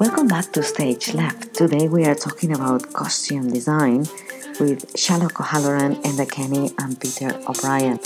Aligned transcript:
Welcome 0.00 0.26
back 0.26 0.50
to 0.54 0.64
Stage 0.64 1.14
Left. 1.14 1.54
Today 1.54 1.86
we 1.86 2.04
are 2.04 2.16
talking 2.16 2.52
about 2.52 2.92
costume 2.92 3.52
design 3.52 4.00
with 4.58 4.92
Saileóg 4.94 5.38
O'Halloran, 5.38 5.94
Enda 6.02 6.28
Kenny, 6.28 6.72
and 6.76 7.00
Peter 7.00 7.28
O'Brien. 7.46 7.98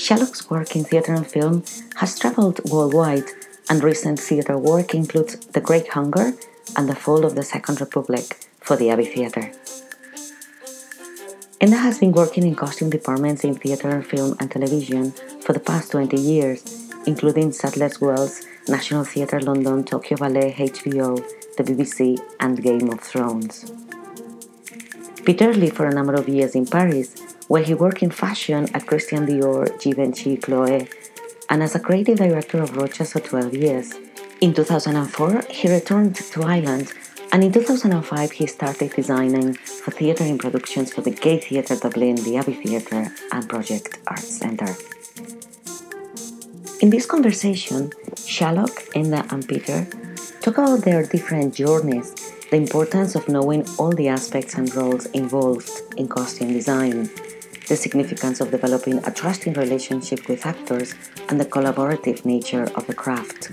Saileóg's 0.00 0.48
work 0.48 0.74
in 0.74 0.84
theatre 0.84 1.12
and 1.12 1.26
film 1.26 1.62
has 1.96 2.18
traveled 2.18 2.64
worldwide, 2.70 3.28
and 3.68 3.84
recent 3.84 4.18
theatre 4.18 4.56
work 4.56 4.94
includes 4.94 5.36
The 5.36 5.60
Great 5.60 5.88
Hunger 5.88 6.32
and 6.78 6.88
The 6.88 6.94
Fall 6.94 7.26
of 7.26 7.34
the 7.34 7.42
Second 7.42 7.78
Republic 7.82 8.38
for 8.58 8.74
the 8.76 8.88
Abbey 8.88 9.04
Theatre. 9.04 9.52
Enda 11.60 11.76
has 11.76 11.98
been 11.98 12.12
working 12.12 12.44
in 12.46 12.54
costume 12.54 12.88
departments 12.88 13.44
in 13.44 13.54
theatre, 13.54 13.90
and 13.90 14.06
film, 14.06 14.34
and 14.40 14.50
television 14.50 15.12
for 15.44 15.52
the 15.52 15.60
past 15.60 15.90
20 15.92 16.16
years, 16.16 16.69
including 17.10 17.50
Sadler's 17.50 18.00
Wells 18.00 18.34
National 18.68 19.04
Theatre 19.04 19.40
London, 19.40 19.82
Tokyo 19.82 20.16
Ballet, 20.16 20.52
HBO, 20.52 21.10
the 21.56 21.64
BBC, 21.68 21.98
and 22.38 22.62
Game 22.62 22.88
of 22.94 23.00
Thrones. 23.00 23.54
Peter 25.24 25.52
lived 25.52 25.76
for 25.76 25.86
a 25.88 25.94
number 25.98 26.14
of 26.14 26.28
years 26.28 26.54
in 26.54 26.66
Paris, 26.66 27.08
where 27.48 27.64
he 27.64 27.74
worked 27.74 28.02
in 28.06 28.12
fashion 28.24 28.68
at 28.74 28.86
Christian 28.86 29.26
Dior, 29.26 29.64
Givenchy, 29.82 30.36
Chloé, 30.36 30.78
and 31.50 31.64
as 31.64 31.74
a 31.74 31.80
creative 31.80 32.18
director 32.18 32.62
of 32.62 32.70
Rochas 32.78 33.10
for 33.12 33.20
12 33.20 33.54
years. 33.54 33.88
In 34.40 34.54
2004, 34.54 35.46
he 35.50 35.66
returned 35.68 36.14
to 36.32 36.38
Ireland, 36.44 36.92
and 37.32 37.42
in 37.42 37.50
2005, 37.52 38.30
he 38.30 38.46
started 38.46 38.92
designing 38.92 39.54
for 39.54 39.90
theatre 39.90 40.24
in 40.24 40.38
productions 40.38 40.92
for 40.94 41.00
the 41.00 41.10
Gate 41.10 41.44
Theatre 41.44 41.76
Dublin, 41.76 42.16
the 42.22 42.36
Abbey 42.36 42.54
Theatre, 42.54 43.04
and 43.32 43.48
Project 43.48 43.98
Arts 44.06 44.28
Centre. 44.42 44.74
In 46.80 46.88
this 46.88 47.04
conversation, 47.04 47.90
Saileóg, 48.14 48.72
Enda, 48.94 49.30
and 49.30 49.46
Peter 49.46 49.86
talk 50.40 50.56
about 50.56 50.80
their 50.82 51.04
different 51.04 51.54
journeys, 51.54 52.14
the 52.50 52.56
importance 52.56 53.14
of 53.14 53.28
knowing 53.28 53.66
all 53.76 53.92
the 53.92 54.08
aspects 54.08 54.54
and 54.54 54.74
roles 54.74 55.04
involved 55.12 55.68
in 55.98 56.08
costume 56.08 56.54
design, 56.54 57.10
the 57.68 57.76
significance 57.76 58.40
of 58.40 58.50
developing 58.50 58.96
a 59.04 59.10
trusting 59.10 59.52
relationship 59.52 60.26
with 60.26 60.46
actors, 60.46 60.94
and 61.28 61.38
the 61.38 61.44
collaborative 61.44 62.24
nature 62.24 62.64
of 62.74 62.86
the 62.86 62.94
craft. 62.94 63.52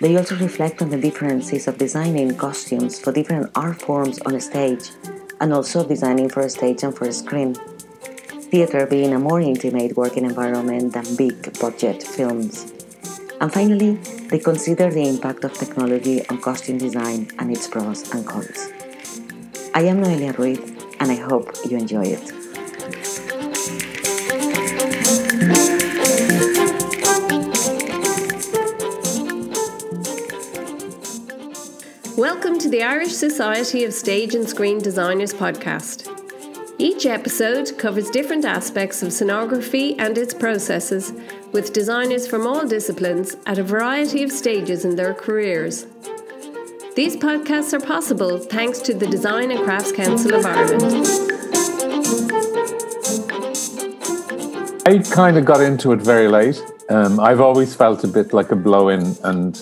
They 0.00 0.16
also 0.16 0.34
reflect 0.38 0.82
on 0.82 0.90
the 0.90 0.98
differences 0.98 1.68
of 1.68 1.78
designing 1.78 2.36
costumes 2.36 2.98
for 2.98 3.12
different 3.12 3.52
art 3.54 3.80
forms 3.80 4.18
on 4.26 4.34
a 4.34 4.40
stage, 4.40 4.90
and 5.40 5.52
also 5.52 5.86
designing 5.86 6.28
for 6.28 6.40
a 6.40 6.50
stage 6.50 6.82
and 6.82 6.96
for 6.96 7.06
a 7.06 7.12
screen 7.12 7.54
theatre 8.50 8.86
being 8.86 9.12
a 9.12 9.18
more 9.18 9.40
intimate 9.40 9.94
working 9.94 10.24
environment 10.24 10.94
than 10.94 11.04
big 11.16 11.58
budget 11.60 12.02
films. 12.02 12.72
And 13.40 13.52
finally, 13.52 13.94
they 14.30 14.38
consider 14.38 14.90
the 14.90 15.06
impact 15.06 15.44
of 15.44 15.52
technology 15.52 16.26
on 16.28 16.40
costume 16.40 16.78
design 16.78 17.30
and 17.38 17.50
its 17.50 17.68
pros 17.68 18.10
and 18.14 18.26
cons. 18.26 18.70
I 19.74 19.82
am 19.82 20.02
Noelia 20.02 20.36
Ruiz, 20.38 20.60
and 20.98 21.12
I 21.12 21.16
hope 21.16 21.50
you 21.68 21.76
enjoy 21.76 22.04
it. 22.06 22.32
Welcome 32.16 32.58
to 32.58 32.68
the 32.70 32.82
Irish 32.82 33.12
Society 33.12 33.84
of 33.84 33.92
Stage 33.92 34.34
and 34.34 34.48
Screen 34.48 34.78
Designers 34.78 35.34
podcast. 35.34 36.07
Each 36.80 37.06
episode 37.06 37.76
covers 37.76 38.08
different 38.08 38.44
aspects 38.44 39.02
of 39.02 39.08
scenography 39.08 39.96
and 39.98 40.16
its 40.16 40.32
processes, 40.32 41.12
with 41.50 41.72
designers 41.72 42.28
from 42.28 42.46
all 42.46 42.68
disciplines 42.68 43.34
at 43.46 43.58
a 43.58 43.64
variety 43.64 44.22
of 44.22 44.30
stages 44.30 44.84
in 44.84 44.94
their 44.94 45.12
careers. 45.12 45.86
These 46.94 47.16
podcasts 47.16 47.72
are 47.72 47.84
possible 47.84 48.38
thanks 48.38 48.78
to 48.82 48.94
the 48.94 49.08
Design 49.08 49.50
and 49.50 49.64
Crafts 49.64 49.90
Council 49.90 50.34
of 50.34 50.46
Ireland. 50.46 51.04
I 54.86 54.98
kind 55.10 55.36
of 55.36 55.44
got 55.44 55.60
into 55.60 55.90
it 55.90 56.00
very 56.00 56.28
late. 56.28 56.62
Um, 56.90 57.18
I've 57.18 57.40
always 57.40 57.74
felt 57.74 58.04
a 58.04 58.08
bit 58.08 58.32
like 58.32 58.52
a 58.52 58.56
blow 58.56 58.88
in 58.90 59.16
and 59.24 59.60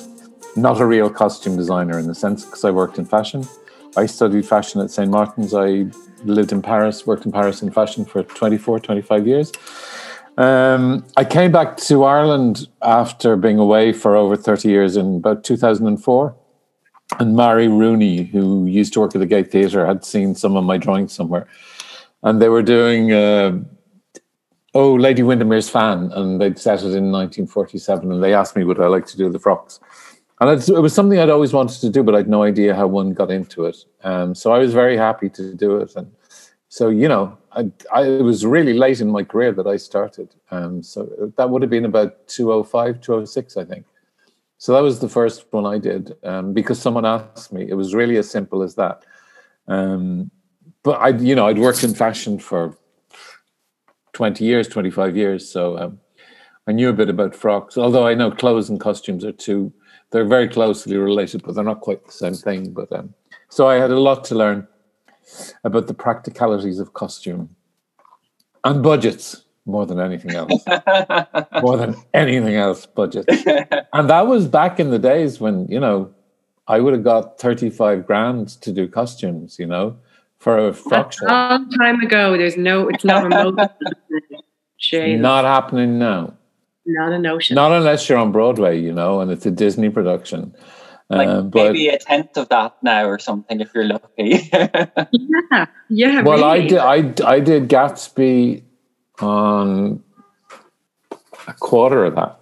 not 0.54 0.82
a 0.82 0.86
real 0.86 1.08
costume 1.08 1.56
designer 1.56 1.98
in 1.98 2.08
the 2.08 2.14
sense 2.14 2.44
because 2.44 2.62
I 2.62 2.72
worked 2.72 2.98
in 2.98 3.06
fashion. 3.06 3.46
I 3.96 4.04
studied 4.04 4.46
fashion 4.46 4.82
at 4.82 4.90
St. 4.90 5.10
Martin's. 5.10 5.54
I 5.54 5.86
lived 6.24 6.52
in 6.52 6.62
Paris, 6.62 7.06
worked 7.06 7.26
in 7.26 7.32
Paris 7.32 7.62
in 7.62 7.70
fashion 7.70 8.04
for 8.04 8.22
24, 8.22 8.80
25 8.80 9.26
years. 9.26 9.52
Um, 10.38 11.04
I 11.16 11.24
came 11.24 11.50
back 11.50 11.78
to 11.78 12.04
Ireland 12.04 12.68
after 12.82 13.36
being 13.36 13.58
away 13.58 13.92
for 13.92 14.16
over 14.16 14.36
30 14.36 14.68
years 14.68 14.96
in 14.96 15.16
about 15.16 15.44
2004. 15.44 16.36
And 17.18 17.36
Mary 17.36 17.68
Rooney, 17.68 18.24
who 18.24 18.66
used 18.66 18.92
to 18.94 19.00
work 19.00 19.14
at 19.14 19.20
the 19.20 19.26
Gate 19.26 19.50
Theatre, 19.50 19.86
had 19.86 20.04
seen 20.04 20.34
some 20.34 20.56
of 20.56 20.64
my 20.64 20.76
drawings 20.76 21.12
somewhere. 21.12 21.46
And 22.22 22.42
they 22.42 22.48
were 22.48 22.62
doing, 22.62 23.12
uh, 23.12 23.58
oh, 24.74 24.94
Lady 24.94 25.22
Windermere's 25.22 25.70
fan. 25.70 26.10
And 26.12 26.40
they'd 26.40 26.58
set 26.58 26.80
it 26.80 26.94
in 26.94 27.12
1947. 27.12 28.10
And 28.10 28.22
they 28.22 28.34
asked 28.34 28.56
me, 28.56 28.64
would 28.64 28.80
I 28.80 28.88
like 28.88 29.06
to 29.06 29.16
do 29.16 29.30
the 29.30 29.38
frocks? 29.38 29.80
And 30.40 30.50
it 30.50 30.80
was 30.80 30.94
something 30.94 31.18
I'd 31.18 31.30
always 31.30 31.52
wanted 31.52 31.80
to 31.80 31.90
do, 31.90 32.02
but 32.02 32.14
I'd 32.14 32.28
no 32.28 32.42
idea 32.42 32.74
how 32.74 32.86
one 32.86 33.14
got 33.14 33.30
into 33.30 33.64
it. 33.64 33.78
Um, 34.04 34.34
so 34.34 34.52
I 34.52 34.58
was 34.58 34.74
very 34.74 34.96
happy 34.96 35.30
to 35.30 35.54
do 35.54 35.76
it, 35.76 35.96
and 35.96 36.10
so 36.68 36.88
you 36.88 37.08
know, 37.08 37.38
I, 37.52 37.70
I 37.92 38.02
it 38.02 38.22
was 38.22 38.44
really 38.44 38.74
late 38.74 39.00
in 39.00 39.10
my 39.10 39.24
career 39.24 39.52
that 39.52 39.66
I 39.66 39.76
started. 39.76 40.34
Um, 40.50 40.82
so 40.82 41.32
that 41.36 41.48
would 41.48 41.62
have 41.62 41.70
been 41.70 41.86
about 41.86 42.28
205, 42.28 43.00
206, 43.00 43.56
I 43.56 43.64
think. 43.64 43.86
So 44.58 44.72
that 44.72 44.80
was 44.80 45.00
the 45.00 45.08
first 45.08 45.46
one 45.50 45.66
I 45.66 45.78
did 45.78 46.16
um, 46.22 46.52
because 46.52 46.80
someone 46.80 47.04
asked 47.04 47.52
me. 47.52 47.66
It 47.68 47.74
was 47.74 47.94
really 47.94 48.16
as 48.16 48.30
simple 48.30 48.62
as 48.62 48.74
that. 48.76 49.04
Um, 49.68 50.30
but 50.82 51.00
I, 51.00 51.08
you 51.08 51.34
know, 51.34 51.46
I'd 51.46 51.58
worked 51.58 51.82
in 51.82 51.94
fashion 51.94 52.38
for 52.38 52.76
20 54.12 54.44
years, 54.44 54.68
25 54.68 55.16
years, 55.16 55.48
so 55.48 55.78
um, 55.78 56.00
I 56.66 56.72
knew 56.72 56.88
a 56.88 56.94
bit 56.94 57.10
about 57.10 57.34
frocks. 57.34 57.76
Although 57.76 58.06
I 58.06 58.14
know 58.14 58.30
clothes 58.30 58.70
and 58.70 58.80
costumes 58.80 59.24
are 59.24 59.32
two 59.32 59.72
they're 60.10 60.24
very 60.24 60.48
closely 60.48 60.96
related, 60.96 61.42
but 61.42 61.54
they're 61.54 61.64
not 61.64 61.80
quite 61.80 62.04
the 62.04 62.12
same 62.12 62.34
thing. 62.34 62.72
But 62.72 62.92
um, 62.92 63.14
so 63.48 63.68
I 63.68 63.76
had 63.76 63.90
a 63.90 64.00
lot 64.00 64.24
to 64.24 64.34
learn 64.34 64.66
about 65.64 65.86
the 65.86 65.94
practicalities 65.94 66.78
of 66.78 66.92
costume 66.94 67.56
and 68.64 68.82
budgets 68.82 69.42
more 69.66 69.84
than 69.84 70.00
anything 70.00 70.32
else. 70.34 70.64
more 71.62 71.76
than 71.76 71.96
anything 72.14 72.54
else, 72.54 72.86
budgets. 72.86 73.26
and 73.92 74.08
that 74.10 74.26
was 74.26 74.46
back 74.46 74.78
in 74.78 74.90
the 74.90 74.98
days 74.98 75.40
when 75.40 75.66
you 75.68 75.80
know 75.80 76.12
I 76.68 76.80
would 76.80 76.92
have 76.92 77.04
got 77.04 77.38
thirty-five 77.38 78.06
grand 78.06 78.48
to 78.62 78.72
do 78.72 78.88
costumes. 78.88 79.58
You 79.58 79.66
know, 79.66 79.96
for 80.38 80.68
a 80.68 80.72
frock 80.72 81.12
show. 81.12 81.26
A 81.26 81.28
long 81.28 81.70
time 81.70 82.00
ago. 82.00 82.36
There's 82.36 82.56
no. 82.56 82.88
It's 82.88 83.04
not 83.04 83.24
remote. 83.24 83.58
Not 84.92 85.44
happening 85.44 85.98
now. 85.98 86.34
Not 86.86 87.12
a 87.12 87.18
notion. 87.18 87.56
Not 87.56 87.72
unless 87.72 88.08
you're 88.08 88.18
on 88.18 88.32
Broadway, 88.32 88.80
you 88.80 88.92
know, 88.92 89.20
and 89.20 89.30
it's 89.30 89.44
a 89.44 89.50
Disney 89.50 89.90
production. 89.90 90.54
Like 91.08 91.28
um, 91.28 91.50
but, 91.50 91.72
maybe 91.72 91.88
a 91.88 91.98
tenth 91.98 92.36
of 92.36 92.48
that 92.48 92.76
now 92.82 93.06
or 93.06 93.18
something 93.18 93.60
if 93.60 93.72
you're 93.74 93.84
lucky. 93.84 94.50
yeah, 94.52 95.66
yeah. 95.88 96.22
Well, 96.22 96.38
really. 96.38 96.78
I 96.78 97.02
did. 97.02 97.22
I 97.22 97.34
I 97.34 97.40
did 97.40 97.68
Gatsby 97.68 98.62
on 99.20 100.02
a 101.46 101.54
quarter 101.54 102.04
of 102.04 102.16
that. 102.16 102.40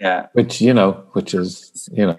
Yeah. 0.00 0.26
Which 0.34 0.60
you 0.60 0.72
know, 0.72 1.04
which 1.12 1.34
is 1.34 1.88
you 1.92 2.06
know, 2.06 2.16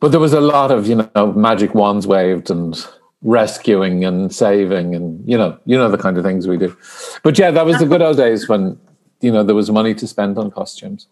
but 0.00 0.12
there 0.12 0.20
was 0.20 0.32
a 0.32 0.40
lot 0.40 0.70
of 0.70 0.86
you 0.86 1.10
know 1.14 1.32
magic 1.32 1.74
wands 1.74 2.06
waved 2.06 2.50
and 2.50 2.86
rescuing 3.22 4.04
and 4.04 4.32
saving 4.32 4.94
and 4.94 5.28
you 5.28 5.36
know 5.36 5.58
you 5.64 5.76
know 5.76 5.90
the 5.90 5.98
kind 5.98 6.16
of 6.16 6.24
things 6.24 6.46
we 6.48 6.56
do. 6.56 6.74
But 7.22 7.38
yeah, 7.38 7.50
that 7.50 7.66
was 7.66 7.78
the 7.78 7.86
good 7.86 8.00
old 8.00 8.16
days 8.16 8.48
when 8.48 8.78
you 9.20 9.32
know 9.32 9.42
there 9.42 9.54
was 9.54 9.70
money 9.70 9.94
to 9.94 10.06
spend 10.06 10.38
on 10.38 10.50
costumes. 10.50 11.08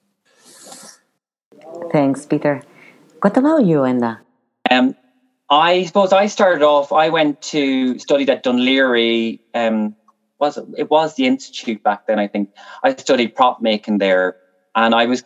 Thanks, 1.92 2.26
Peter. 2.26 2.62
What 3.20 3.36
about 3.36 3.64
you, 3.64 3.78
Enda? 3.78 4.20
Um, 4.70 4.96
I 5.48 5.84
suppose 5.84 6.12
I 6.12 6.26
started 6.26 6.62
off. 6.64 6.92
I 6.92 7.10
went 7.10 7.40
to 7.42 7.98
studied 7.98 8.30
at 8.30 8.44
Dún 8.44 8.60
Laoghaire. 8.60 9.38
Um, 9.54 9.96
was 10.38 10.56
it, 10.56 10.66
it 10.76 10.90
was 10.90 11.14
the 11.14 11.26
institute 11.26 11.82
back 11.82 12.06
then? 12.06 12.18
I 12.18 12.28
think 12.28 12.50
I 12.82 12.94
studied 12.94 13.34
prop 13.34 13.62
making 13.62 13.98
there, 13.98 14.36
and 14.74 14.94
I 14.94 15.06
was, 15.06 15.24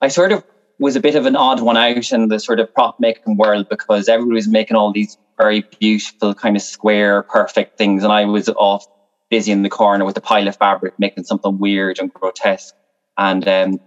I 0.00 0.08
sort 0.08 0.32
of 0.32 0.44
was 0.78 0.96
a 0.96 1.00
bit 1.00 1.14
of 1.14 1.26
an 1.26 1.36
odd 1.36 1.60
one 1.60 1.76
out 1.76 2.12
in 2.12 2.28
the 2.28 2.40
sort 2.40 2.60
of 2.60 2.72
prop 2.74 2.98
making 2.98 3.36
world 3.36 3.68
because 3.68 4.08
everybody 4.08 4.34
was 4.34 4.48
making 4.48 4.76
all 4.76 4.92
these 4.92 5.18
very 5.38 5.62
beautiful, 5.80 6.34
kind 6.34 6.56
of 6.56 6.62
square, 6.62 7.22
perfect 7.22 7.78
things, 7.78 8.04
and 8.04 8.12
I 8.12 8.24
was 8.24 8.48
off 8.48 8.86
busy 9.32 9.50
in 9.50 9.62
the 9.62 9.70
corner 9.70 10.04
with 10.04 10.16
a 10.18 10.20
pile 10.20 10.46
of 10.46 10.54
fabric, 10.56 10.92
making 10.98 11.24
something 11.24 11.58
weird 11.58 11.98
and 11.98 12.12
grotesque. 12.12 12.74
And 13.16 13.48
um, 13.48 13.80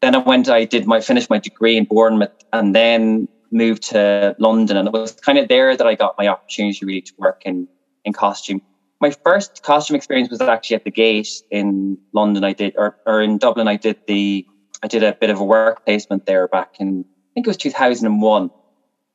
then 0.00 0.16
I 0.16 0.18
went, 0.18 0.48
I 0.48 0.64
did 0.64 0.88
my 0.88 1.00
finished 1.00 1.30
my 1.30 1.38
degree 1.38 1.76
in 1.76 1.84
Bournemouth, 1.84 2.32
and 2.52 2.74
then 2.74 3.28
moved 3.52 3.84
to 3.90 4.34
London. 4.40 4.76
And 4.76 4.88
it 4.88 4.92
was 4.92 5.12
kind 5.12 5.38
of 5.38 5.46
there 5.46 5.76
that 5.76 5.86
I 5.86 5.94
got 5.94 6.16
my 6.18 6.26
opportunity 6.26 6.84
really 6.84 7.02
to 7.02 7.12
work 7.16 7.42
in 7.44 7.68
in 8.04 8.12
costume. 8.12 8.60
My 9.00 9.12
first 9.12 9.62
costume 9.62 9.94
experience 9.94 10.30
was 10.30 10.40
actually 10.40 10.76
at 10.76 10.84
the 10.84 10.90
Gate 10.90 11.30
in 11.52 11.96
London. 12.12 12.42
I 12.42 12.52
did, 12.52 12.74
or, 12.76 12.96
or 13.06 13.22
in 13.22 13.38
Dublin, 13.38 13.68
I 13.68 13.76
did 13.76 13.98
the 14.08 14.44
I 14.82 14.88
did 14.88 15.04
a 15.04 15.12
bit 15.12 15.30
of 15.30 15.38
a 15.38 15.44
work 15.44 15.86
placement 15.86 16.26
there 16.26 16.48
back 16.48 16.74
in 16.80 17.04
I 17.04 17.30
think 17.34 17.46
it 17.46 17.50
was 17.50 17.56
2001, 17.56 18.50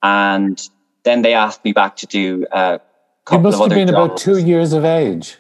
and 0.02 0.70
then 1.04 1.22
they 1.24 1.34
asked 1.34 1.66
me 1.66 1.74
back 1.74 1.98
to 1.98 2.06
do 2.06 2.46
a 2.52 2.80
couple 3.26 3.40
You 3.40 3.44
must 3.44 3.62
of 3.62 3.72
have 3.72 3.78
been 3.78 3.90
about 3.90 4.16
two 4.16 4.38
years 4.38 4.72
of 4.72 4.86
age. 4.86 5.38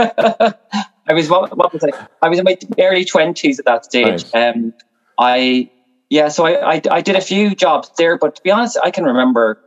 I 0.00 1.12
was 1.12 1.28
what, 1.28 1.56
what 1.56 1.72
was 1.72 1.84
I? 1.84 2.06
I 2.22 2.28
was 2.28 2.38
in 2.38 2.44
my 2.44 2.56
early 2.78 3.04
twenties 3.04 3.58
at 3.58 3.64
that 3.66 3.84
stage. 3.84 4.24
Um, 4.34 4.72
I 5.18 5.70
yeah, 6.08 6.28
so 6.28 6.46
I, 6.46 6.74
I 6.74 6.82
I 6.90 7.00
did 7.00 7.16
a 7.16 7.20
few 7.20 7.54
jobs 7.54 7.90
there, 7.96 8.16
but 8.18 8.36
to 8.36 8.42
be 8.42 8.50
honest, 8.50 8.78
I 8.82 8.90
can 8.90 9.04
remember 9.04 9.60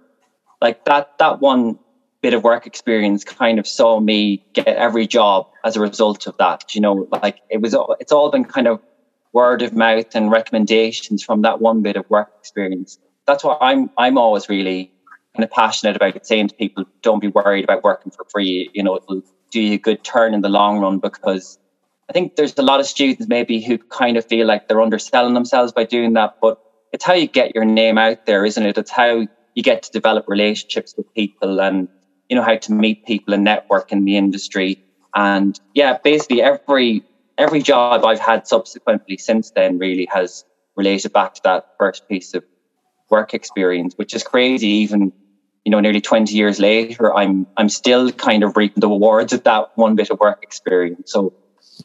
like 0.61 0.85
that 0.85 1.17
that 1.19 1.39
one 1.41 1.79
bit 2.21 2.33
of 2.33 2.43
work 2.43 2.65
experience 2.65 3.23
kind 3.23 3.59
of 3.59 3.67
saw 3.67 3.99
me 3.99 4.45
get 4.53 4.67
every 4.67 5.05
job 5.05 5.47
as 5.65 5.75
a 5.75 5.81
result 5.81 6.25
of 6.25 6.37
that. 6.37 6.73
You 6.73 6.81
know, 6.81 7.07
like 7.11 7.39
it 7.49 7.61
was 7.61 7.75
it's 7.99 8.11
all 8.11 8.31
been 8.31 8.45
kind 8.45 8.67
of 8.67 8.79
word 9.33 9.61
of 9.61 9.73
mouth 9.73 10.15
and 10.15 10.31
recommendations 10.31 11.23
from 11.23 11.41
that 11.41 11.59
one 11.59 11.81
bit 11.81 11.97
of 11.97 12.09
work 12.09 12.31
experience. 12.39 12.97
That's 13.27 13.43
why 13.43 13.57
I'm 13.59 13.89
I'm 13.97 14.17
always 14.17 14.49
really 14.49 14.91
kind 15.35 15.43
of 15.43 15.51
passionate 15.51 15.95
about 15.95 16.25
saying 16.25 16.49
to 16.49 16.55
people, 16.55 16.85
don't 17.01 17.19
be 17.19 17.27
worried 17.27 17.63
about 17.63 17.83
working 17.83 18.11
for 18.11 18.25
free. 18.29 18.69
You 18.73 18.83
know, 18.83 18.95
it'll 18.95 19.23
do 19.53 19.61
you 19.61 19.75
a 19.75 19.77
good 19.77 20.03
turn 20.03 20.33
in 20.33 20.41
the 20.41 20.49
long 20.49 20.79
run 20.79 20.99
because 20.99 21.57
I 22.09 22.13
think 22.13 22.35
there's 22.35 22.57
a 22.57 22.63
lot 22.63 22.79
of 22.79 22.85
students 22.85 23.27
maybe 23.27 23.61
who 23.61 23.77
kind 23.77 24.17
of 24.17 24.25
feel 24.25 24.45
like 24.45 24.67
they're 24.67 24.81
underselling 24.81 25.35
themselves 25.35 25.71
by 25.71 25.85
doing 25.85 26.13
that, 26.13 26.37
but 26.41 26.59
it's 26.91 27.05
how 27.05 27.13
you 27.13 27.27
get 27.27 27.55
your 27.55 27.63
name 27.63 27.97
out 27.97 28.25
there, 28.25 28.45
isn't 28.45 28.65
it? 28.65 28.77
It's 28.77 28.91
how 28.91 29.27
you 29.53 29.63
get 29.63 29.83
to 29.83 29.91
develop 29.91 30.25
relationships 30.27 30.95
with 30.97 31.11
people 31.13 31.61
and 31.61 31.87
you 32.29 32.35
know 32.35 32.43
how 32.43 32.57
to 32.57 32.73
meet 32.73 33.05
people 33.05 33.33
and 33.33 33.43
network 33.43 33.91
in 33.91 34.05
the 34.05 34.17
industry. 34.17 34.83
And 35.15 35.59
yeah, 35.73 35.97
basically 36.03 36.41
every 36.41 37.03
every 37.37 37.61
job 37.61 38.03
I've 38.03 38.19
had 38.19 38.47
subsequently 38.47 39.17
since 39.17 39.51
then 39.51 39.77
really 39.77 40.07
has 40.11 40.45
related 40.75 41.13
back 41.13 41.35
to 41.35 41.41
that 41.43 41.67
first 41.77 42.07
piece 42.09 42.33
of 42.33 42.43
work 43.09 43.33
experience, 43.33 43.93
which 43.95 44.15
is 44.15 44.23
crazy 44.23 44.67
even 44.67 45.13
you 45.63 45.71
know 45.71 45.79
nearly 45.79 46.01
20 46.01 46.33
years 46.35 46.59
later 46.59 47.13
i'm 47.15 47.47
i'm 47.57 47.69
still 47.69 48.11
kind 48.11 48.43
of 48.43 48.57
reaping 48.57 48.81
the 48.81 48.87
rewards 48.87 49.33
of 49.33 49.43
that 49.43 49.71
one 49.75 49.95
bit 49.95 50.09
of 50.09 50.19
work 50.19 50.43
experience. 50.43 51.11
So 51.11 51.33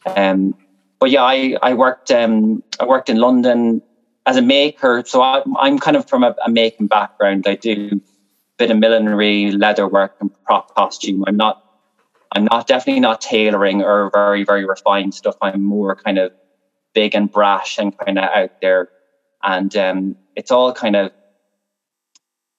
um 0.05 0.55
but 0.99 1.09
yeah 1.09 1.23
i 1.23 1.55
i 1.61 1.73
worked 1.73 2.11
um 2.11 2.63
i 2.79 2.85
worked 2.85 3.09
in 3.09 3.17
london 3.17 3.81
as 4.25 4.37
a 4.37 4.41
maker. 4.41 5.03
So 5.05 5.21
I, 5.21 5.43
i'm 5.59 5.79
kind 5.79 5.97
of 5.97 6.07
from 6.07 6.23
a, 6.23 6.35
a 6.45 6.49
making 6.49 6.87
background. 6.87 7.47
I 7.47 7.55
do 7.55 7.89
a 7.93 7.99
bit 8.57 8.71
of 8.71 8.77
millinery 8.77 9.51
leather 9.51 9.87
work 9.87 10.15
and 10.19 10.29
prop 10.43 10.75
costume. 10.75 11.23
I'm 11.27 11.37
not 11.37 11.63
i'm 12.31 12.45
not 12.45 12.67
definitely 12.67 12.99
not 12.99 13.21
tailoring 13.21 13.81
or 13.81 14.09
very 14.13 14.43
very 14.43 14.65
refined 14.65 15.13
stuff. 15.13 15.35
I'm 15.41 15.63
more 15.63 15.95
kind 15.95 16.19
of 16.19 16.33
big 16.93 17.15
and 17.15 17.31
brash 17.31 17.77
and 17.77 17.97
kind 17.97 18.19
of 18.19 18.25
out 18.25 18.61
there. 18.61 18.89
And 19.41 19.73
um 19.77 20.15
it's 20.35 20.51
all 20.51 20.73
kind 20.73 20.95
of 20.97 21.11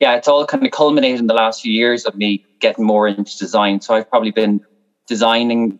yeah, 0.00 0.16
it's 0.16 0.28
all 0.28 0.46
kind 0.46 0.64
of 0.64 0.72
culminated 0.72 1.20
in 1.20 1.26
the 1.26 1.34
last 1.34 1.60
few 1.60 1.72
years 1.72 2.06
of 2.06 2.16
me 2.16 2.44
getting 2.58 2.86
more 2.86 3.06
into 3.06 3.36
design. 3.38 3.80
So 3.80 3.94
I've 3.94 4.08
probably 4.08 4.30
been 4.30 4.60
designing 5.06 5.78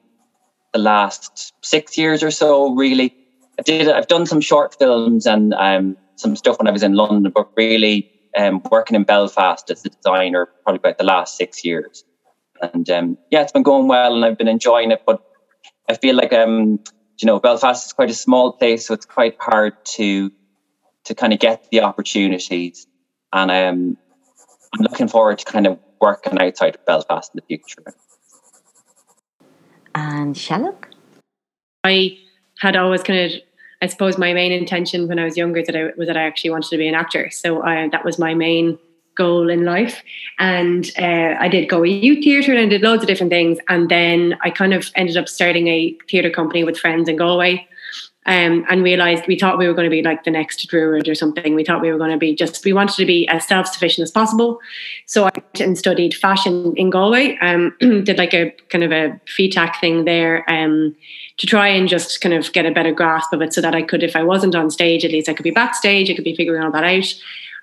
the 0.73 0.79
last 0.79 1.55
six 1.65 1.97
years 1.97 2.23
or 2.23 2.31
so. 2.31 2.75
Really, 2.75 3.15
I 3.59 3.63
did. 3.63 3.89
I've 3.89 4.09
done 4.09 4.27
some 4.27 4.43
short 4.43 4.77
films 4.79 5.27
and 5.27 5.55
um, 5.55 5.97
some 6.17 6.37
stuff 6.37 6.59
when 6.59 6.69
I 6.69 6.71
was 6.71 6.83
in 6.83 6.95
London, 6.95 7.33
but 7.35 7.49
really 7.57 8.11
um, 8.37 8.63
working 8.71 8.95
in 8.95 9.05
Belfast 9.05 9.71
as 9.71 9.85
a 9.87 9.89
designer 9.89 10.49
probably 10.65 10.79
about 10.79 10.99
the 10.99 11.05
last 11.05 11.37
six 11.37 11.65
years. 11.65 12.05
And 12.61 12.89
um, 12.91 13.19
yeah, 13.31 13.41
it's 13.41 13.53
been 13.53 13.63
going 13.63 13.89
well, 13.89 14.15
and 14.15 14.25
I've 14.25 14.37
been 14.37 14.49
enjoying 14.49 14.91
it. 14.91 15.03
But 15.07 15.23
I 15.89 15.95
feel 15.97 16.15
like 16.15 16.35
um, 16.35 16.79
you 17.19 17.27
know, 17.27 17.41
Belfast 17.41 17.87
is 17.87 17.93
quite 17.95 18.11
a 18.11 18.15
small 18.15 18.53
place, 18.53 18.87
so 18.87 18.93
it's 18.93 19.07
quite 19.07 19.37
hard 19.41 19.73
to 19.97 20.31
to 21.05 21.15
kind 21.15 21.33
of 21.33 21.39
get 21.39 21.67
the 21.71 21.81
opportunities. 21.81 22.87
And 23.33 23.51
um, 23.51 23.97
I'm 24.75 24.83
looking 24.83 25.09
forward 25.09 25.39
to 25.39 25.45
kind 25.45 25.67
of 25.67 25.79
working 26.01 26.39
outside 26.41 26.77
of 26.77 26.85
Belfast 26.87 27.33
in 27.35 27.41
the 27.41 27.47
future. 27.47 27.95
And 29.95 30.35
Saileóg? 30.35 30.85
I 31.85 32.19
had 32.61 32.77
always 32.77 33.03
kind 33.03 33.33
of, 33.33 33.41
I 33.83 33.87
suppose, 33.87 34.19
my 34.19 34.33
main 34.33 34.53
intention 34.53 35.09
when 35.09 35.19
I 35.19 35.25
was 35.25 35.37
younger 35.37 35.63
that 35.63 35.75
I 35.75 35.91
was 35.97 36.07
that 36.07 36.17
I 36.17 36.23
actually 36.23 36.51
wanted 36.51 36.71
to 36.71 36.77
be 36.77 36.89
an 36.89 36.95
actor. 36.95 37.31
So 37.31 37.63
I, 37.63 37.89
that 37.89 38.05
was 38.05 38.19
my 38.19 38.35
main 38.35 38.79
goal 39.17 39.51
in 39.51 39.65
life. 39.65 40.03
And 40.39 40.91
uh, 40.99 41.35
I 41.39 41.49
did 41.49 41.69
go 41.69 41.85
a 41.85 41.89
youth 41.89 42.23
theatre 42.23 42.53
and 42.53 42.61
I 42.61 42.67
did 42.67 42.83
loads 42.83 43.03
of 43.03 43.09
different 43.09 43.31
things. 43.31 43.59
And 43.69 43.89
then 43.89 44.37
I 44.43 44.51
kind 44.51 44.73
of 44.73 44.91
ended 44.95 45.17
up 45.17 45.29
starting 45.29 45.69
a 45.69 45.97
theatre 46.09 46.31
company 46.31 46.65
with 46.65 46.79
friends 46.79 47.09
in 47.09 47.17
Galway. 47.17 47.67
Um, 48.27 48.67
and 48.69 48.85
realized 48.85 49.25
we 49.27 49.39
thought 49.39 49.57
we 49.57 49.67
were 49.67 49.73
going 49.73 49.89
to 49.89 49.91
be 49.91 50.03
like 50.03 50.25
the 50.25 50.31
next 50.31 50.69
Druid 50.69 51.09
or 51.09 51.15
something. 51.15 51.55
We 51.55 51.65
thought 51.65 51.81
we 51.81 51.91
were 51.91 51.97
going 51.97 52.11
to 52.11 52.19
be 52.19 52.35
just, 52.35 52.63
we 52.67 52.75
wanted 52.75 52.97
to 52.97 53.07
be 53.07 53.27
as 53.29 53.47
self 53.47 53.67
sufficient 53.67 54.05
as 54.05 54.11
possible. 54.11 54.61
So 55.07 55.25
I 55.25 55.31
went 55.35 55.61
and 55.61 55.79
studied 55.79 56.15
fashion 56.15 56.75
in 56.77 56.91
Galway, 56.91 57.39
um, 57.39 57.75
did 57.81 58.19
like 58.19 58.35
a 58.35 58.51
kind 58.69 58.85
of 58.85 58.93
a 58.93 59.19
FETAC 59.25 59.81
thing 59.81 60.05
there 60.05 60.45
um, 60.51 60.95
to 61.39 61.47
try 61.47 61.69
and 61.69 61.89
just 61.89 62.21
kind 62.21 62.35
of 62.35 62.53
get 62.53 62.67
a 62.67 62.71
better 62.71 62.93
grasp 62.93 63.33
of 63.33 63.41
it 63.41 63.55
so 63.55 63.63
that 63.63 63.75
I 63.75 63.81
could, 63.83 64.03
if 64.03 64.15
I 64.15 64.23
wasn't 64.23 64.55
on 64.55 64.71
stage, 64.71 65.03
at 65.03 65.13
least 65.13 65.29
I 65.29 65.33
could 65.33 65.45
be 65.45 65.51
backstage, 65.51 66.11
I 66.11 66.15
could 66.15 66.25
be 66.25 66.37
figuring 66.37 66.63
all 66.63 66.71
that 66.73 66.85
out. 66.85 67.15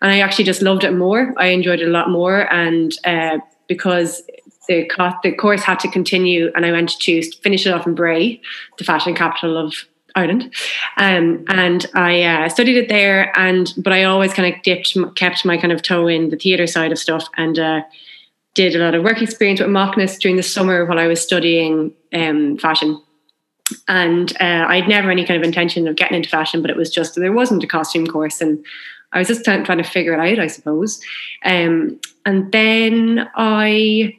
And 0.02 0.12
I 0.12 0.20
actually 0.22 0.46
just 0.46 0.64
loved 0.64 0.84
it 0.84 0.92
more. 0.92 1.36
I 1.38 1.48
enjoyed 1.48 1.82
it 1.82 1.88
a 1.88 1.92
lot 1.92 2.10
more. 2.10 2.52
And 2.52 2.94
uh, 3.04 3.38
because 3.68 4.24
the, 4.68 4.86
co- 4.86 5.14
the 5.22 5.34
course 5.34 5.62
had 5.62 5.80
to 5.82 5.88
continue 5.88 6.52
and 6.56 6.66
I 6.66 6.72
went 6.72 7.00
to 7.00 7.22
finish 7.42 7.66
it 7.66 7.74
off 7.74 7.86
in 7.86 7.96
Bray, 7.96 8.42
the 8.78 8.84
fashion 8.84 9.14
capital 9.14 9.58
of 9.58 9.86
Ireland, 10.18 10.54
um, 10.98 11.46
and 11.48 11.86
I 11.94 12.24
uh, 12.24 12.50
studied 12.50 12.78
it 12.78 12.90
there. 12.90 13.38
And 13.38 13.74
but 13.78 13.94
I 13.94 14.04
always 14.04 14.34
kind 14.34 14.54
of 14.54 14.62
dipped, 14.64 14.98
kept 15.16 15.46
my 15.46 15.58
kind 15.58 15.72
of 15.72 15.82
toe 15.82 16.08
in 16.08 16.30
the 16.30 16.38
theatre 16.38 16.68
side 16.68 16.92
of 16.92 16.98
stuff, 16.98 17.28
and 17.38 17.60
uh, 17.60 17.82
did 18.56 18.76
a 18.76 18.80
lot 18.80 18.96
of 18.96 19.04
work 19.04 19.22
experience 19.22 19.60
with 19.60 19.70
Macnas 19.70 20.20
during 20.20 20.36
the 20.36 20.44
summer 20.44 20.86
while 20.86 21.00
I 21.00 21.08
was 21.08 21.22
studying 21.22 21.94
um, 22.14 22.58
fashion. 22.58 23.02
And 23.88 24.32
uh, 24.42 24.66
I'd 24.68 24.88
never 24.88 25.12
any 25.12 25.26
kind 25.26 25.40
of 25.40 25.46
intention 25.46 25.88
of 25.88 25.96
getting 25.96 26.18
into 26.18 26.30
fashion, 26.30 26.62
but 26.62 26.72
it 26.72 26.78
was 26.78 26.90
just 26.90 27.16
there 27.16 27.34
wasn't 27.34 27.64
a 27.64 27.68
costume 27.68 28.08
course, 28.08 28.42
and 28.42 28.66
I 29.12 29.20
was 29.20 29.28
just 29.28 29.44
trying, 29.46 29.64
trying 29.64 29.78
to 29.78 29.84
figure 29.84 30.14
it 30.14 30.20
out, 30.20 30.40
I 30.40 30.48
suppose. 30.48 31.02
Um, 31.46 32.00
and 32.26 32.52
then 32.52 33.30
I 33.36 34.18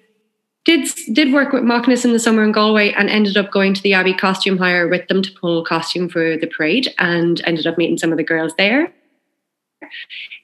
did 0.69 0.87
did 1.15 1.33
work 1.33 1.53
with 1.55 1.63
Macnas 1.63 2.05
in 2.05 2.13
the 2.13 2.19
summer 2.19 2.45
in 2.45 2.53
Galway 2.53 2.93
and 2.93 3.09
ended 3.09 3.39
up 3.39 3.51
going 3.51 3.73
to 3.73 3.83
the 3.83 3.95
Abbey 3.95 4.13
costume 4.13 4.59
hire 4.59 4.87
with 4.87 5.09
them 5.09 5.23
to 5.23 5.33
pull 5.33 5.65
costume 5.65 6.11
for 6.11 6.37
the 6.37 6.47
parade 6.47 6.95
and 6.99 7.41
ended 7.47 7.67
up 7.67 7.79
meeting 7.79 7.97
some 7.97 8.13
of 8.13 8.19
the 8.19 8.23
girls 8.23 8.53
there. 8.59 8.93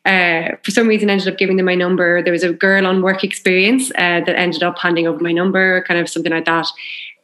Uh, 0.07 0.57
for 0.62 0.71
some 0.71 0.88
reason, 0.88 1.11
ended 1.11 1.28
up 1.28 1.37
giving 1.37 1.59
them 1.59 1.66
my 1.66 1.75
number. 1.75 2.23
There 2.23 2.33
was 2.33 2.43
a 2.43 2.54
girl 2.54 2.87
on 2.87 3.02
work 3.02 3.23
experience 3.23 3.90
uh, 3.90 4.21
that 4.25 4.38
ended 4.38 4.62
up 4.62 4.78
handing 4.78 5.07
over 5.07 5.23
my 5.23 5.33
number, 5.33 5.85
kind 5.87 6.00
of 6.00 6.09
something 6.09 6.33
like 6.33 6.47
that. 6.47 6.69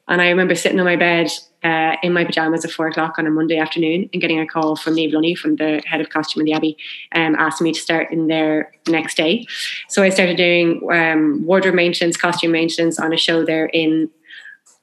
And 0.09 0.21
I 0.21 0.29
remember 0.29 0.55
sitting 0.55 0.79
on 0.79 0.85
my 0.85 0.97
bed 0.97 1.31
uh, 1.63 1.97
in 2.03 2.13
my 2.13 2.25
pajamas 2.25 2.65
at 2.65 2.71
four 2.71 2.89
o'clock 2.89 3.19
on 3.19 3.27
a 3.27 3.31
Monday 3.31 3.59
afternoon 3.59 4.09
and 4.13 4.21
getting 4.21 4.41
a 4.41 4.47
call 4.47 4.77
from 4.77 4.95
Niamh 4.95 5.13
Lunny, 5.13 5.35
from 5.35 5.57
the 5.57 5.83
head 5.87 6.01
of 6.01 6.09
costume 6.09 6.41
in 6.41 6.47
the 6.47 6.53
Abbey, 6.53 6.77
um, 7.15 7.35
asking 7.37 7.65
me 7.65 7.73
to 7.73 7.81
start 7.81 8.11
in 8.11 8.29
there 8.29 8.73
the 8.85 8.93
next 8.93 9.17
day. 9.17 9.47
So 9.89 10.03
I 10.03 10.09
started 10.09 10.37
doing 10.37 10.81
um, 10.91 11.45
wardrobe 11.45 11.75
maintenance, 11.75 12.17
costume 12.17 12.53
maintenance 12.53 12.99
on 12.99 13.13
a 13.13 13.17
show 13.17 13.45
there 13.45 13.67
in 13.67 14.11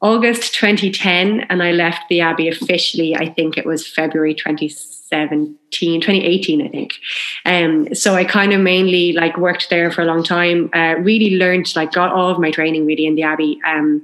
August 0.01 0.53
2010. 0.53 1.41
And 1.49 1.63
I 1.63 1.71
left 1.71 2.07
the 2.09 2.21
Abbey 2.21 2.47
officially, 2.47 3.15
I 3.15 3.29
think 3.33 3.57
it 3.57 3.65
was 3.65 3.87
February 3.87 4.35
2017, 4.35 6.01
2018, 6.01 6.61
I 6.61 6.67
think. 6.69 6.93
Um, 7.45 7.95
so 7.95 8.13
I 8.13 8.23
kind 8.23 8.53
of 8.53 8.61
mainly 8.61 9.13
like 9.13 9.37
worked 9.37 9.69
there 9.69 9.91
for 9.91 10.03
a 10.03 10.05
long 10.05 10.23
time, 10.23 10.69
uh, 10.73 10.95
really 10.99 11.37
learned, 11.37 11.75
like 11.75 11.91
got 11.91 12.11
all 12.11 12.29
of 12.29 12.39
my 12.39 12.51
training 12.51 12.85
really 12.85 13.07
in 13.07 13.15
the 13.15 13.23
Abbey. 13.23 13.59
Um, 13.65 14.03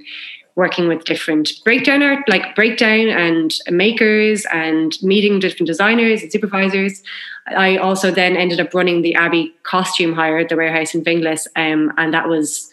working 0.55 0.87
with 0.87 1.03
different 1.03 1.51
breakdown 1.63 2.03
art, 2.03 2.27
like 2.27 2.55
breakdown 2.55 3.09
and 3.09 3.53
makers 3.69 4.45
and 4.53 4.93
meeting 5.01 5.39
different 5.39 5.67
designers 5.67 6.21
and 6.21 6.31
supervisors. 6.31 7.01
I 7.47 7.77
also 7.77 8.11
then 8.11 8.37
ended 8.37 8.59
up 8.59 8.73
running 8.73 9.01
the 9.01 9.15
Abbey 9.15 9.53
costume 9.63 10.13
hire 10.13 10.37
at 10.37 10.49
the 10.49 10.55
warehouse 10.55 10.93
in 10.93 11.03
Finglas. 11.03 11.47
Um, 11.55 11.91
and 11.97 12.13
that 12.13 12.29
was 12.29 12.69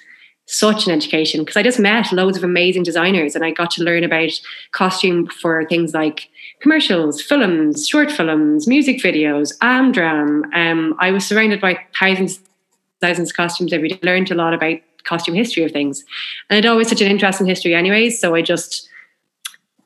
such 0.46 0.86
an 0.86 0.92
education 0.92 1.40
because 1.40 1.56
I 1.56 1.62
just 1.62 1.78
met 1.78 2.12
loads 2.12 2.36
of 2.36 2.42
amazing 2.42 2.82
designers 2.82 3.34
and 3.36 3.44
I 3.44 3.52
got 3.52 3.70
to 3.72 3.84
learn 3.84 4.02
about 4.02 4.30
costume 4.72 5.28
for 5.28 5.64
things 5.66 5.94
like 5.94 6.28
commercials, 6.60 7.22
films, 7.22 7.88
short 7.88 8.10
films, 8.10 8.66
music 8.66 8.98
videos, 8.98 9.56
Amdram. 9.58 10.52
Um, 10.54 10.96
I 10.98 11.12
was 11.12 11.24
surrounded 11.24 11.60
by 11.60 11.78
thousands, 11.98 12.40
thousands 13.00 13.30
of 13.30 13.36
costumes 13.36 13.72
every 13.72 13.90
day. 13.90 13.98
Learned 14.02 14.30
a 14.32 14.34
lot 14.34 14.52
about 14.52 14.78
costume 15.04 15.34
history 15.34 15.64
of 15.64 15.72
things. 15.72 16.04
And 16.48 16.58
I'd 16.58 16.68
always 16.68 16.88
such 16.88 17.00
an 17.00 17.10
interest 17.10 17.40
in 17.40 17.46
history 17.46 17.74
anyways. 17.74 18.20
So 18.20 18.34
I 18.34 18.42
just, 18.42 18.88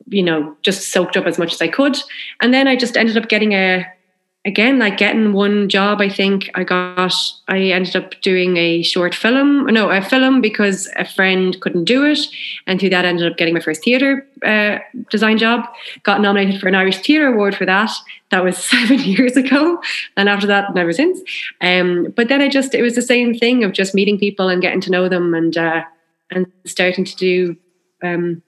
you 0.07 0.23
know, 0.23 0.55
just 0.61 0.91
soaked 0.91 1.17
up 1.17 1.25
as 1.25 1.37
much 1.37 1.53
as 1.53 1.61
I 1.61 1.67
could. 1.67 1.97
And 2.41 2.53
then 2.53 2.67
I 2.67 2.75
just 2.75 2.97
ended 2.97 3.17
up 3.17 3.29
getting 3.29 3.53
a 3.53 3.85
again, 4.45 4.77
like 4.77 4.97
getting 4.97 5.33
one 5.33 5.67
job, 5.67 5.99
I 6.01 6.07
think 6.07 6.51
I 6.53 6.63
got, 6.63 7.13
I 7.47 7.57
ended 7.57 7.95
up 7.95 8.19
doing 8.21 8.57
a 8.57 8.83
short 8.83 9.15
film, 9.15 9.65
no, 9.65 9.89
a 9.89 10.01
film 10.01 10.39
because 10.39 10.87
a 10.95 11.03
friend 11.05 11.59
couldn't 11.61 11.85
do 11.85 12.05
it. 12.05 12.19
And 12.67 12.79
through 12.79 12.91
that, 12.91 13.05
ended 13.05 13.29
up 13.29 13.37
getting 13.37 13.55
my 13.55 13.59
first 13.59 13.83
theatre 13.83 14.27
uh, 14.45 14.77
design 15.09 15.39
job. 15.39 15.65
Got 16.03 16.21
nominated 16.21 16.61
for 16.61 16.67
an 16.67 16.75
Irish 16.75 16.99
Theatre 16.99 17.27
Award 17.27 17.55
for 17.55 17.65
that. 17.65 17.89
That 18.29 18.43
was 18.43 18.57
seven 18.63 18.99
years 18.99 19.35
ago. 19.35 19.81
And 20.15 20.29
after 20.29 20.47
that, 20.47 20.75
never 20.75 20.93
since. 20.93 21.19
Um, 21.61 22.13
but 22.15 22.27
then 22.27 22.41
I 22.41 22.47
just, 22.47 22.75
it 22.75 22.83
was 22.83 22.95
the 22.95 23.01
same 23.01 23.33
thing 23.33 23.63
of 23.63 23.73
just 23.73 23.95
meeting 23.95 24.19
people 24.19 24.47
and 24.47 24.61
getting 24.61 24.81
to 24.81 24.91
know 24.91 25.09
them 25.09 25.33
and, 25.33 25.57
uh, 25.57 25.83
and 26.29 26.45
starting 26.65 27.05
to 27.05 27.15
do 27.15 27.57
um, 28.03 28.43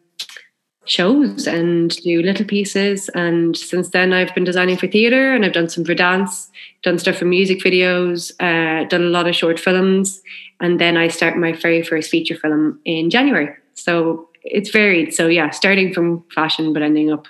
shows 0.88 1.48
and 1.48 1.96
do 1.98 2.22
little 2.22 2.46
pieces. 2.46 3.10
And 3.10 3.56
since 3.56 3.89
then, 3.89 4.13
I've 4.13 4.34
been 4.34 4.44
designing 4.44 4.77
for 4.77 4.88
theatre 4.88 5.34
and 5.34 5.46
I've 5.46 5.53
done 5.53 5.70
some 5.70 5.86
for 5.86 5.94
dance, 5.94 6.50
done 6.84 6.98
stuff 6.98 7.17
for 7.17 7.25
music 7.25 7.60
videos, 7.60 8.32
uh, 8.39 8.88
done 8.88 9.03
a 9.03 9.10
lot 9.10 9.27
of 9.27 9.36
short 9.36 9.60
films. 9.60 10.22
And 10.60 10.79
then 10.79 10.98
I 10.98 11.08
start 11.10 11.38
my 11.38 11.53
very 11.53 11.84
first 11.84 12.10
feature 12.10 12.36
film 12.36 12.79
in 12.86 13.10
January. 13.10 13.56
So 13.74 14.29
it's 14.44 14.70
varied. 14.70 15.13
So, 15.13 15.27
yeah, 15.27 15.50
starting 15.51 15.94
from 15.94 16.24
fashion, 16.34 16.74
but 16.74 16.82
ending 16.82 17.12
up 17.12 17.27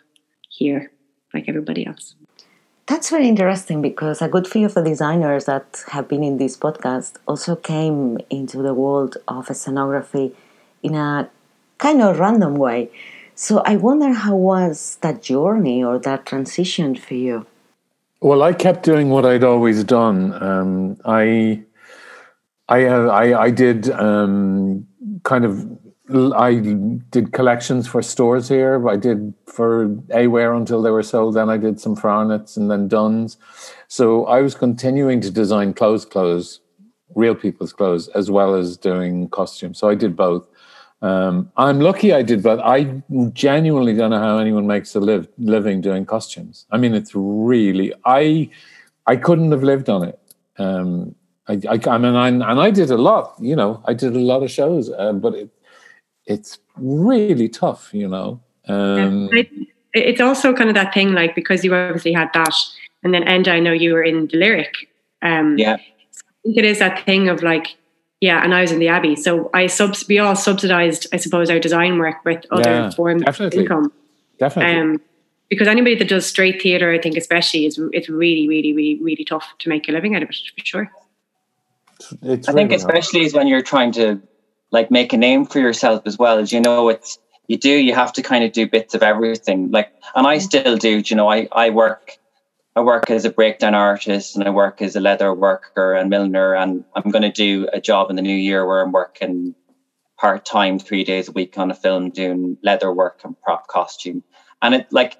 here 0.49 0.91
like 1.33 1.49
everybody 1.49 1.85
else. 1.85 2.15
That's 2.87 3.09
very 3.09 3.27
interesting 3.27 3.81
because 3.81 4.21
a 4.21 4.29
good 4.29 4.47
few 4.47 4.65
of 4.65 4.73
the 4.73 4.81
designers 4.81 5.43
that 5.43 5.83
have 5.89 6.07
been 6.07 6.23
in 6.23 6.37
this 6.37 6.55
podcast 6.55 7.17
also 7.27 7.57
came 7.57 8.17
into 8.29 8.61
the 8.61 8.73
world 8.73 9.17
of 9.27 9.47
scenography 9.47 10.33
in 10.81 10.95
a 10.95 11.29
kind 11.79 12.01
of 12.01 12.17
random 12.17 12.55
way. 12.55 12.89
So 13.39 13.59
I 13.59 13.75
wonder 13.75 14.13
how 14.13 14.35
was 14.35 14.97
that 15.01 15.21
journey 15.21 15.83
or 15.83 15.99
that 15.99 16.25
transition 16.25 16.95
for 16.95 17.13
you? 17.13 17.45
Well, 18.19 18.41
I 18.41 18.51
kept 18.51 18.81
doing 18.81 19.11
what 19.11 19.27
I'd 19.27 19.43
always 19.43 19.83
done. 19.83 20.33
Um, 20.41 20.97
I, 21.05 21.61
I, 22.67 22.85
uh, 22.85 23.05
I, 23.09 23.43
I, 23.43 23.51
did 23.51 23.91
um, 23.91 24.87
kind 25.21 25.45
of, 25.45 25.67
I 26.35 26.55
did 27.11 27.31
collections 27.31 27.87
for 27.87 28.01
stores 28.01 28.49
here. 28.49 28.89
I 28.89 28.95
did 28.95 29.35
for 29.45 29.95
A|Wear 30.15 30.55
until 30.55 30.81
they 30.81 30.89
were 30.89 31.03
sold. 31.03 31.35
Then 31.35 31.47
I 31.47 31.57
did 31.57 31.79
some 31.79 31.95
for 31.95 32.09
Arnott's 32.09 32.57
and 32.57 32.71
then 32.71 32.87
Dunnes. 32.87 33.37
So 33.87 34.25
I 34.25 34.41
was 34.41 34.55
continuing 34.55 35.21
to 35.21 35.29
design 35.29 35.75
clothes, 35.75 36.05
clothes, 36.05 36.59
real 37.13 37.35
people's 37.35 37.71
clothes, 37.71 38.07
as 38.15 38.31
well 38.31 38.55
as 38.55 38.77
doing 38.77 39.29
costumes. 39.29 39.77
So 39.77 39.89
I 39.89 39.93
did 39.93 40.15
both. 40.15 40.47
Um, 41.01 41.51
I'm 41.57 41.79
lucky 41.79 42.11
I 42.11 42.23
did, 42.23 42.41
but 42.41 42.59
I 42.59 43.01
genuinely 43.33 43.93
don't 43.93 44.09
know 44.09 44.19
how 44.19 44.39
anyone 44.39 44.65
makes 44.65 44.95
a 44.95 44.99
live, 44.99 45.27
living 45.37 45.79
doing 45.81 46.05
costumes. 46.05 46.65
I 46.71 46.77
mean, 46.77 46.95
it's 46.95 47.11
really 47.13 47.93
I 48.05 48.49
I 49.05 49.15
couldn't 49.15 49.51
have 49.51 49.63
lived 49.63 49.89
on 49.89 50.03
it. 50.03 50.19
Um, 50.57 51.15
I, 51.47 51.61
I, 51.69 51.79
I 51.87 51.97
mean, 51.97 52.15
I, 52.15 52.27
and 52.27 52.43
I 52.43 52.71
did 52.71 52.89
a 52.91 52.97
lot. 52.97 53.35
You 53.39 53.55
know, 53.55 53.81
I 53.85 53.93
did 53.93 54.15
a 54.15 54.19
lot 54.19 54.43
of 54.43 54.51
shows, 54.51 54.89
uh, 54.91 55.13
but 55.13 55.35
it 55.35 55.49
it's 56.25 56.59
really 56.75 57.47
tough. 57.47 57.93
You 57.93 58.07
know, 58.07 58.41
um, 58.67 59.29
yeah, 59.31 59.43
it's 59.93 60.21
also 60.21 60.53
kind 60.53 60.69
of 60.69 60.75
that 60.75 60.93
thing, 60.93 61.13
like 61.13 61.35
because 61.35 61.63
you 61.63 61.73
obviously 61.73 62.13
had 62.13 62.29
that, 62.33 62.53
and 63.03 63.13
then 63.13 63.23
and 63.23 63.47
I 63.47 63.59
know 63.59 63.71
you 63.71 63.93
were 63.93 64.03
in 64.03 64.27
the 64.27 64.37
lyric. 64.37 64.89
Um, 65.21 65.57
yeah, 65.57 65.75
I 65.75 66.25
think 66.43 66.57
it 66.57 66.65
is 66.65 66.79
that 66.79 67.05
thing 67.05 67.29
of 67.29 67.43
like 67.43 67.76
yeah, 68.19 68.43
and 68.43 68.53
I 68.53 68.61
was 68.61 68.71
in 68.71 68.79
the 68.79 68.87
Abbey, 68.87 69.15
so 69.15 69.49
I 69.53 69.67
subs 69.67 70.07
we 70.07 70.17
all 70.17 70.35
subsidised, 70.35 71.07
I 71.13 71.17
suppose, 71.17 71.49
our 71.49 71.59
design 71.59 71.99
work 71.99 72.25
with 72.25 72.45
other 72.49 72.69
yeah, 72.69 72.89
forms 72.89 73.23
definitely. 73.23 73.59
of 73.59 73.63
income. 73.63 73.93
Definitely. 74.39 74.79
Um, 74.79 75.01
because 75.49 75.67
anybody 75.67 75.95
that 75.95 76.09
does 76.09 76.25
straight 76.25 76.61
theatre, 76.61 76.91
I 76.91 76.99
think 76.99 77.15
especially, 77.15 77.65
is 77.65 77.79
it's 77.93 78.09
really, 78.09 78.47
really, 78.47 78.73
really, 78.73 79.01
really 79.01 79.23
tough 79.23 79.47
to 79.59 79.69
make 79.69 79.87
a 79.87 79.91
living 79.91 80.15
out 80.15 80.23
of 80.23 80.29
it 80.29 80.35
for 80.35 80.65
sure. 80.65 80.91
It's 82.21 82.47
I 82.49 82.53
think 82.53 82.71
especially 82.71 83.21
is 83.21 83.33
when 83.33 83.47
you're 83.47 83.61
trying 83.61 83.91
to 83.93 84.21
like 84.71 84.91
make 84.91 85.13
a 85.13 85.17
name 85.17 85.45
for 85.45 85.59
yourself 85.59 86.03
as 86.05 86.17
well. 86.17 86.37
As 86.39 86.51
you 86.51 86.59
know, 86.59 86.89
it's 86.89 87.19
you 87.47 87.57
do 87.57 87.69
you 87.69 87.93
have 87.93 88.13
to 88.13 88.21
kind 88.21 88.43
of 88.43 88.51
do 88.51 88.67
bits 88.67 88.93
of 88.93 89.03
everything. 89.03 89.71
Like, 89.71 89.93
and 90.15 90.27
I 90.27 90.39
still 90.39 90.75
do. 90.75 91.01
You 91.05 91.15
know, 91.15 91.29
I 91.29 91.47
I 91.51 91.69
work 91.69 92.17
I 92.77 92.81
work 92.81 93.09
as 93.09 93.25
a 93.25 93.31
breakdown 93.31 93.73
artist 93.73 94.35
and 94.35 94.47
I 94.47 94.51
work 94.51 94.83
as 94.83 94.95
a 94.95 94.99
leather 94.99 95.33
worker 95.33 95.95
and 95.95 96.11
milliner. 96.11 96.53
And 96.53 96.83
I'm 96.95 97.09
going 97.09 97.23
to 97.23 97.31
do 97.31 97.67
a 97.73 97.81
job 97.81 98.11
in 98.11 98.15
the 98.15 98.21
new 98.21 98.35
year 98.35 98.67
where 98.67 98.81
I'm 98.81 98.91
working 98.91 99.55
part 100.15 100.45
time, 100.45 100.77
three 100.77 101.03
days 101.03 101.27
a 101.27 101.31
week 101.31 101.57
on 101.57 101.71
a 101.71 101.73
film 101.73 102.11
doing 102.11 102.55
leather 102.61 102.93
work 102.93 103.21
and 103.23 103.35
prop 103.41 103.65
costume. 103.65 104.23
And 104.61 104.75
it 104.75 104.87
like, 104.91 105.17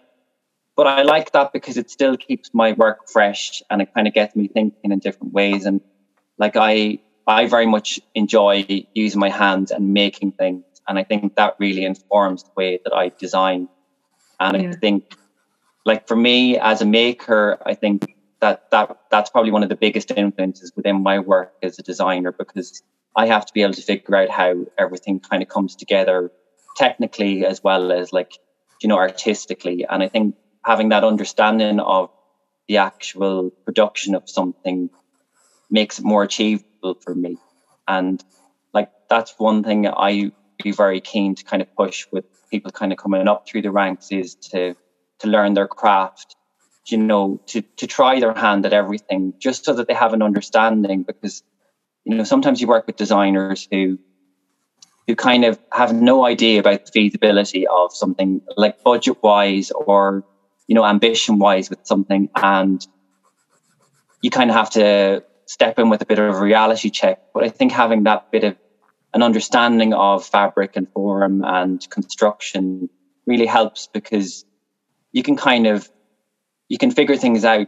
but 0.75 0.85
I 0.85 1.01
like 1.01 1.31
that 1.31 1.51
because 1.51 1.77
it 1.77 1.89
still 1.89 2.15
keeps 2.15 2.53
my 2.53 2.73
work 2.73 3.09
fresh 3.09 3.63
and 3.71 3.81
it 3.81 3.91
kind 3.91 4.07
of 4.07 4.13
gets 4.13 4.35
me 4.35 4.47
thinking 4.47 4.91
in 4.91 4.99
different 4.99 5.33
ways. 5.33 5.65
And 5.65 5.81
like, 6.37 6.55
I, 6.55 6.99
I 7.25 7.47
very 7.47 7.65
much 7.65 7.99
enjoy 8.13 8.67
using 8.93 9.19
my 9.19 9.29
hands 9.29 9.71
and 9.71 9.95
making 9.95 10.33
things. 10.33 10.63
And 10.87 10.99
I 10.99 11.03
think 11.03 11.35
that 11.37 11.55
really 11.57 11.85
informs 11.85 12.43
the 12.43 12.51
way 12.55 12.79
that 12.83 12.93
I 12.93 13.09
design. 13.17 13.67
And 14.39 14.61
yeah. 14.61 14.69
I 14.69 14.73
think 14.73 15.15
like 15.87 16.05
for 16.05 16.17
me 16.17 16.57
as 16.57 16.81
a 16.81 16.85
maker, 16.85 17.57
I 17.65 17.73
think 17.73 18.13
that 18.41 18.69
that 18.71 18.97
that's 19.09 19.29
probably 19.29 19.51
one 19.51 19.63
of 19.63 19.69
the 19.69 19.77
biggest 19.77 20.11
influences 20.11 20.73
within 20.75 21.01
my 21.01 21.19
work 21.19 21.53
as 21.63 21.79
a 21.79 21.81
designer 21.81 22.33
because 22.33 22.83
I 23.15 23.27
have 23.27 23.45
to 23.45 23.53
be 23.53 23.63
able 23.63 23.73
to 23.73 23.81
figure 23.81 24.17
out 24.17 24.29
how 24.29 24.65
everything 24.77 25.21
kind 25.21 25.41
of 25.41 25.47
comes 25.47 25.77
together 25.77 26.29
technically 26.75 27.45
as 27.45 27.63
well 27.63 27.93
as 27.93 28.11
like 28.11 28.33
you 28.81 28.89
know 28.89 28.97
artistically. 28.97 29.85
And 29.89 30.03
I 30.03 30.09
think 30.09 30.35
having 30.61 30.89
that 30.89 31.05
understanding 31.05 31.79
of 31.79 32.09
the 32.67 32.77
actual 32.77 33.51
production 33.63 34.13
of 34.13 34.29
something 34.29 34.89
makes 35.71 35.99
it 35.99 36.05
more 36.05 36.23
achievable 36.23 36.95
for 37.01 37.15
me. 37.15 37.37
And 37.87 38.21
like 38.73 38.91
that's 39.09 39.35
one 39.37 39.63
thing 39.63 39.87
I 39.87 40.33
be 40.61 40.71
very 40.73 40.99
keen 40.99 41.35
to 41.35 41.45
kind 41.45 41.61
of 41.61 41.73
push 41.77 42.07
with 42.11 42.25
people 42.51 42.71
kind 42.71 42.91
of 42.91 42.97
coming 42.97 43.25
up 43.29 43.47
through 43.47 43.61
the 43.61 43.71
ranks 43.71 44.11
is 44.11 44.35
to 44.51 44.75
to 45.19 45.27
learn 45.27 45.53
their 45.53 45.67
craft, 45.67 46.35
you 46.87 46.97
know, 46.97 47.41
to, 47.47 47.61
to 47.77 47.87
try 47.87 48.19
their 48.19 48.33
hand 48.33 48.65
at 48.65 48.73
everything 48.73 49.33
just 49.39 49.65
so 49.65 49.73
that 49.73 49.87
they 49.87 49.93
have 49.93 50.13
an 50.13 50.21
understanding 50.21 51.03
because, 51.03 51.43
you 52.05 52.15
know, 52.15 52.23
sometimes 52.23 52.61
you 52.61 52.67
work 52.67 52.87
with 52.87 52.95
designers 52.95 53.67
who 53.71 53.99
who 55.07 55.15
kind 55.15 55.45
of 55.45 55.57
have 55.71 55.93
no 55.93 56.25
idea 56.25 56.59
about 56.59 56.85
the 56.85 56.91
feasibility 56.91 57.65
of 57.65 57.93
something 57.93 58.41
like 58.57 58.83
budget 58.83 59.23
wise 59.23 59.71
or, 59.71 60.25
you 60.67 60.75
know, 60.75 60.85
ambition 60.85 61.39
wise 61.39 61.69
with 61.69 61.79
something. 61.83 62.29
And 62.35 62.85
you 64.21 64.29
kind 64.29 64.49
of 64.49 64.55
have 64.57 64.69
to 64.71 65.23
step 65.45 65.79
in 65.79 65.89
with 65.89 66.01
a 66.01 66.05
bit 66.05 66.19
of 66.19 66.35
a 66.35 66.39
reality 66.39 66.89
check. 66.89 67.21
But 67.33 67.45
I 67.45 67.49
think 67.49 67.71
having 67.71 68.03
that 68.03 68.31
bit 68.31 68.43
of 68.43 68.57
an 69.13 69.23
understanding 69.23 69.93
of 69.93 70.25
fabric 70.25 70.75
and 70.75 70.91
form 70.91 71.41
and 71.45 71.89
construction 71.89 72.89
really 73.25 73.45
helps 73.45 73.87
because 73.87 74.45
you 75.17 75.23
can 75.23 75.35
kind 75.35 75.65
of 75.65 75.89
you 76.69 76.77
can 76.77 76.91
figure 76.91 77.17
things 77.17 77.43
out, 77.43 77.67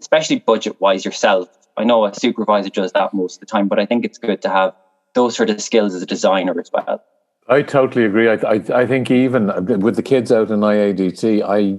especially 0.00 0.38
budget 0.38 0.80
wise 0.80 1.04
yourself. 1.04 1.48
I 1.76 1.84
know 1.84 2.06
a 2.06 2.14
supervisor 2.14 2.70
does 2.70 2.92
that 2.92 3.12
most 3.12 3.34
of 3.34 3.40
the 3.40 3.46
time, 3.46 3.68
but 3.68 3.78
I 3.78 3.84
think 3.84 4.06
it's 4.06 4.16
good 4.16 4.40
to 4.42 4.48
have 4.48 4.74
those 5.14 5.36
sort 5.36 5.50
of 5.50 5.60
skills 5.60 5.94
as 5.94 6.00
a 6.00 6.06
designer 6.06 6.58
as 6.58 6.70
well. 6.72 7.04
I 7.46 7.60
totally 7.60 8.06
agree. 8.06 8.28
I, 8.30 8.34
I, 8.34 8.82
I 8.82 8.86
think 8.86 9.10
even 9.10 9.48
with 9.80 9.96
the 9.96 10.02
kids 10.02 10.32
out 10.32 10.50
in 10.50 10.60
IADT, 10.60 11.42
I 11.46 11.78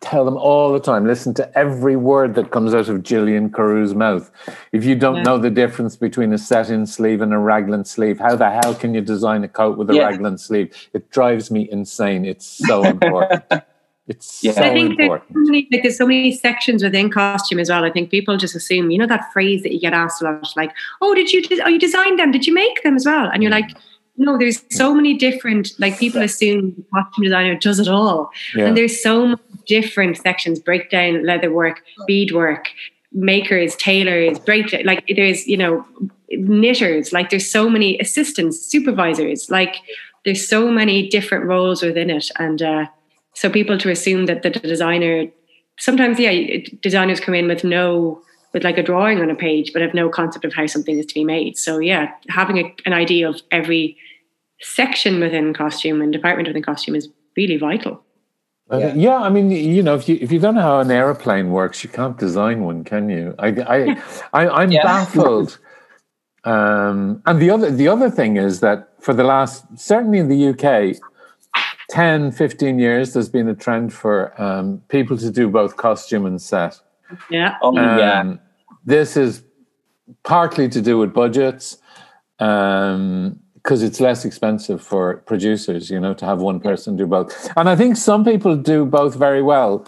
tell 0.00 0.24
them 0.24 0.36
all 0.36 0.72
the 0.72 0.78
time 0.78 1.06
listen 1.06 1.34
to 1.34 1.58
every 1.58 1.96
word 1.96 2.34
that 2.36 2.50
comes 2.50 2.72
out 2.72 2.88
of 2.88 3.02
Gillian 3.02 3.50
Carew's 3.50 3.94
mouth. 3.94 4.30
If 4.72 4.84
you 4.84 4.94
don't 4.94 5.16
yeah. 5.16 5.22
know 5.22 5.38
the 5.38 5.50
difference 5.50 5.96
between 5.96 6.32
a 6.32 6.38
set 6.38 6.70
in 6.70 6.86
sleeve 6.86 7.20
and 7.20 7.32
a 7.32 7.38
raglan 7.38 7.84
sleeve, 7.84 8.18
how 8.18 8.36
the 8.36 8.50
hell 8.50 8.74
can 8.74 8.94
you 8.94 9.00
design 9.00 9.42
a 9.44 9.48
coat 9.48 9.76
with 9.76 9.90
a 9.90 9.94
yeah. 9.94 10.04
raglan 10.04 10.38
sleeve? 10.38 10.88
It 10.92 11.10
drives 11.10 11.50
me 11.50 11.68
insane. 11.70 12.24
It's 12.24 12.46
so 12.46 12.84
important. 12.94 13.42
It's 14.08 14.42
yeah. 14.42 14.52
so 14.52 14.62
I 14.62 14.72
think 14.72 14.98
important. 14.98 15.28
There's 15.28 15.46
so, 15.46 15.50
many, 15.52 15.68
like, 15.70 15.82
there's 15.82 15.98
so 15.98 16.06
many 16.06 16.32
sections 16.32 16.82
within 16.82 17.10
costume 17.10 17.58
as 17.58 17.68
well. 17.68 17.84
I 17.84 17.90
think 17.90 18.10
people 18.10 18.36
just 18.36 18.56
assume, 18.56 18.90
you 18.90 18.98
know, 18.98 19.06
that 19.06 19.32
phrase 19.32 19.62
that 19.62 19.72
you 19.72 19.80
get 19.80 19.92
asked 19.92 20.22
a 20.22 20.24
lot, 20.24 20.48
like, 20.56 20.72
"Oh, 21.00 21.14
did 21.14 21.32
you? 21.32 21.42
Oh, 21.62 21.68
you 21.68 21.78
designed 21.78 22.18
them? 22.18 22.30
Did 22.30 22.46
you 22.46 22.54
make 22.54 22.82
them 22.82 22.96
as 22.96 23.04
well?" 23.04 23.30
And 23.32 23.42
you're 23.42 23.52
like, 23.52 23.70
no, 24.18 24.36
there's 24.36 24.62
so 24.70 24.92
many 24.94 25.14
different, 25.14 25.70
like 25.78 25.98
people 25.98 26.20
assume 26.20 26.74
the 26.76 26.84
costume 26.92 27.24
designer 27.24 27.54
does 27.54 27.78
it 27.78 27.86
all. 27.86 28.30
Yeah. 28.54 28.66
And 28.66 28.76
there's 28.76 29.00
so 29.00 29.28
many 29.28 29.40
different 29.66 30.18
sections, 30.18 30.58
breakdown, 30.58 31.24
leather 31.24 31.52
work, 31.52 31.82
bead 32.06 32.32
work, 32.32 32.68
makers, 33.12 33.76
tailors, 33.76 34.38
breakdown, 34.40 34.82
like 34.84 35.04
there's, 35.14 35.46
you 35.46 35.56
know, 35.56 35.86
knitters, 36.30 37.12
like 37.12 37.30
there's 37.30 37.50
so 37.50 37.70
many 37.70 37.98
assistants, 38.00 38.58
supervisors, 38.58 39.50
like 39.50 39.76
there's 40.24 40.46
so 40.46 40.68
many 40.68 41.08
different 41.08 41.44
roles 41.44 41.80
within 41.80 42.10
it. 42.10 42.28
And 42.40 42.60
uh, 42.60 42.86
so 43.38 43.48
people 43.48 43.78
to 43.78 43.88
assume 43.88 44.26
that 44.26 44.42
the 44.42 44.50
designer, 44.50 45.26
sometimes, 45.78 46.18
yeah, 46.18 46.58
designers 46.82 47.20
come 47.20 47.36
in 47.36 47.46
with 47.46 47.62
no, 47.62 48.20
with 48.52 48.64
like 48.64 48.78
a 48.78 48.82
drawing 48.82 49.20
on 49.20 49.30
a 49.30 49.34
page, 49.36 49.72
but 49.72 49.80
have 49.80 49.94
no 49.94 50.08
concept 50.08 50.44
of 50.44 50.52
how 50.52 50.66
something 50.66 50.98
is 50.98 51.06
to 51.06 51.14
be 51.14 51.22
made. 51.22 51.56
So 51.56 51.78
yeah, 51.78 52.10
having 52.28 52.58
a, 52.58 52.74
an 52.84 52.94
idea 52.94 53.28
of 53.28 53.40
every 53.52 53.96
section 54.60 55.20
within 55.20 55.54
costume 55.54 56.02
and 56.02 56.12
department 56.12 56.48
within 56.48 56.64
costume 56.64 56.96
is 56.96 57.08
really 57.36 57.56
vital. 57.56 58.02
Yeah. 58.72 58.92
yeah, 58.94 59.18
I 59.18 59.28
mean, 59.28 59.52
you 59.52 59.84
know, 59.84 59.94
if 59.94 60.08
you 60.08 60.18
if 60.20 60.32
you 60.32 60.40
don't 60.40 60.56
know 60.56 60.62
how 60.62 60.80
an 60.80 60.90
aeroplane 60.90 61.52
works, 61.52 61.84
you 61.84 61.90
can't 61.90 62.18
design 62.18 62.64
one, 62.64 62.82
can 62.82 63.08
you? 63.08 63.36
I, 63.38 63.48
I, 63.48 64.02
I 64.32 64.64
am 64.64 64.72
yeah. 64.72 64.82
baffled. 64.82 65.58
Um, 66.42 67.22
and 67.24 67.40
the 67.40 67.50
other 67.50 67.70
the 67.70 67.86
other 67.86 68.10
thing 68.10 68.36
is 68.36 68.58
that 68.60 68.88
for 69.00 69.14
the 69.14 69.22
last 69.22 69.64
certainly 69.78 70.18
in 70.18 70.28
the 70.28 70.48
UK, 70.48 71.00
10, 71.90 72.32
15 72.32 72.78
years, 72.78 73.12
there's 73.12 73.28
been 73.28 73.48
a 73.48 73.54
trend 73.54 73.92
for 73.92 74.40
um, 74.40 74.82
people 74.88 75.16
to 75.16 75.30
do 75.30 75.48
both 75.48 75.76
costume 75.76 76.26
and 76.26 76.40
set. 76.40 76.78
Yeah. 77.30 77.56
Oh, 77.62 77.76
um, 77.76 77.98
yeah. 77.98 78.34
This 78.84 79.16
is 79.16 79.42
partly 80.22 80.68
to 80.68 80.82
do 80.82 80.98
with 80.98 81.12
budgets. 81.12 81.78
Um, 82.38 83.40
because 83.68 83.82
it's 83.82 84.00
less 84.00 84.24
expensive 84.24 84.80
for 84.82 85.18
producers, 85.26 85.90
you 85.90 86.00
know, 86.00 86.14
to 86.14 86.24
have 86.24 86.40
one 86.40 86.58
person 86.58 86.96
do 86.96 87.06
both. 87.06 87.50
And 87.54 87.68
I 87.68 87.76
think 87.76 87.98
some 87.98 88.24
people 88.24 88.56
do 88.56 88.86
both 88.86 89.14
very 89.14 89.42
well. 89.42 89.86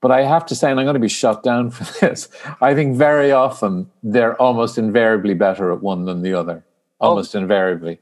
But 0.00 0.12
I 0.12 0.22
have 0.22 0.46
to 0.46 0.54
say, 0.54 0.70
and 0.70 0.80
I'm 0.80 0.86
going 0.86 0.94
to 0.94 1.00
be 1.00 1.08
shut 1.08 1.42
down 1.42 1.70
for 1.76 1.84
this, 2.00 2.28
I 2.62 2.74
think 2.74 2.96
very 2.96 3.30
often 3.30 3.90
they're 4.02 4.40
almost 4.40 4.78
invariably 4.78 5.34
better 5.34 5.72
at 5.72 5.82
one 5.82 6.06
than 6.06 6.22
the 6.22 6.32
other. 6.32 6.64
Oh. 7.00 7.08
Almost 7.08 7.36
oh. 7.36 7.40
invariably. 7.40 7.98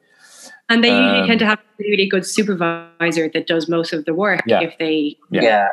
And 0.69 0.83
they 0.83 0.89
usually 0.89 1.21
um, 1.21 1.27
tend 1.29 1.41
to 1.41 1.47
have 1.47 1.59
a 1.59 1.83
really 1.83 2.09
good 2.09 2.27
supervisor 2.27 3.29
that 3.29 3.47
does 3.47 3.69
most 3.69 3.93
of 3.93 4.05
the 4.05 4.15
work 4.15 4.43
yeah. 4.47 4.63
if 4.63 4.77
they 4.79 5.17
yeah. 5.31 5.43
yeah. 5.43 5.69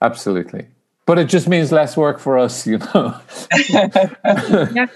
Absolutely. 0.00 0.66
But 1.06 1.18
it 1.18 1.28
just 1.28 1.48
means 1.48 1.72
less 1.72 1.96
work 1.96 2.18
for 2.18 2.38
us, 2.38 2.66
you 2.66 2.78
know. 2.78 3.20
yeah. 3.70 4.86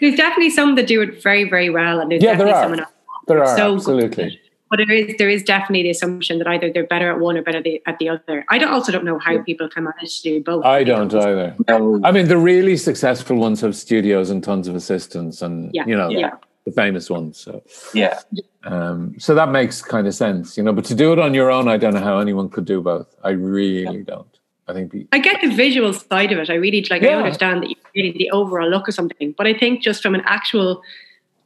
There's 0.00 0.16
definitely 0.16 0.50
some 0.50 0.74
that 0.74 0.86
do 0.86 1.00
it 1.02 1.22
very, 1.22 1.48
very 1.48 1.70
well, 1.70 2.00
and 2.00 2.10
there's 2.10 2.22
yeah, 2.22 2.30
definitely 2.30 2.52
there 2.52 2.56
are. 2.56 2.64
someone 2.64 2.80
else. 2.80 2.92
There 3.26 3.44
are 3.44 3.56
so 3.56 3.74
absolutely. 3.74 4.24
Good. 4.30 4.38
But 4.70 4.78
there 4.78 4.90
is 4.90 5.14
there 5.18 5.28
is 5.28 5.42
definitely 5.42 5.84
the 5.84 5.90
assumption 5.90 6.38
that 6.38 6.48
either 6.48 6.72
they're 6.72 6.86
better 6.86 7.10
at 7.10 7.20
one 7.20 7.36
or 7.36 7.42
better 7.42 7.62
at 7.86 7.98
the 7.98 8.08
other. 8.08 8.44
I 8.48 8.58
don't, 8.58 8.72
also 8.72 8.90
don't 8.90 9.04
know 9.04 9.18
how 9.18 9.32
yeah. 9.32 9.42
people 9.42 9.68
can 9.68 9.84
manage 9.84 10.22
to 10.22 10.30
do 10.30 10.42
both. 10.42 10.64
I 10.64 10.82
don't 10.82 11.14
either. 11.14 11.54
I 11.68 12.10
mean, 12.10 12.26
the 12.28 12.38
really 12.38 12.76
successful 12.76 13.36
ones 13.36 13.60
have 13.60 13.76
studios 13.76 14.30
and 14.30 14.42
tons 14.42 14.66
of 14.66 14.74
assistants, 14.74 15.42
and 15.42 15.70
yeah. 15.72 15.84
you 15.86 15.96
know, 15.96 16.08
yeah. 16.08 16.32
The 16.64 16.72
famous 16.72 17.10
ones. 17.10 17.38
So 17.38 17.62
yeah, 17.92 18.20
um, 18.64 19.14
so 19.18 19.34
that 19.34 19.50
makes 19.50 19.82
kind 19.82 20.06
of 20.06 20.14
sense, 20.14 20.56
you 20.56 20.62
know. 20.62 20.72
But 20.72 20.84
to 20.86 20.94
do 20.94 21.12
it 21.12 21.18
on 21.18 21.34
your 21.34 21.50
own, 21.50 21.68
I 21.68 21.76
don't 21.76 21.94
know 21.94 22.00
how 22.00 22.18
anyone 22.18 22.48
could 22.48 22.64
do 22.64 22.80
both. 22.80 23.14
I 23.22 23.30
really 23.30 24.02
don't. 24.02 24.26
I 24.66 24.72
think 24.72 24.94
I 25.12 25.18
get 25.18 25.40
the 25.42 25.54
visual 25.54 25.92
side 25.92 26.32
of 26.32 26.38
it. 26.38 26.48
I 26.48 26.54
really 26.54 26.86
like. 26.88 27.02
Yeah. 27.02 27.10
I 27.10 27.14
understand 27.16 27.62
that 27.62 27.68
you're 27.68 27.78
getting 27.94 28.18
the 28.18 28.30
overall 28.30 28.68
look 28.68 28.88
of 28.88 28.94
something, 28.94 29.34
but 29.36 29.46
I 29.46 29.54
think 29.54 29.82
just 29.82 30.02
from 30.02 30.14
an 30.14 30.22
actual 30.24 30.82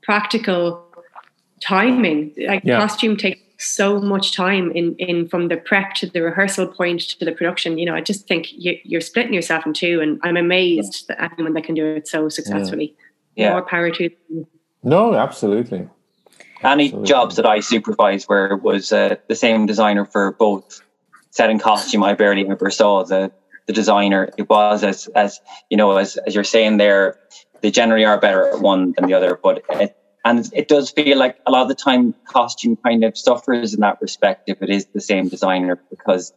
practical 0.03 0.85
timing, 1.61 2.33
like 2.47 2.63
yeah. 2.65 2.79
costume 2.79 3.17
takes 3.17 3.41
so 3.59 3.99
much 3.99 4.37
time 4.37 4.71
in 4.71 4.95
in 4.97 5.29
from 5.29 5.49
the 5.49 5.57
prep 5.57 5.95
to 5.95 6.07
the 6.07 6.23
rehearsal 6.23 6.69
point 6.69 7.01
to 7.01 7.25
the 7.25 7.33
production. 7.33 7.77
You 7.77 7.87
know, 7.87 7.95
I 7.95 8.01
just 8.01 8.29
think 8.29 8.53
you, 8.53 8.97
are 8.97 9.01
splitting 9.01 9.35
yourself 9.35 9.67
in 9.67 9.73
two, 9.73 10.01
and 10.01 10.21
I'm 10.23 10.37
amazed 10.37 11.07
yeah. 11.09 11.17
that 11.17 11.33
anyone 11.33 11.55
that 11.55 11.65
can 11.65 11.75
do 11.75 11.85
it 11.85 12.07
so 12.07 12.29
successfully. 12.29 12.95
Yeah. 13.35 13.51
More 13.51 13.63
power 13.63 13.91
to. 13.91 14.11
Them. 14.31 14.47
No, 14.83 15.15
absolutely. 15.15 15.89
Any 16.63 16.87
absolutely. 16.87 17.09
jobs 17.09 17.37
that 17.37 17.47
I 17.47 17.61
supervised 17.61 18.29
where 18.29 18.47
it 18.47 18.63
was 18.63 18.93
uh, 18.93 19.17
the 19.29 19.35
same 19.35 19.67
designer 19.67 20.05
for 20.05 20.33
both 20.33 20.83
set 21.31 21.51
and 21.51 21.61
costume, 21.61 22.03
I 22.03 22.15
barely 22.15 22.49
ever 22.49 22.71
saw 22.71 23.05
the 23.05 23.31
the 23.67 23.73
designer. 23.73 24.31
It 24.37 24.49
was 24.49 24.83
as 24.83 25.07
as 25.15 25.41
you 25.71 25.77
know, 25.77 25.97
as 25.97 26.17
as 26.17 26.35
you're 26.35 26.45
saying 26.45 26.79
there, 26.79 27.19
they 27.61 27.71
generally 27.71 28.05
are 28.05 28.19
better 28.19 28.49
at 28.49 28.61
one 28.61 28.93
than 28.93 29.07
the 29.07 29.15
other. 29.15 29.39
But 29.41 29.63
it, 29.71 29.97
and 30.25 30.49
it 30.53 30.69
does 30.69 30.91
feel 30.91 31.17
like 31.17 31.39
a 31.47 31.51
lot 31.51 31.63
of 31.63 31.69
the 31.69 31.75
time 31.75 32.15
costume 32.27 32.77
kind 32.77 33.05
of 33.05 33.17
suffers 33.17 33.75
in 33.75 33.81
that 33.81 33.99
respect 34.01 34.49
if 34.49 34.63
it 34.63 34.71
is 34.71 34.87
the 34.87 35.01
same 35.01 35.29
designer 35.29 35.81
because 35.91 36.33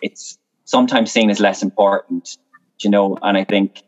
it's 0.00 0.38
sometimes 0.64 1.12
seen 1.12 1.28
as 1.30 1.40
less 1.40 1.62
important, 1.62 2.38
you 2.80 2.90
know. 2.90 3.18
And 3.20 3.36
I 3.36 3.44
think 3.44 3.82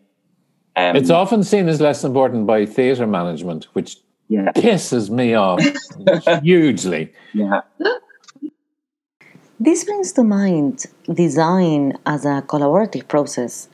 um, 0.79 0.97
it's 0.97 1.11
often 1.11 1.43
seen 1.43 1.69
as 1.69 1.81
less 1.81 2.05
important 2.05 2.47
by 2.47 2.67
theatre 2.67 3.07
management, 3.07 3.65
which 3.73 3.97
yeah. 4.29 4.53
pisses 4.53 5.11
me 5.11 5.35
off 5.35 5.61
hugely. 6.43 7.13
Yeah. 7.33 7.63
This 9.61 9.85
brings 9.85 10.13
to 10.13 10.23
mind 10.23 10.87
design 11.13 11.99
as 12.07 12.25
a 12.25 12.43
collaborative 12.47 13.09
process, 13.09 13.69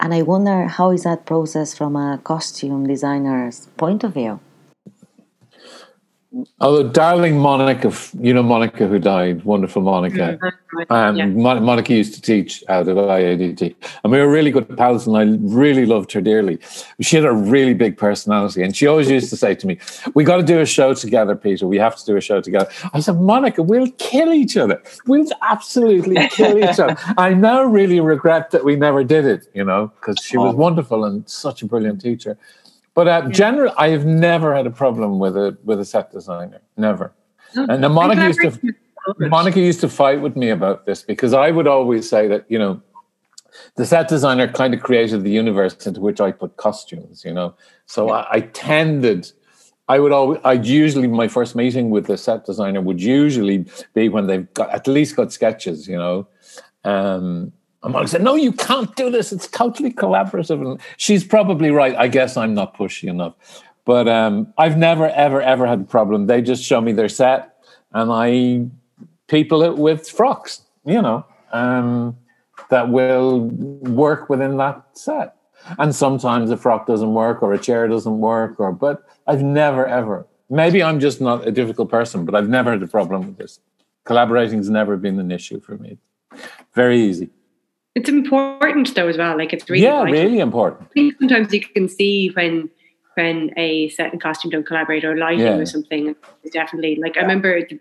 and 0.00 0.12
I 0.12 0.22
wonder 0.22 0.66
how 0.66 0.90
is 0.90 1.04
that 1.04 1.26
process 1.26 1.76
from 1.76 1.94
a 1.94 2.18
costume 2.24 2.86
designer's 2.86 3.68
point 3.76 4.02
of 4.02 4.14
view? 4.14 4.40
Oh, 6.60 6.82
darling 6.82 7.38
Monica, 7.38 7.90
you 8.20 8.34
know 8.34 8.42
Monica 8.42 8.86
who 8.86 8.98
died, 8.98 9.44
wonderful 9.44 9.80
Monica. 9.80 10.38
Mm-hmm. 10.38 10.92
Um, 10.92 11.16
yeah. 11.16 11.24
Monica 11.24 11.94
used 11.94 12.12
to 12.14 12.20
teach 12.20 12.62
out 12.68 12.86
at 12.86 12.96
IADT, 12.96 13.74
and 14.04 14.12
we 14.12 14.18
were 14.18 14.30
really 14.30 14.50
good 14.50 14.76
pals, 14.76 15.06
and 15.06 15.16
I 15.16 15.22
really 15.40 15.86
loved 15.86 16.12
her 16.12 16.20
dearly. 16.20 16.58
She 17.00 17.16
had 17.16 17.24
a 17.24 17.32
really 17.32 17.72
big 17.72 17.96
personality, 17.96 18.62
and 18.62 18.76
she 18.76 18.86
always 18.86 19.10
used 19.10 19.30
to 19.30 19.38
say 19.38 19.54
to 19.54 19.66
me, 19.66 19.78
"We 20.12 20.22
got 20.22 20.36
to 20.36 20.42
do 20.42 20.60
a 20.60 20.66
show 20.66 20.92
together, 20.92 21.34
Peter. 21.34 21.66
We 21.66 21.78
have 21.78 21.96
to 21.96 22.04
do 22.04 22.14
a 22.18 22.20
show 22.20 22.42
together." 22.42 22.68
I 22.92 23.00
said, 23.00 23.18
"Monica, 23.18 23.62
we'll 23.62 23.90
kill 23.92 24.30
each 24.34 24.58
other. 24.58 24.82
We'll 25.06 25.26
absolutely 25.40 26.28
kill 26.28 26.58
each 26.62 26.78
other." 26.78 26.98
I 27.16 27.32
now 27.32 27.62
really 27.62 28.00
regret 28.00 28.50
that 28.50 28.66
we 28.66 28.76
never 28.76 29.02
did 29.02 29.24
it, 29.24 29.48
you 29.54 29.64
know, 29.64 29.92
because 29.98 30.18
she 30.22 30.36
was 30.36 30.54
wonderful 30.54 31.06
and 31.06 31.26
such 31.26 31.62
a 31.62 31.66
brilliant 31.66 32.02
teacher. 32.02 32.36
But 32.98 33.06
uh, 33.06 33.22
yeah. 33.26 33.30
generally, 33.30 33.72
I 33.78 33.90
have 33.90 34.06
never 34.06 34.56
had 34.56 34.66
a 34.66 34.72
problem 34.72 35.20
with 35.20 35.36
a 35.36 35.56
with 35.62 35.78
a 35.78 35.84
set 35.84 36.10
designer. 36.10 36.60
Never. 36.76 37.12
Oh, 37.56 37.64
and 37.68 37.94
Monica 37.94 38.26
used 38.26 38.40
to 38.40 38.74
Monica 39.20 39.60
used 39.60 39.80
to 39.82 39.88
fight 39.88 40.20
with 40.20 40.34
me 40.34 40.48
about 40.48 40.84
this 40.84 41.02
because 41.02 41.32
I 41.32 41.52
would 41.52 41.68
always 41.68 42.10
say 42.10 42.26
that 42.26 42.44
you 42.48 42.58
know 42.58 42.82
the 43.76 43.86
set 43.86 44.08
designer 44.08 44.48
kind 44.48 44.74
of 44.74 44.80
created 44.80 45.22
the 45.22 45.30
universe 45.30 45.86
into 45.86 46.00
which 46.00 46.20
I 46.20 46.32
put 46.32 46.56
costumes. 46.56 47.24
You 47.24 47.32
know, 47.32 47.54
so 47.86 48.08
yeah. 48.08 48.14
I, 48.14 48.38
I 48.38 48.40
tended. 48.40 49.30
I 49.88 50.00
would 50.00 50.10
always, 50.10 50.40
I'd 50.42 50.66
usually, 50.66 51.06
my 51.06 51.28
first 51.28 51.54
meeting 51.54 51.90
with 51.90 52.06
the 52.06 52.18
set 52.18 52.46
designer 52.46 52.80
would 52.80 53.00
usually 53.00 53.64
be 53.94 54.08
when 54.08 54.26
they've 54.26 54.52
got 54.54 54.70
at 54.70 54.88
least 54.88 55.14
got 55.14 55.32
sketches, 55.32 55.86
you 55.86 55.96
know. 55.96 56.26
Um, 56.82 57.52
and 57.82 57.92
Molly 57.92 58.06
said, 58.06 58.22
No, 58.22 58.34
you 58.34 58.52
can't 58.52 58.94
do 58.96 59.10
this. 59.10 59.32
It's 59.32 59.46
totally 59.46 59.92
collaborative. 59.92 60.60
And 60.60 60.80
she's 60.96 61.24
probably 61.24 61.70
right. 61.70 61.94
I 61.96 62.08
guess 62.08 62.36
I'm 62.36 62.54
not 62.54 62.76
pushy 62.76 63.08
enough. 63.08 63.34
But 63.84 64.08
um, 64.08 64.52
I've 64.58 64.76
never, 64.76 65.08
ever, 65.08 65.40
ever 65.40 65.66
had 65.66 65.80
a 65.80 65.84
problem. 65.84 66.26
They 66.26 66.42
just 66.42 66.62
show 66.62 66.80
me 66.80 66.92
their 66.92 67.08
set 67.08 67.54
and 67.92 68.10
I 68.12 68.66
people 69.28 69.62
it 69.62 69.78
with 69.78 70.08
frocks, 70.08 70.62
you 70.84 71.00
know, 71.00 71.24
um, 71.52 72.16
that 72.70 72.90
will 72.90 73.40
work 73.40 74.28
within 74.28 74.56
that 74.58 74.82
set. 74.92 75.36
And 75.78 75.94
sometimes 75.94 76.50
a 76.50 76.56
frock 76.56 76.86
doesn't 76.86 77.14
work 77.14 77.42
or 77.42 77.52
a 77.52 77.58
chair 77.58 77.86
doesn't 77.88 78.18
work, 78.18 78.58
or 78.58 78.72
but 78.72 79.04
I've 79.26 79.42
never, 79.42 79.86
ever. 79.86 80.26
Maybe 80.50 80.82
I'm 80.82 80.98
just 80.98 81.20
not 81.20 81.46
a 81.46 81.50
difficult 81.50 81.90
person, 81.90 82.24
but 82.24 82.34
I've 82.34 82.48
never 82.48 82.70
had 82.72 82.82
a 82.82 82.86
problem 82.86 83.26
with 83.26 83.38
this. 83.38 83.60
Collaborating's 84.04 84.70
never 84.70 84.96
been 84.96 85.18
an 85.18 85.30
issue 85.30 85.60
for 85.60 85.76
me. 85.76 85.98
Very 86.74 87.00
easy. 87.00 87.30
It's 87.94 88.08
important 88.08 88.94
though 88.94 89.08
as 89.08 89.16
well. 89.16 89.36
Like 89.36 89.52
it's 89.52 89.68
really 89.68 89.84
yeah, 89.84 90.04
vital. 90.04 90.12
really 90.12 90.40
important. 90.40 90.88
I 90.90 90.92
think 90.92 91.14
sometimes 91.18 91.52
you 91.52 91.60
can 91.60 91.88
see 91.88 92.30
when 92.34 92.70
when 93.14 93.50
a 93.56 93.88
set 93.90 94.12
and 94.12 94.22
costume 94.22 94.50
don't 94.50 94.66
collaborate 94.66 95.04
or 95.04 95.16
lighting 95.16 95.40
yeah. 95.40 95.56
or 95.56 95.66
something. 95.66 96.14
Definitely 96.52 96.96
like 96.96 97.16
yeah. 97.16 97.22
I 97.22 97.24
remember 97.24 97.56
at 97.56 97.68
the 97.68 97.80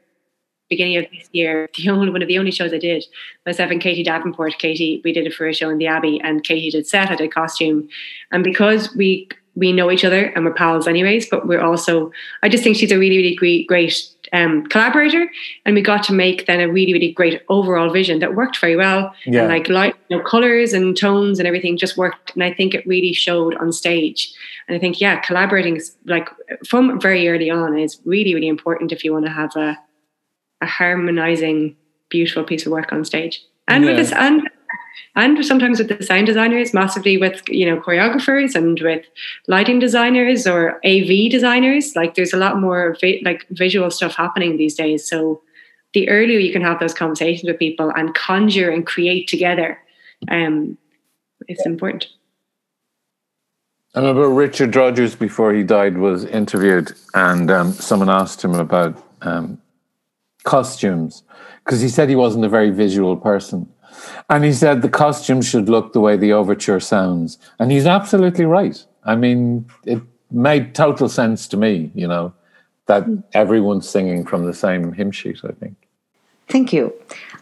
beginning 0.70 0.98
of 0.98 1.06
this 1.12 1.30
year, 1.32 1.70
the 1.78 1.90
only 1.90 2.10
one 2.10 2.22
of 2.22 2.28
the 2.28 2.40
only 2.40 2.52
shows 2.52 2.74
I 2.74 2.80
did 2.80 3.06
was 3.46 3.58
having 3.58 3.80
Katie 3.80 4.04
Davenport. 4.04 4.58
Katie, 4.58 5.02
we 5.04 5.14
did 5.14 5.28
it 5.28 5.34
for 5.34 5.48
a 5.48 5.54
show 5.54 5.70
in 5.70 5.78
the 5.78 5.88
Abbey, 5.88 6.20
and 6.24 6.44
Katie 6.44 6.72
did 6.72 6.88
set, 6.88 7.12
I 7.12 7.16
did 7.16 7.34
costume, 7.34 7.88
and 8.32 8.44
because 8.44 8.96
we 8.96 9.30
we 9.56 9.72
know 9.72 9.90
each 9.90 10.06
other 10.06 10.26
and 10.26 10.46
we're 10.46 10.54
pals 10.54 10.88
anyways, 10.88 11.30
but 11.30 11.48
we're 11.48 11.62
also 11.62 12.12
I 12.44 12.50
just 12.50 12.64
think 12.64 12.76
she's 12.76 12.92
a 12.92 12.98
really 12.98 13.18
really 13.18 13.36
great 13.36 13.68
great 13.68 13.94
um, 14.34 14.66
collaborator, 14.68 15.30
and 15.66 15.76
we 15.76 15.82
got 15.82 16.04
to 16.04 16.14
make 16.14 16.46
then 16.46 16.60
a 16.60 16.72
really, 16.72 16.94
really 16.94 17.12
great 17.12 17.42
overall 17.50 17.90
vision 17.90 18.20
that 18.20 18.36
worked 18.36 18.58
very 18.58 18.76
well. 18.76 19.14
Yeah. 19.26 19.42
And 19.42 19.50
like 19.50 19.70
light, 19.70 19.96
you 20.10 20.18
know, 20.18 20.24
colors 20.24 20.74
and 20.74 20.96
tones 20.98 21.40
and 21.40 21.48
everything 21.48 21.78
just 21.78 21.98
worked, 21.98 22.34
and 22.34 22.44
I 22.44 22.54
think 22.54 22.74
it 22.74 22.86
really 22.86 23.14
showed 23.14 23.56
on 23.56 23.72
stage. 23.72 24.34
And 24.68 24.76
I 24.76 24.80
think 24.80 25.00
yeah, 25.00 25.20
collaborating 25.20 25.78
is 25.78 25.96
like 26.06 26.30
from 26.68 27.00
very 27.00 27.28
early 27.28 27.50
on 27.50 27.78
is 27.78 28.00
really, 28.06 28.34
really 28.34 28.48
important 28.48 28.92
if 28.92 29.04
you 29.04 29.14
want 29.14 29.26
to 29.26 29.32
have 29.32 29.56
a 29.56 29.78
a 30.62 30.66
harmonizing, 30.66 31.76
beautiful 32.10 32.44
piece 32.44 32.66
of 32.66 32.72
work 32.72 32.92
on 32.92 33.06
stage. 33.06 33.44
And 33.68 33.84
yeah. 33.84 33.92
with 33.92 34.00
this, 34.00 34.12
and 34.12 34.50
and 35.16 35.44
sometimes 35.46 35.80
with 35.80 35.90
the 35.90 36.04
sound 36.04 36.28
designers, 36.28 36.74
massively 36.74 37.18
with 37.18 37.42
you 37.50 37.66
know 37.66 37.82
choreographers 37.82 38.56
and 38.56 38.80
with 38.82 39.06
lighting 39.48 39.80
designers 39.80 40.46
or 40.46 40.80
AV 40.86 41.30
designers. 41.32 41.96
Like 41.96 42.16
there's 42.16 42.34
a 42.34 42.38
lot 42.38 42.60
more 42.60 42.96
vi- 43.02 43.22
like 43.26 43.46
visual 43.50 43.90
stuff 43.92 44.16
happening 44.16 44.58
these 44.58 44.76
days. 44.76 45.08
So 45.08 45.42
the 45.94 46.10
earlier 46.10 46.40
you 46.40 46.54
can 46.54 46.62
have 46.62 46.80
those 46.80 46.94
conversations 46.94 47.48
with 47.48 47.60
people 47.60 47.92
and 47.96 48.14
conjure 48.14 48.70
and 48.70 48.86
create 48.86 49.28
together, 49.28 49.80
um, 50.30 50.78
it's 51.48 51.66
important. 51.66 52.08
I 53.96 54.00
remember 54.00 54.30
Richard 54.30 54.76
Rodgers 54.76 55.16
before 55.16 55.54
he 55.54 55.64
died 55.64 55.98
was 55.98 56.26
interviewed, 56.26 56.94
and 57.16 57.50
um, 57.50 57.72
someone 57.72 58.10
asked 58.10 58.44
him 58.44 58.54
about 58.54 59.04
um, 59.24 59.60
costumes 60.44 61.24
because 61.66 61.82
he 61.82 61.90
said 61.90 62.08
he 62.08 62.16
wasn't 62.16 62.46
a 62.46 62.50
very 62.50 62.70
visual 62.70 63.18
person. 63.18 63.68
And 64.30 64.44
he 64.44 64.54
said 64.54 64.82
the 64.82 64.90
costume 64.90 65.42
should 65.42 65.70
look 65.70 65.94
the 65.94 66.00
way 66.00 66.18
the 66.18 66.34
overture 66.34 66.80
sounds. 66.80 67.38
And 67.60 67.72
he's 67.72 67.86
absolutely 67.86 68.46
right. 68.46 68.84
I 69.04 69.16
mean, 69.16 69.66
it 69.86 70.02
made 70.32 70.76
total 70.76 71.10
sense 71.10 71.48
to 71.50 71.58
me, 71.58 71.92
you 71.96 72.08
know, 72.08 72.34
that 72.88 73.04
hmm. 73.04 73.20
everyone's 73.34 73.90
singing 73.90 74.26
from 74.26 74.46
the 74.46 74.54
same 74.54 74.94
hymn 74.94 75.12
sheet, 75.12 75.40
I 75.44 75.52
think. 75.54 75.76
Thank 76.50 76.72
you. 76.72 76.94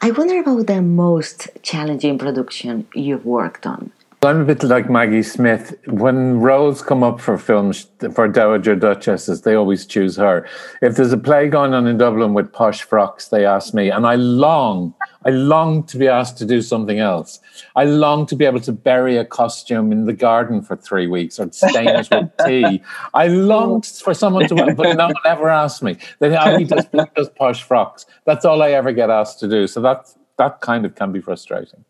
I 0.02 0.12
wonder 0.12 0.40
about 0.40 0.66
the 0.66 0.82
most 0.82 1.50
challenging 1.62 2.18
production 2.18 2.88
you've 2.96 3.26
worked 3.26 3.68
on. 3.68 3.92
I'm 4.26 4.42
a 4.42 4.46
bit 4.46 4.64
like 4.64 4.90
Maggie 4.90 5.22
Smith. 5.22 5.78
When 5.86 6.40
roles 6.40 6.82
come 6.82 7.04
up 7.04 7.20
for 7.20 7.38
films 7.38 7.88
for 8.14 8.28
Dowager 8.28 8.76
Duchesses, 8.76 9.42
they 9.42 9.54
always 9.54 9.86
choose 9.86 10.16
her. 10.16 10.48
If 10.82 10.96
there's 10.96 11.14
a 11.14 11.18
play 11.18 11.48
going 11.48 11.74
on 11.76 11.86
in 11.86 11.98
Dublin 11.98 12.34
with 12.34 12.52
posh 12.52 12.82
frocks, 12.82 13.28
they 13.28 13.46
ask 13.46 13.74
me, 13.74 13.92
and 13.92 14.08
I 14.08 14.16
long, 14.16 14.96
I 15.26 15.32
long 15.32 15.84
to 15.86 15.98
be 15.98 16.08
asked 16.08 16.38
to 16.38 16.46
do 16.46 16.62
something 16.62 17.00
else. 17.00 17.40
I 17.76 17.86
long 17.86 18.28
to 18.28 18.36
be 18.36 18.46
able 18.46 18.60
to 18.62 18.72
bury 18.72 19.18
a 19.18 19.26
costume 19.26 19.92
in 19.92 20.06
the 20.06 20.14
garden 20.14 20.62
for 20.62 20.76
three 20.76 21.08
weeks 21.08 21.40
or 21.40 21.52
stain 21.52 21.90
it 21.90 22.08
with 22.12 22.32
tea. 22.46 22.82
I 23.14 23.28
long 23.28 23.82
for 23.82 24.14
someone 24.14 24.48
to, 24.50 24.56
but 24.76 24.96
no 24.96 25.08
one 25.08 25.16
ever 25.26 25.50
asked 25.50 25.82
me. 25.82 25.98
They 26.20 26.36
oh, 26.38 26.58
he 26.58 26.66
does, 26.66 26.86
he 26.92 27.00
does 27.16 27.30
posh 27.30 27.64
frocks. 27.64 28.06
That's 28.26 28.46
all 28.46 28.62
I 28.62 28.72
ever 28.72 28.92
get 28.92 29.10
asked 29.10 29.40
to 29.40 29.48
do. 29.48 29.66
So 29.68 29.82
that 29.82 30.14
that 30.38 30.62
kind 30.62 30.86
of 30.86 30.96
can 30.96 31.12
be 31.12 31.22
frustrating. 31.22 31.84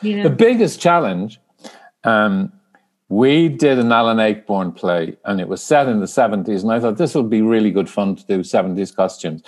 Yeah. 0.00 0.22
The 0.22 0.30
biggest 0.30 0.80
challenge 0.80 1.40
um, 2.04 2.52
we 3.08 3.48
did 3.48 3.78
an 3.78 3.90
Alan 3.90 4.18
Ayckbourn 4.18 4.76
play 4.76 5.16
and 5.24 5.40
it 5.40 5.48
was 5.48 5.62
set 5.62 5.88
in 5.88 6.00
the 6.00 6.06
70s. 6.06 6.62
And 6.62 6.70
I 6.70 6.78
thought 6.78 6.98
this 6.98 7.14
would 7.14 7.30
be 7.30 7.40
really 7.40 7.70
good 7.70 7.88
fun 7.88 8.16
to 8.16 8.26
do 8.26 8.40
70s 8.40 8.94
costumes. 8.94 9.42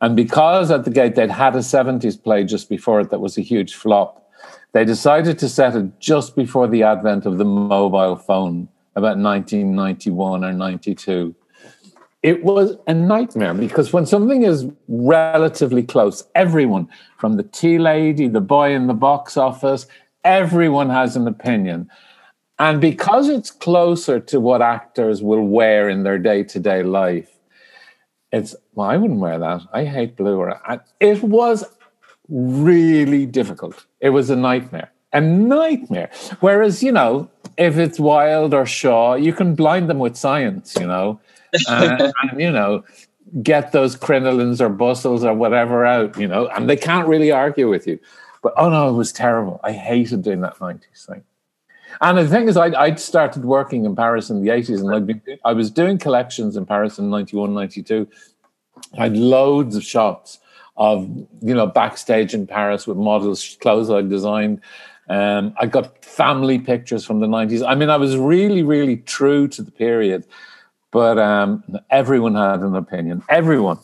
And 0.00 0.14
because 0.14 0.70
at 0.70 0.84
the 0.84 0.90
gate 0.90 1.16
they'd 1.16 1.30
had 1.30 1.56
a 1.56 1.60
70s 1.60 2.22
play 2.22 2.44
just 2.44 2.68
before 2.68 3.00
it 3.00 3.10
that 3.10 3.18
was 3.20 3.36
a 3.36 3.42
huge 3.42 3.74
flop, 3.74 4.30
they 4.72 4.84
decided 4.84 5.38
to 5.40 5.48
set 5.48 5.74
it 5.74 5.98
just 5.98 6.36
before 6.36 6.68
the 6.68 6.84
advent 6.84 7.26
of 7.26 7.38
the 7.38 7.44
mobile 7.44 8.14
phone, 8.14 8.68
about 8.94 9.18
1991 9.18 10.44
or 10.44 10.52
92. 10.52 11.34
It 12.22 12.44
was 12.44 12.76
a 12.86 12.94
nightmare 12.94 13.54
because 13.54 13.92
when 13.92 14.06
something 14.06 14.42
is 14.42 14.66
relatively 14.86 15.82
close, 15.82 16.22
everyone 16.36 16.88
from 17.16 17.36
the 17.36 17.42
tea 17.42 17.78
lady, 17.78 18.28
the 18.28 18.40
boy 18.40 18.72
in 18.72 18.86
the 18.86 18.94
box 18.94 19.36
office, 19.36 19.86
everyone 20.22 20.90
has 20.90 21.16
an 21.16 21.26
opinion. 21.26 21.90
And 22.60 22.78
because 22.78 23.30
it's 23.30 23.50
closer 23.50 24.20
to 24.20 24.38
what 24.38 24.60
actors 24.60 25.22
will 25.22 25.46
wear 25.46 25.88
in 25.88 26.02
their 26.02 26.18
day 26.18 26.42
to 26.44 26.60
day 26.60 26.82
life, 26.82 27.38
it's, 28.32 28.54
well, 28.74 28.90
I 28.90 28.98
wouldn't 28.98 29.18
wear 29.18 29.38
that. 29.38 29.62
I 29.72 29.86
hate 29.86 30.14
blue. 30.14 30.46
It 31.00 31.22
was 31.22 31.64
really 32.28 33.24
difficult. 33.24 33.86
It 34.00 34.10
was 34.10 34.28
a 34.28 34.36
nightmare, 34.36 34.92
a 35.14 35.22
nightmare. 35.22 36.10
Whereas, 36.40 36.82
you 36.82 36.92
know, 36.92 37.30
if 37.56 37.78
it's 37.78 37.98
Wilde 37.98 38.52
or 38.52 38.66
Shaw, 38.66 39.14
you 39.14 39.32
can 39.32 39.54
blind 39.54 39.88
them 39.88 39.98
with 39.98 40.14
science, 40.14 40.76
you 40.78 40.86
know, 40.86 41.18
uh, 41.66 42.12
and, 42.22 42.38
you 42.38 42.52
know, 42.52 42.84
get 43.42 43.72
those 43.72 43.96
crinolines 43.96 44.60
or 44.60 44.68
bustles 44.68 45.24
or 45.24 45.32
whatever 45.32 45.86
out, 45.86 46.18
you 46.20 46.28
know, 46.28 46.46
and 46.48 46.68
they 46.68 46.76
can't 46.76 47.08
really 47.08 47.32
argue 47.32 47.70
with 47.70 47.86
you. 47.86 47.98
But 48.42 48.52
oh 48.58 48.68
no, 48.68 48.90
it 48.90 48.92
was 48.92 49.12
terrible. 49.12 49.60
I 49.64 49.72
hated 49.72 50.22
doing 50.22 50.42
that 50.42 50.56
90s 50.56 51.06
thing. 51.06 51.24
And 52.00 52.18
the 52.18 52.28
thing 52.28 52.48
is, 52.48 52.56
I'd, 52.56 52.74
I'd 52.74 52.98
started 52.98 53.44
working 53.44 53.84
in 53.84 53.94
Paris 53.94 54.30
in 54.30 54.42
the 54.42 54.50
80s 54.50 54.80
and 54.80 54.94
I'd 54.94 55.06
been, 55.06 55.38
I 55.44 55.52
was 55.52 55.70
doing 55.70 55.98
collections 55.98 56.56
in 56.56 56.64
Paris 56.64 56.98
in 56.98 57.10
91, 57.10 57.52
92. 57.52 58.08
I 58.98 59.04
had 59.04 59.16
loads 59.16 59.76
of 59.76 59.84
shots 59.84 60.38
of, 60.76 61.08
you 61.42 61.54
know, 61.54 61.66
backstage 61.66 62.32
in 62.32 62.46
Paris 62.46 62.86
with 62.86 62.96
models, 62.96 63.56
clothes 63.60 63.90
I'd 63.90 64.08
designed. 64.08 64.60
Um, 65.08 65.54
I 65.60 65.66
got 65.66 66.02
family 66.04 66.58
pictures 66.58 67.04
from 67.04 67.20
the 67.20 67.26
90s. 67.26 67.66
I 67.66 67.74
mean, 67.74 67.90
I 67.90 67.96
was 67.96 68.16
really, 68.16 68.62
really 68.62 68.96
true 68.96 69.46
to 69.48 69.62
the 69.62 69.70
period, 69.70 70.26
but 70.90 71.18
um, 71.18 71.62
everyone 71.90 72.34
had 72.34 72.60
an 72.60 72.76
opinion. 72.76 73.22
Everyone. 73.28 73.78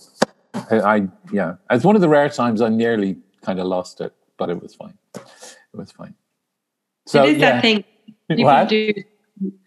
I, 0.54 0.80
I, 0.80 1.08
yeah, 1.32 1.56
it's 1.70 1.84
one 1.84 1.96
of 1.96 2.00
the 2.00 2.08
rare 2.08 2.30
times 2.30 2.62
I 2.62 2.70
nearly 2.70 3.18
kind 3.42 3.60
of 3.60 3.66
lost 3.66 4.00
it 4.00 4.14
but 4.36 4.50
it 4.50 4.62
was 4.62 4.74
fine. 4.74 4.96
It 5.14 5.24
was 5.72 5.92
fine. 5.92 6.14
So 7.06 7.24
it 7.24 7.30
is 7.30 7.38
yeah. 7.38 7.52
that 7.52 7.62
thing 7.62 7.84
people 8.28 8.44
what? 8.44 8.68
do. 8.68 8.92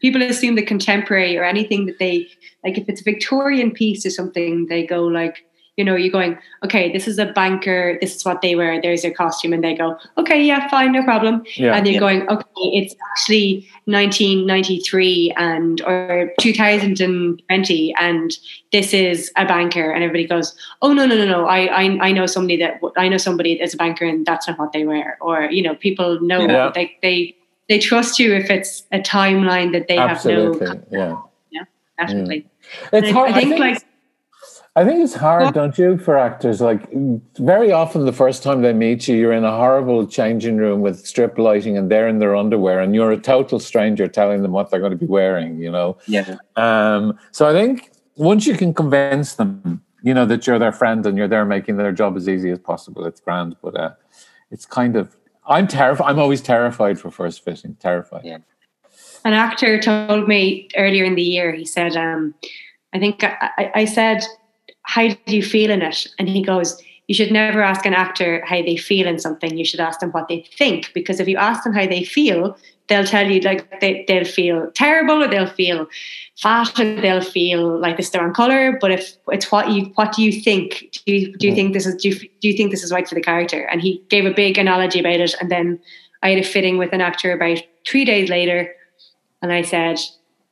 People 0.02 0.24
assume 0.24 0.56
the 0.56 0.64
contemporary 0.64 1.38
or 1.38 1.44
anything 1.44 1.86
that 1.86 2.00
they 2.00 2.28
like. 2.64 2.78
If 2.78 2.90
it's 2.90 3.02
a 3.02 3.04
Victorian 3.04 3.72
piece 3.72 4.06
or 4.06 4.10
something, 4.10 4.66
they 4.66 4.86
go 4.86 5.04
like, 5.04 5.46
you 5.80 5.86
know, 5.86 5.96
you're 5.96 6.12
going, 6.12 6.38
okay, 6.62 6.92
this 6.92 7.08
is 7.08 7.18
a 7.20 7.28
banker, 7.28 7.98
this 8.02 8.14
is 8.14 8.26
what 8.26 8.42
they 8.42 8.54
wear, 8.54 8.82
there's 8.82 9.04
their 9.04 9.14
costume, 9.14 9.54
and 9.54 9.64
they 9.64 9.74
go, 9.74 9.98
okay, 10.18 10.44
yeah, 10.44 10.68
fine, 10.68 10.92
no 10.92 11.02
problem. 11.04 11.42
Yeah. 11.56 11.74
And 11.74 11.88
you're 11.88 11.94
yeah. 11.94 12.00
going, 12.02 12.28
okay, 12.28 12.46
it's 12.64 12.94
actually 13.12 13.66
1993 13.86 15.34
and 15.38 15.80
or 15.84 16.34
2020, 16.42 17.96
and 17.98 18.38
this 18.74 18.94
is 18.94 19.32
a 19.38 19.46
banker, 19.46 19.90
and 19.90 20.04
everybody 20.04 20.28
goes, 20.28 20.54
oh 20.82 20.92
no, 20.92 21.06
no, 21.06 21.16
no, 21.16 21.26
no, 21.26 21.46
I, 21.46 21.60
I, 21.68 22.08
I 22.08 22.12
know 22.12 22.26
somebody 22.26 22.58
that 22.58 22.82
I 22.98 23.08
know 23.08 23.16
somebody 23.16 23.58
that's 23.58 23.74
a 23.74 23.78
banker, 23.78 24.04
and 24.04 24.26
that's 24.26 24.50
not 24.50 24.60
what 24.60 24.74
they 24.74 24.84
wear, 24.84 25.18
or 25.22 25.44
you 25.44 25.64
know, 25.64 25.76
people 25.76 26.20
know 26.20 26.42
yeah. 26.42 26.72
they 26.76 26.98
they 27.02 27.38
they 27.70 27.80
trust 27.80 28.20
you 28.20 28.34
if 28.34 28.50
it's 28.50 28.84
a 28.92 29.00
timeline 29.00 29.72
that 29.72 29.88
they 29.88 29.98
Absolutely. 29.98 30.68
have 30.68 30.92
no, 30.92 30.98
yeah, 31.00 31.22
yeah, 31.52 31.64
definitely. 31.98 32.48
It's 32.92 33.12
hard. 33.12 33.32
I, 33.32 33.38
I 33.38 33.42
think, 33.42 33.54
I 33.54 33.58
think 33.58 33.60
like 33.60 33.84
I 34.76 34.86
think 34.86 35.04
it's 35.04 35.16
hard, 35.16 35.54
don't 35.54 35.78
you, 35.78 35.98
for 35.98 36.18
actors? 36.18 36.62
Like 36.62 36.88
very 37.38 37.72
often, 37.72 38.06
the 38.06 38.14
first 38.14 38.44
time 38.44 38.62
they 38.62 38.72
meet 38.72 39.08
you, 39.08 39.16
you're 39.18 39.34
in 39.34 39.44
a 39.44 39.52
horrible 39.52 40.08
changing 40.08 40.58
room 40.58 40.82
with 40.82 41.06
strip 41.06 41.38
lighting, 41.38 41.78
and 41.78 41.92
they're 41.92 42.08
in 42.08 42.20
their 42.20 42.36
underwear, 42.36 42.80
and 42.80 42.96
you're 42.96 43.12
a 43.12 43.18
total 43.18 43.60
stranger 43.60 44.08
telling 44.08 44.42
them 44.42 44.52
what 44.52 44.70
they're 44.70 44.80
going 44.80 44.92
to 44.92 44.98
be 44.98 45.06
wearing. 45.06 45.60
You 45.60 45.72
know. 45.72 45.98
Yeah. 46.08 46.38
Um, 46.56 47.20
so 47.32 47.50
I 47.50 47.52
think 47.52 47.92
once 48.16 48.46
you 48.48 48.56
can 48.56 48.74
convince 48.74 49.34
them, 49.36 49.84
you 50.02 50.14
know, 50.14 50.26
that 50.28 50.48
you're 50.48 50.60
their 50.60 50.72
friend 50.72 51.06
and 51.06 51.18
you're 51.18 51.28
there 51.28 51.46
making 51.46 51.78
their 51.78 51.92
job 51.92 52.16
as 52.16 52.30
easy 52.30 52.50
as 52.50 52.60
possible, 52.60 53.06
it's 53.06 53.20
grand. 53.20 53.56
But 53.62 53.76
uh, 53.76 53.92
it's 54.52 54.66
kind 54.66 54.96
of 54.96 55.16
I'm 55.50 55.68
terrified. 55.68 56.10
I'm 56.10 56.20
always 56.20 56.42
terrified 56.42 57.00
for 57.00 57.12
first 57.12 57.44
fitting. 57.44 57.76
Terrified. 57.76 58.24
Yeah. 58.24 58.38
An 59.26 59.34
actor 59.34 59.80
told 59.82 60.28
me 60.28 60.70
earlier 60.78 61.04
in 61.04 61.16
the 61.16 61.22
year. 61.22 61.52
He 61.52 61.66
said, 61.66 61.98
um, 61.98 62.34
"I 62.94 63.00
think 63.00 63.24
I, 63.24 63.72
I 63.76 63.86
said." 63.86 64.24
how 64.90 65.08
do 65.08 65.36
you 65.36 65.44
feel 65.44 65.70
in 65.70 65.84
it? 65.84 66.08
And 66.18 66.28
he 66.28 66.42
goes, 66.42 66.82
you 67.08 67.14
should 67.14 67.32
never 67.32 67.62
ask 67.62 67.86
an 67.86 67.94
actor 67.94 68.44
how 68.46 68.62
they 68.64 68.76
feel 68.76 69.08
in 69.08 69.20
something. 69.20 69.56
You 69.56 69.66
should 69.66 69.80
ask 69.80 70.00
them 70.00 70.12
what 70.12 70.28
they 70.28 70.42
think. 70.58 70.92
Because 70.94 71.20
if 71.20 71.28
you 71.28 71.38
ask 71.38 71.64
them 71.64 71.74
how 71.74 71.86
they 71.86 72.04
feel, 72.04 72.58
they'll 72.90 73.06
tell 73.06 73.30
you 73.30 73.40
like 73.42 73.80
they, 73.80 74.04
they'll 74.08 74.26
feel 74.26 74.70
terrible 74.72 75.24
or 75.24 75.28
they'll 75.28 75.48
feel 75.48 75.88
fat 76.38 76.78
or 76.80 77.00
they'll 77.02 77.22
feel 77.22 77.80
like 77.80 77.98
this 77.98 78.10
the 78.10 78.20
wrong 78.20 78.34
color. 78.34 78.78
But 78.82 78.92
if 78.92 79.16
it's 79.28 79.52
what 79.52 79.70
you 79.70 79.86
what 79.96 80.14
do 80.14 80.24
you 80.24 80.42
think? 80.42 80.98
Do 81.06 81.14
you 81.14 81.38
do 81.38 81.48
you 81.48 81.54
hmm. 81.54 81.56
think 81.56 81.74
this 81.74 81.86
is 81.86 81.96
do 81.96 82.10
you, 82.10 82.16
do 82.16 82.48
you 82.48 82.58
think 82.58 82.72
this 82.72 82.84
is 82.84 82.92
right 82.92 83.08
for 83.08 83.16
the 83.16 83.22
character? 83.22 83.64
And 83.64 83.82
he 83.82 84.04
gave 84.10 84.26
a 84.26 84.34
big 84.34 84.58
analogy 84.58 85.00
about 85.00 85.20
it. 85.20 85.36
And 85.40 85.50
then 85.50 85.80
I 86.22 86.30
had 86.30 86.40
a 86.40 86.44
fitting 86.44 86.78
with 86.78 86.92
an 86.92 87.02
actor 87.02 87.32
about 87.32 87.60
three 87.88 88.04
days 88.04 88.30
later, 88.30 88.74
and 89.42 89.54
I 89.54 89.62
said, 89.62 90.00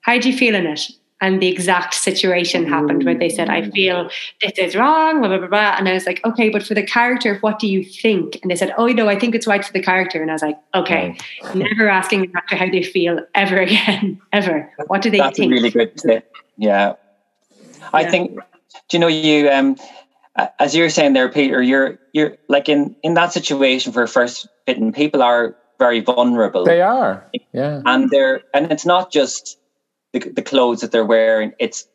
How 0.02 0.18
do 0.20 0.30
you 0.30 0.38
feel 0.38 0.56
in 0.56 0.68
it? 0.68 0.90
And 1.20 1.42
the 1.42 1.48
exact 1.48 1.96
situation 1.96 2.66
happened 2.68 3.04
where 3.04 3.18
they 3.18 3.30
said, 3.30 3.50
I 3.50 3.70
feel 3.72 4.10
this 4.42 4.58
is 4.58 4.76
wrong, 4.76 5.20
blah, 5.20 5.30
blah, 5.30 5.40
blah, 5.40 5.48
blah. 5.48 5.76
And 5.78 5.90
I 5.90 5.94
was 5.94 6.06
like, 6.06 6.24
okay, 6.24 6.50
but 6.50 6.62
for 6.62 6.76
the 6.76 6.84
character, 6.84 7.38
what 7.40 7.58
do 7.58 7.68
you 7.68 7.84
think? 7.84 8.38
And 8.42 8.52
they 8.52 8.56
said, 8.56 8.74
oh, 8.78 8.88
no, 8.88 9.10
I 9.10 9.18
think 9.18 9.34
it's 9.34 9.48
right 9.48 9.66
for 9.66 9.74
the 9.74 9.82
character. 9.82 10.22
And 10.22 10.30
I 10.30 10.34
was 10.34 10.44
like, 10.44 10.60
okay, 10.76 11.18
never 11.56 11.90
asking 11.90 12.26
an 12.26 12.34
actor 12.36 12.56
how 12.56 12.70
they 12.70 12.84
feel 12.84 13.20
ever 13.34 13.58
again, 13.62 14.22
ever. 14.32 14.72
What 14.88 15.02
do 15.02 15.10
they 15.10 15.18
think? 15.18 15.28
That's 15.28 15.40
think? 15.40 15.52
really 15.52 15.72
good 15.72 15.98
tip. 15.98 16.36
Yeah. 16.56 16.94
I 17.94 18.06
think, 18.06 18.38
do 18.90 18.98
you 18.98 19.00
know, 19.00 19.08
you, 19.08 19.50
um, 19.50 19.76
as 20.60 20.76
you're 20.76 20.92
saying 20.92 21.14
there, 21.14 21.30
Peter, 21.30 21.64
you're, 21.64 21.98
you're 22.14 22.38
like 22.48 22.70
in, 22.70 22.96
in 23.02 23.16
that 23.16 23.34
situation 23.34 23.92
for 23.92 24.06
first 24.06 24.48
fitting, 24.68 24.92
people 24.92 25.24
are 25.24 25.56
very 25.80 26.00
vulnerable. 26.00 26.64
They 26.64 26.82
are. 26.82 27.26
Yeah. 27.54 27.82
And 27.86 28.10
they're, 28.12 28.42
and 28.54 28.72
it's 28.72 28.86
not 28.86 29.12
just, 29.12 29.58
the, 30.14 30.20
the 30.20 30.42
clothes 30.42 30.82
that 30.82 30.92
they're 30.92 31.06
wearing. 31.06 31.54
It's 31.60 31.88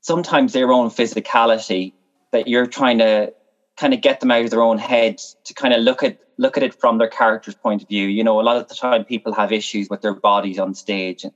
sometimes 0.00 0.52
their 0.52 0.72
own 0.72 0.90
physicality 0.90 1.92
that 2.32 2.48
you're 2.48 2.66
trying 2.66 2.98
to 2.98 3.32
kind 3.76 3.94
of 3.94 4.00
get 4.00 4.20
them 4.20 4.30
out 4.30 4.44
of 4.44 4.50
their 4.50 4.62
own 4.62 4.78
heads 4.78 5.36
to 5.44 5.54
kind 5.54 5.74
of 5.74 5.80
look 5.80 6.02
at 6.02 6.18
look 6.38 6.56
at 6.56 6.62
it 6.62 6.74
from 6.74 6.98
their 6.98 7.08
character's 7.08 7.54
point 7.54 7.82
of 7.82 7.88
view. 7.88 8.08
You 8.08 8.24
know, 8.24 8.40
a 8.40 8.42
lot 8.42 8.56
of 8.56 8.68
the 8.68 8.74
time 8.74 9.04
people 9.04 9.32
have 9.34 9.52
issues 9.52 9.88
with 9.88 10.00
their 10.00 10.14
bodies 10.14 10.58
on 10.58 10.74
stage. 10.74 11.24
And 11.24 11.32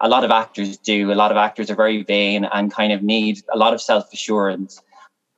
a 0.00 0.08
lot 0.08 0.24
of 0.24 0.30
actors 0.30 0.76
do. 0.78 1.12
A 1.12 1.14
lot 1.14 1.30
of 1.30 1.36
actors 1.36 1.70
are 1.70 1.76
very 1.76 2.02
vain 2.02 2.44
and 2.44 2.72
kind 2.72 2.92
of 2.92 3.02
need 3.02 3.40
a 3.52 3.56
lot 3.56 3.72
of 3.72 3.80
self 3.80 4.12
assurance, 4.12 4.80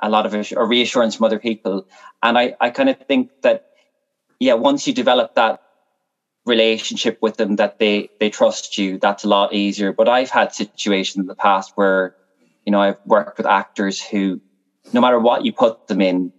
a 0.00 0.08
lot 0.08 0.26
of 0.26 0.32
reassurance 0.68 1.16
from 1.16 1.24
other 1.24 1.38
people. 1.38 1.86
And 2.22 2.38
I, 2.38 2.54
I 2.60 2.70
kind 2.70 2.88
of 2.88 2.98
think 3.06 3.30
that, 3.42 3.66
yeah, 4.40 4.54
once 4.54 4.86
you 4.86 4.94
develop 4.94 5.34
that 5.34 5.60
relationship 6.46 7.18
with 7.22 7.36
them 7.36 7.56
that 7.56 7.78
they 7.78 8.10
they 8.20 8.30
trust 8.30 8.76
you 8.76 8.98
that's 8.98 9.24
a 9.24 9.28
lot 9.28 9.54
easier 9.54 9.92
but 9.92 10.08
i've 10.08 10.30
had 10.30 10.52
situations 10.52 11.22
in 11.22 11.26
the 11.26 11.34
past 11.34 11.72
where 11.74 12.14
you 12.66 12.70
know 12.70 12.80
i've 12.80 12.98
worked 13.06 13.38
with 13.38 13.46
actors 13.46 14.02
who 14.02 14.40
no 14.92 15.00
matter 15.00 15.18
what 15.18 15.44
you 15.44 15.52
put 15.52 15.86
them 15.86 16.02
in 16.02 16.32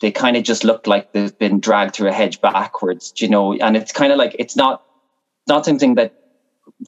they 0.00 0.10
kind 0.10 0.36
of 0.36 0.42
just 0.42 0.64
look 0.64 0.86
like 0.86 1.12
they've 1.12 1.38
been 1.38 1.60
dragged 1.60 1.94
through 1.94 2.08
a 2.08 2.12
hedge 2.12 2.40
backwards, 2.40 3.14
you 3.16 3.28
know. 3.28 3.54
And 3.54 3.74
it's 3.74 3.90
kind 3.90 4.12
of 4.12 4.18
like 4.18 4.36
it's 4.38 4.54
not 4.54 4.84
not 5.46 5.64
something 5.64 5.94
that 5.94 6.12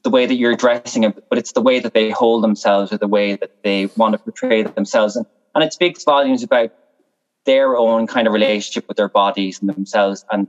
the 0.03 0.11
way 0.11 0.27
that 0.27 0.35
you're 0.35 0.55
dressing 0.55 1.03
it, 1.03 1.23
but 1.27 1.39
it's 1.39 1.53
the 1.53 1.61
way 1.61 1.79
that 1.79 1.95
they 1.95 2.11
hold 2.11 2.43
themselves 2.43 2.93
or 2.93 2.97
the 2.97 3.07
way 3.07 3.35
that 3.35 3.63
they 3.63 3.87
want 3.97 4.13
to 4.13 4.19
portray 4.19 4.61
themselves. 4.63 5.15
And, 5.15 5.25
and 5.55 5.63
it 5.63 5.73
speaks 5.73 6.03
volumes 6.03 6.43
about 6.43 6.71
their 7.45 7.75
own 7.75 8.05
kind 8.05 8.27
of 8.27 8.33
relationship 8.33 8.87
with 8.87 8.97
their 8.97 9.09
bodies 9.09 9.61
and 9.61 9.69
themselves. 9.69 10.23
And 10.31 10.47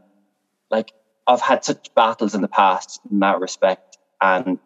like 0.71 0.93
I've 1.29 1.43
had 1.43 1.63
such 1.63 1.95
battles 1.95 2.35
in 2.35 2.41
the 2.41 2.49
past 2.49 3.01
in 3.11 3.21
that 3.21 3.39
respect. 3.39 3.99
And 4.21 4.59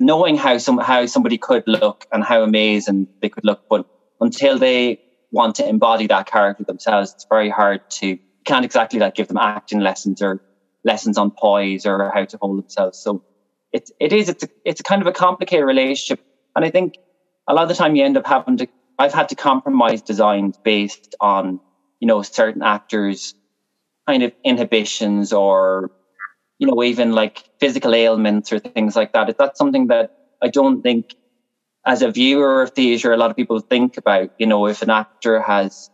knowing 0.00 0.36
how 0.36 0.56
some 0.58 0.78
how 0.78 1.04
somebody 1.06 1.36
could 1.36 1.64
look 1.66 2.06
and 2.10 2.24
how 2.24 2.42
amazing 2.42 3.08
they 3.20 3.28
could 3.28 3.44
look, 3.44 3.68
but 3.68 3.86
until 4.20 4.58
they 4.58 5.00
want 5.30 5.56
to 5.56 5.68
embody 5.68 6.06
that 6.06 6.26
character 6.26 6.64
themselves, 6.64 7.12
it's 7.14 7.26
very 7.28 7.50
hard 7.50 7.88
to 7.90 8.18
can't 8.46 8.64
exactly 8.64 8.98
like 8.98 9.14
give 9.14 9.28
them 9.28 9.36
acting 9.36 9.80
lessons 9.80 10.22
or 10.22 10.40
lessons 10.84 11.18
on 11.18 11.30
poise 11.30 11.84
or 11.84 12.10
how 12.14 12.24
to 12.24 12.38
hold 12.40 12.62
themselves. 12.62 12.98
So 12.98 13.22
it 13.72 13.90
it 14.00 14.12
is 14.14 14.30
it's 14.30 14.44
a, 14.44 14.48
it's 14.64 14.80
a 14.80 14.84
kind 14.84 15.02
of 15.02 15.08
a 15.08 15.12
complicated 15.12 15.66
relationship, 15.66 16.24
and 16.54 16.64
I 16.64 16.70
think 16.70 16.96
a 17.46 17.52
lot 17.52 17.64
of 17.64 17.68
the 17.68 17.74
time 17.74 17.94
you 17.94 18.04
end 18.04 18.16
up 18.16 18.26
having 18.26 18.56
to. 18.58 18.68
I've 18.98 19.12
had 19.12 19.28
to 19.28 19.34
compromise 19.34 20.00
designs 20.00 20.56
based 20.56 21.14
on 21.20 21.60
you 22.00 22.06
know 22.06 22.22
certain 22.22 22.62
actors' 22.62 23.34
kind 24.06 24.22
of 24.22 24.32
inhibitions 24.42 25.34
or 25.34 25.90
you 26.58 26.66
know 26.66 26.82
even 26.82 27.12
like 27.12 27.42
physical 27.60 27.94
ailments 27.94 28.52
or 28.52 28.58
things 28.58 28.96
like 28.96 29.12
that. 29.12 29.28
Is 29.28 29.36
that. 29.38 29.56
Something 29.56 29.88
that 29.88 30.10
I 30.42 30.48
don't 30.48 30.82
think 30.82 31.14
as 31.86 32.02
a 32.02 32.10
viewer 32.10 32.62
of 32.62 32.72
theatre, 32.72 33.12
a 33.12 33.16
lot 33.16 33.30
of 33.30 33.36
people 33.36 33.60
think 33.60 33.96
about, 33.96 34.30
you 34.38 34.46
know, 34.46 34.66
if 34.66 34.82
an 34.82 34.90
actor 34.90 35.40
has 35.40 35.88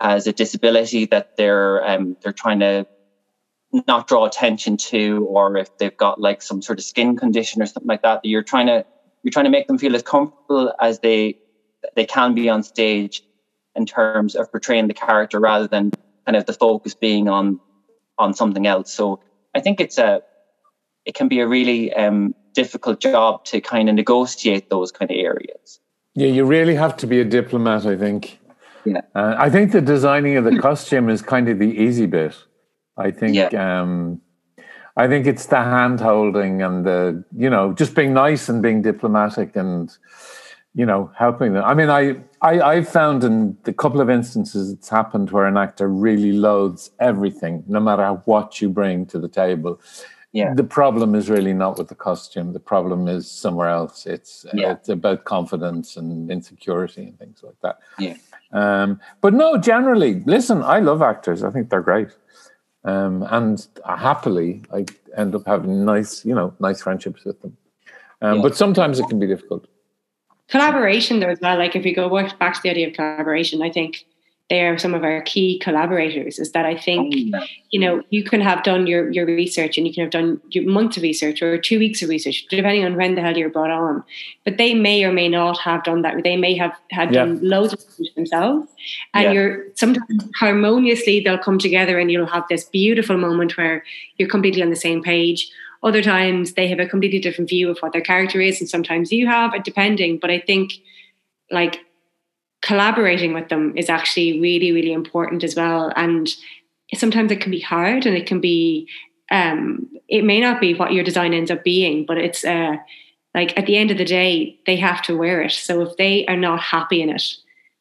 has 0.00 0.26
a 0.26 0.32
disability 0.32 1.06
that 1.06 1.28
they're 1.36 1.86
um, 1.88 2.16
they're 2.22 2.32
trying 2.32 2.60
to 2.60 2.86
not 3.86 4.08
draw 4.08 4.24
attention 4.24 4.76
to, 4.76 5.26
or 5.28 5.56
if 5.56 5.68
they've 5.78 5.96
got 5.96 6.20
like 6.20 6.42
some 6.42 6.62
sort 6.62 6.78
of 6.78 6.84
skin 6.84 7.16
condition 7.16 7.62
or 7.62 7.66
something 7.66 7.88
like 7.88 8.02
that, 8.02 8.22
that 8.22 8.28
you're 8.28 8.42
trying 8.42 8.66
to 8.66 8.84
you're 9.22 9.32
trying 9.32 9.44
to 9.44 9.50
make 9.50 9.66
them 9.68 9.78
feel 9.78 9.94
as 9.94 10.02
comfortable 10.02 10.72
as 10.80 11.00
they 11.00 11.36
they 11.94 12.06
can 12.06 12.34
be 12.34 12.48
on 12.48 12.62
stage 12.62 13.22
in 13.76 13.86
terms 13.86 14.34
of 14.34 14.50
portraying 14.50 14.88
the 14.88 14.94
character 14.94 15.38
rather 15.38 15.68
than 15.68 15.92
kind 16.26 16.36
of 16.36 16.46
the 16.46 16.52
focus 16.52 16.94
being 16.94 17.28
on 17.28 17.60
on 18.18 18.34
something 18.34 18.66
else. 18.66 18.92
So 18.92 19.20
I 19.58 19.60
think 19.60 19.80
it's 19.80 19.98
a 19.98 20.22
it 21.04 21.14
can 21.14 21.28
be 21.28 21.40
a 21.40 21.48
really 21.48 21.92
um, 21.94 22.34
difficult 22.54 23.00
job 23.00 23.44
to 23.46 23.60
kind 23.60 23.88
of 23.88 23.94
negotiate 23.94 24.70
those 24.70 24.92
kind 24.92 25.10
of 25.10 25.16
areas. 25.16 25.80
Yeah, 26.14 26.28
you 26.28 26.44
really 26.44 26.74
have 26.74 26.96
to 26.98 27.06
be 27.06 27.18
a 27.20 27.24
diplomat, 27.24 27.86
I 27.86 27.96
think. 27.96 28.38
Yeah. 28.84 29.00
Uh, 29.14 29.34
I 29.46 29.50
think 29.50 29.72
the 29.72 29.80
designing 29.80 30.36
of 30.36 30.44
the 30.44 30.58
costume 30.68 31.08
is 31.08 31.22
kind 31.22 31.48
of 31.48 31.58
the 31.58 31.72
easy 31.84 32.06
bit. 32.06 32.34
I 32.96 33.10
think 33.10 33.34
Yeah. 33.34 33.50
um, 33.82 34.20
I 34.96 35.06
think 35.08 35.26
it's 35.26 35.46
the 35.46 35.62
hand 35.62 36.00
holding 36.00 36.62
and 36.62 36.84
the 36.84 37.24
you 37.44 37.50
know 37.50 37.72
just 37.72 37.94
being 37.94 38.12
nice 38.14 38.48
and 38.48 38.62
being 38.62 38.82
diplomatic 38.82 39.56
and 39.56 39.90
you 40.74 40.86
know 40.86 41.10
helping 41.16 41.52
them. 41.54 41.64
I 41.64 41.74
mean, 41.74 41.90
I 41.90 42.02
I 42.40 42.60
I've 42.60 42.88
found 42.88 43.24
in 43.24 43.56
the 43.64 43.72
couple 43.72 44.00
of 44.00 44.08
instances 44.10 44.70
it's 44.72 44.88
happened 44.88 45.30
where 45.30 45.46
an 45.46 45.56
actor 45.56 45.88
really 45.88 46.32
loathes 46.32 46.90
everything, 47.00 47.64
no 47.66 47.80
matter 47.80 48.20
what 48.24 48.60
you 48.60 48.68
bring 48.68 49.06
to 49.06 49.18
the 49.18 49.28
table. 49.28 49.80
Yeah. 50.32 50.52
The 50.54 50.64
problem 50.64 51.14
is 51.14 51.30
really 51.30 51.54
not 51.54 51.78
with 51.78 51.88
the 51.88 51.94
costume. 51.94 52.52
The 52.52 52.60
problem 52.60 53.08
is 53.08 53.30
somewhere 53.30 53.68
else. 53.68 54.06
It's 54.06 54.44
Yeah. 54.52 54.72
it's 54.72 54.88
about 54.88 55.24
confidence 55.24 55.96
and 55.96 56.30
insecurity 56.30 57.04
and 57.08 57.18
things 57.18 57.42
like 57.42 57.56
that. 57.62 57.78
Yeah. 57.98 58.14
Um, 58.52 59.00
but 59.20 59.34
no, 59.34 59.58
generally, 59.58 60.22
listen, 60.26 60.62
I 60.62 60.80
love 60.80 61.02
actors. 61.02 61.42
I 61.42 61.50
think 61.50 61.70
they're 61.70 61.82
great. 61.82 62.08
Um, 62.84 63.26
and 63.30 63.66
happily, 63.84 64.62
I 64.72 64.86
end 65.16 65.34
up 65.34 65.46
having 65.46 65.84
nice, 65.84 66.24
you 66.24 66.34
know, 66.34 66.54
nice 66.60 66.80
friendships 66.82 67.24
with 67.24 67.40
them. 67.42 67.56
Um, 68.22 68.36
Yeah. 68.36 68.42
But 68.42 68.56
sometimes 68.56 68.98
it 69.00 69.08
can 69.08 69.18
be 69.18 69.26
difficult. 69.26 69.66
Collaboration 70.48 71.20
though 71.20 71.28
as 71.28 71.40
well 71.40 71.58
like 71.58 71.76
if 71.76 71.84
we 71.84 71.94
go 71.94 72.08
back 72.38 72.54
to 72.54 72.60
the 72.62 72.70
idea 72.70 72.88
of 72.88 72.94
collaboration 72.94 73.62
i 73.62 73.70
think 73.70 74.04
they 74.50 74.66
are 74.66 74.78
some 74.78 74.94
of 74.94 75.04
our 75.04 75.20
key 75.22 75.58
collaborators 75.58 76.38
is 76.38 76.52
that 76.52 76.64
i 76.64 76.74
think 76.74 77.14
oh, 77.34 77.44
you 77.70 77.78
know 77.78 78.02
you 78.08 78.24
can 78.24 78.40
have 78.40 78.62
done 78.62 78.86
your 78.86 79.10
your 79.10 79.26
research 79.26 79.76
and 79.76 79.86
you 79.86 79.92
can 79.92 80.02
have 80.02 80.10
done 80.10 80.40
your 80.50 80.64
months 80.64 80.96
of 80.96 81.02
research 81.02 81.42
or 81.42 81.58
two 81.58 81.78
weeks 81.78 82.00
of 82.02 82.08
research 82.08 82.46
depending 82.48 82.84
on 82.84 82.96
when 82.96 83.14
the 83.14 83.20
hell 83.20 83.36
you're 83.36 83.50
brought 83.50 83.70
on. 83.70 84.02
But 84.44 84.56
they 84.56 84.72
may 84.72 85.04
or 85.04 85.12
may 85.12 85.28
not 85.28 85.58
have 85.58 85.84
done 85.84 86.00
that. 86.02 86.24
They 86.24 86.36
may 86.36 86.54
have 86.56 86.72
had 86.90 87.12
Yeah. 87.12 87.26
done 87.26 87.40
loads 87.42 87.74
of 87.74 87.80
research 87.98 88.14
themselves. 88.14 88.68
And 89.12 89.24
Yeah. 89.24 89.32
you're 89.32 89.64
sometimes 89.74 90.24
harmoniously 90.40 91.20
they'll 91.20 91.36
come 91.36 91.58
together 91.58 91.98
and 91.98 92.10
you'll 92.10 92.26
have 92.26 92.44
this 92.48 92.64
beautiful 92.64 93.18
moment 93.18 93.58
where 93.58 93.84
you're 94.16 94.30
completely 94.30 94.62
on 94.62 94.70
the 94.70 94.76
same 94.76 95.02
page 95.02 95.50
other 95.82 96.02
times 96.02 96.54
they 96.54 96.68
have 96.68 96.80
a 96.80 96.86
completely 96.86 97.18
different 97.18 97.48
view 97.48 97.70
of 97.70 97.78
what 97.78 97.92
their 97.92 98.02
character 98.02 98.40
is 98.40 98.60
and 98.60 98.68
sometimes 98.68 99.12
you 99.12 99.26
have 99.26 99.54
it 99.54 99.64
depending. 99.64 100.18
But 100.18 100.30
i 100.30 100.40
think 100.40 100.72
like 101.50 101.80
collaborating 102.60 103.32
with 103.32 103.48
them 103.48 103.76
is 103.76 103.88
actually 103.88 104.40
really 104.40 104.72
really 104.72 104.92
important 104.92 105.44
as 105.44 105.54
well. 105.54 105.92
And 105.96 106.28
sometimes 106.94 107.30
it 107.30 107.40
can 107.40 107.50
be 107.50 107.60
hard 107.60 108.06
and 108.06 108.16
it 108.16 108.26
can 108.26 108.40
be 108.40 108.88
um 109.30 109.88
it 110.08 110.24
may 110.24 110.40
not 110.40 110.60
be 110.60 110.74
what 110.74 110.92
your 110.92 111.04
design 111.04 111.34
ends 111.34 111.50
up 111.50 111.62
being 111.62 112.06
but 112.06 112.16
it's 112.16 112.44
uh 112.44 112.76
like 113.34 113.56
at 113.58 113.66
the 113.66 113.76
end 113.76 113.90
of 113.90 113.98
the 113.98 114.04
day 114.04 114.58
they 114.66 114.76
have 114.76 115.02
to 115.02 115.16
wear 115.16 115.42
it. 115.42 115.52
So 115.52 115.82
if 115.82 115.96
they 115.96 116.26
are 116.26 116.36
not 116.36 116.60
happy 116.60 117.02
in 117.02 117.10
it 117.10 117.22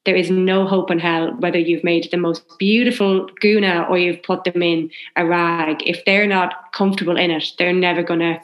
there 0.08 0.15
is 0.15 0.32
no 0.32 0.65
hope 0.65 0.89
in 0.89 1.00
hell 1.00 1.34
whether 1.39 1.60
you've 1.60 1.84
made 1.84 2.08
the 2.10 2.17
most 2.17 2.41
beautiful 2.58 3.30
guna 3.41 3.86
or 3.89 3.98
you've 3.98 4.24
put 4.24 4.46
them 4.46 4.63
in 4.63 4.89
a 5.17 5.26
rag. 5.26 5.84
If 5.86 6.06
they're 6.06 6.26
not 6.26 6.72
comfortable 6.72 7.17
in 7.17 7.30
it 7.30 7.52
they're 7.60 7.74
never 7.74 8.02
going 8.02 8.22
to 8.22 8.41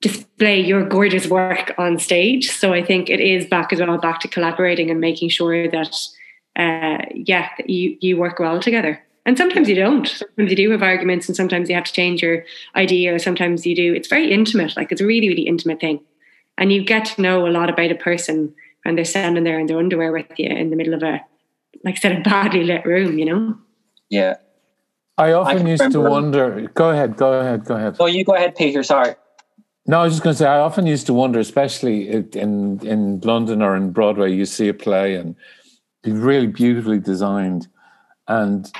display 0.00 0.58
your 0.58 0.82
gorgeous 0.88 1.26
work 1.28 1.74
on 1.78 1.98
stage. 1.98 2.50
So 2.50 2.72
i 2.72 2.82
think 2.82 3.10
it 3.10 3.20
is 3.20 3.46
back 3.46 3.72
as 3.72 3.80
well 3.80 3.98
back 3.98 4.20
to 4.20 4.28
collaborating 4.28 4.90
and 4.90 5.00
making 5.00 5.28
sure 5.28 5.70
that 5.70 5.94
uh 6.56 7.04
yeah 7.14 7.48
that 7.58 7.68
you 7.68 7.96
you 8.00 8.16
work 8.16 8.38
well 8.38 8.58
together. 8.58 9.00
And 9.26 9.38
sometimes 9.38 9.68
you 9.68 9.74
don't. 9.74 10.06
Sometimes 10.06 10.50
you 10.50 10.56
do 10.56 10.70
have 10.70 10.82
arguments 10.82 11.28
and 11.28 11.36
sometimes 11.36 11.68
you 11.68 11.74
have 11.74 11.84
to 11.84 11.92
change 11.92 12.22
your 12.22 12.44
idea 12.74 13.14
or 13.14 13.18
sometimes 13.18 13.66
you 13.66 13.76
do. 13.76 13.94
It's 13.94 14.08
very 14.08 14.30
intimate 14.30 14.76
like 14.78 14.90
it's 14.92 15.02
a 15.02 15.06
really 15.06 15.28
really 15.28 15.46
intimate 15.46 15.80
thing. 15.80 16.00
And 16.56 16.72
you 16.72 16.82
get 16.82 17.04
to 17.06 17.22
know 17.22 17.46
a 17.46 17.54
lot 17.58 17.68
about 17.68 17.90
a 17.90 18.06
person 18.08 18.54
when 18.84 18.94
they're 18.96 19.04
standing 19.04 19.44
there 19.44 19.58
in 19.58 19.66
their 19.66 19.78
underwear 19.78 20.12
with 20.12 20.26
you 20.38 20.48
in 20.48 20.70
the 20.70 20.76
middle 20.76 20.94
of 20.94 21.02
a 21.02 21.20
like 21.84 21.96
I 21.96 21.98
said 21.98 22.18
a 22.18 22.20
badly 22.20 22.64
lit 22.64 22.84
room 22.86 23.18
you 23.18 23.24
know 23.24 23.58
Yeah. 24.08 24.34
I 25.16 25.32
often 25.32 25.58
can 25.58 25.66
used 25.68 25.82
to 25.92 25.98
remember- 26.00 26.10
wonder. 26.10 26.70
Go 26.74 26.90
ahead, 26.90 27.16
go 27.16 27.32
ahead, 27.40 27.64
go 27.64 27.76
ahead. 27.76 27.96
Oh 28.00 28.06
you 28.06 28.24
go 28.24 28.34
ahead, 28.34 28.56
Peter. 28.56 28.82
Sorry. 28.82 29.14
No, 29.86 30.00
I 30.00 30.04
was 30.04 30.14
just 30.14 30.24
going 30.24 30.34
to 30.34 30.38
say, 30.38 30.46
I 30.48 30.58
often 30.58 30.86
used 30.88 31.06
to 31.06 31.14
wonder, 31.14 31.38
especially 31.38 32.08
in 32.08 32.80
in 32.82 33.20
London 33.20 33.62
or 33.62 33.76
in 33.76 33.92
Broadway, 33.92 34.32
you 34.32 34.44
see 34.44 34.68
a 34.68 34.74
play 34.74 35.14
and 35.14 35.36
be 36.02 36.10
really 36.10 36.48
beautifully 36.48 36.98
designed, 36.98 37.68
and 38.26 38.72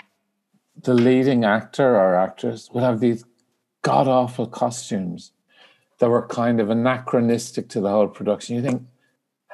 the 0.82 0.94
leading 0.94 1.44
actor 1.44 1.94
or 1.94 2.16
actress 2.16 2.68
would 2.72 2.82
have 2.82 2.98
these 2.98 3.24
god 3.82 4.08
awful 4.08 4.46
costumes 4.48 5.30
that 5.98 6.10
were 6.10 6.26
kind 6.26 6.58
of 6.60 6.68
anachronistic 6.68 7.68
to 7.68 7.80
the 7.80 7.90
whole 7.90 8.08
production. 8.08 8.56
You 8.56 8.62
think, 8.62 8.82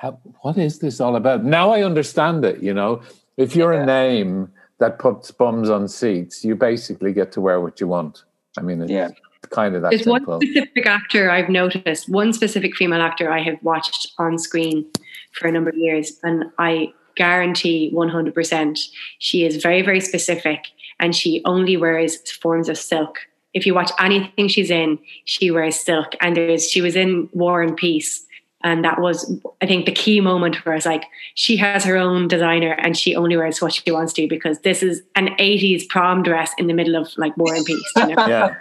How, 0.00 0.18
what 0.40 0.56
is 0.56 0.78
this 0.78 0.98
all 0.98 1.14
about? 1.14 1.44
Now 1.44 1.72
I 1.72 1.82
understand 1.82 2.42
it. 2.42 2.62
You 2.62 2.72
know, 2.72 3.02
if 3.36 3.54
you're 3.54 3.72
a 3.72 3.84
name 3.84 4.50
that 4.78 4.98
puts 4.98 5.30
bums 5.30 5.68
on 5.68 5.88
seats, 5.88 6.42
you 6.42 6.56
basically 6.56 7.12
get 7.12 7.32
to 7.32 7.40
wear 7.42 7.60
what 7.60 7.82
you 7.82 7.86
want. 7.86 8.24
I 8.56 8.62
mean, 8.62 8.80
it's 8.80 8.90
Yeah. 8.90 9.10
kind 9.50 9.74
of 9.76 9.82
that 9.82 9.90
There's 9.90 10.06
one 10.06 10.24
specific 10.24 10.86
actor 10.86 11.30
I've 11.30 11.50
noticed, 11.50 12.08
one 12.08 12.32
specific 12.32 12.76
female 12.76 13.02
actor 13.02 13.30
I 13.30 13.42
have 13.42 13.58
watched 13.62 14.12
on 14.18 14.38
screen 14.38 14.86
for 15.32 15.48
a 15.48 15.52
number 15.52 15.68
of 15.68 15.76
years, 15.76 16.18
and 16.22 16.44
I 16.58 16.94
guarantee 17.14 17.90
100% 17.92 18.78
she 19.18 19.44
is 19.44 19.62
very, 19.62 19.82
very 19.82 20.00
specific 20.00 20.68
and 20.98 21.14
she 21.14 21.42
only 21.44 21.76
wears 21.76 22.18
forms 22.32 22.70
of 22.70 22.78
silk. 22.78 23.18
If 23.52 23.66
you 23.66 23.74
watch 23.74 23.90
anything 23.98 24.48
she's 24.48 24.70
in, 24.70 24.98
she 25.26 25.50
wears 25.50 25.78
silk. 25.78 26.14
And 26.22 26.36
there's 26.36 26.70
she 26.70 26.80
was 26.80 26.96
in 26.96 27.28
War 27.32 27.60
and 27.60 27.76
Peace. 27.76 28.24
And 28.62 28.84
that 28.84 29.00
was, 29.00 29.38
I 29.62 29.66
think, 29.66 29.86
the 29.86 29.92
key 29.92 30.20
moment 30.20 30.64
where 30.64 30.74
it's 30.74 30.84
like 30.84 31.04
she 31.34 31.56
has 31.56 31.84
her 31.84 31.96
own 31.96 32.28
designer 32.28 32.72
and 32.72 32.96
she 32.96 33.16
only 33.16 33.36
wears 33.36 33.62
what 33.62 33.72
she 33.72 33.90
wants 33.90 34.12
to 34.14 34.28
because 34.28 34.60
this 34.60 34.82
is 34.82 35.02
an 35.14 35.28
80s 35.38 35.88
prom 35.88 36.22
dress 36.22 36.52
in 36.58 36.66
the 36.66 36.74
middle 36.74 36.96
of 36.96 37.08
like 37.16 37.36
War 37.36 37.54
and 37.54 37.64
Peace. 37.64 37.92
You 37.96 38.14
know? 38.16 38.26
Yeah. 38.26 38.54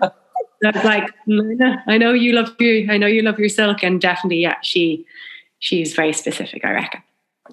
That's 0.61 0.83
like 0.83 1.09
I 1.87 1.97
know 1.97 2.11
you 2.11 2.33
love 2.33 2.53
you 2.59 2.87
I 2.89 2.97
know 2.97 3.07
you 3.07 3.21
love 3.21 3.39
your 3.39 3.47
silk 3.47 3.81
and 3.81 4.01
definitely 4.01 4.41
yeah 4.41 4.55
she 4.61 5.05
she's 5.59 5.93
very 5.93 6.11
specific 6.11 6.65
I 6.65 6.71
reckon 6.71 7.01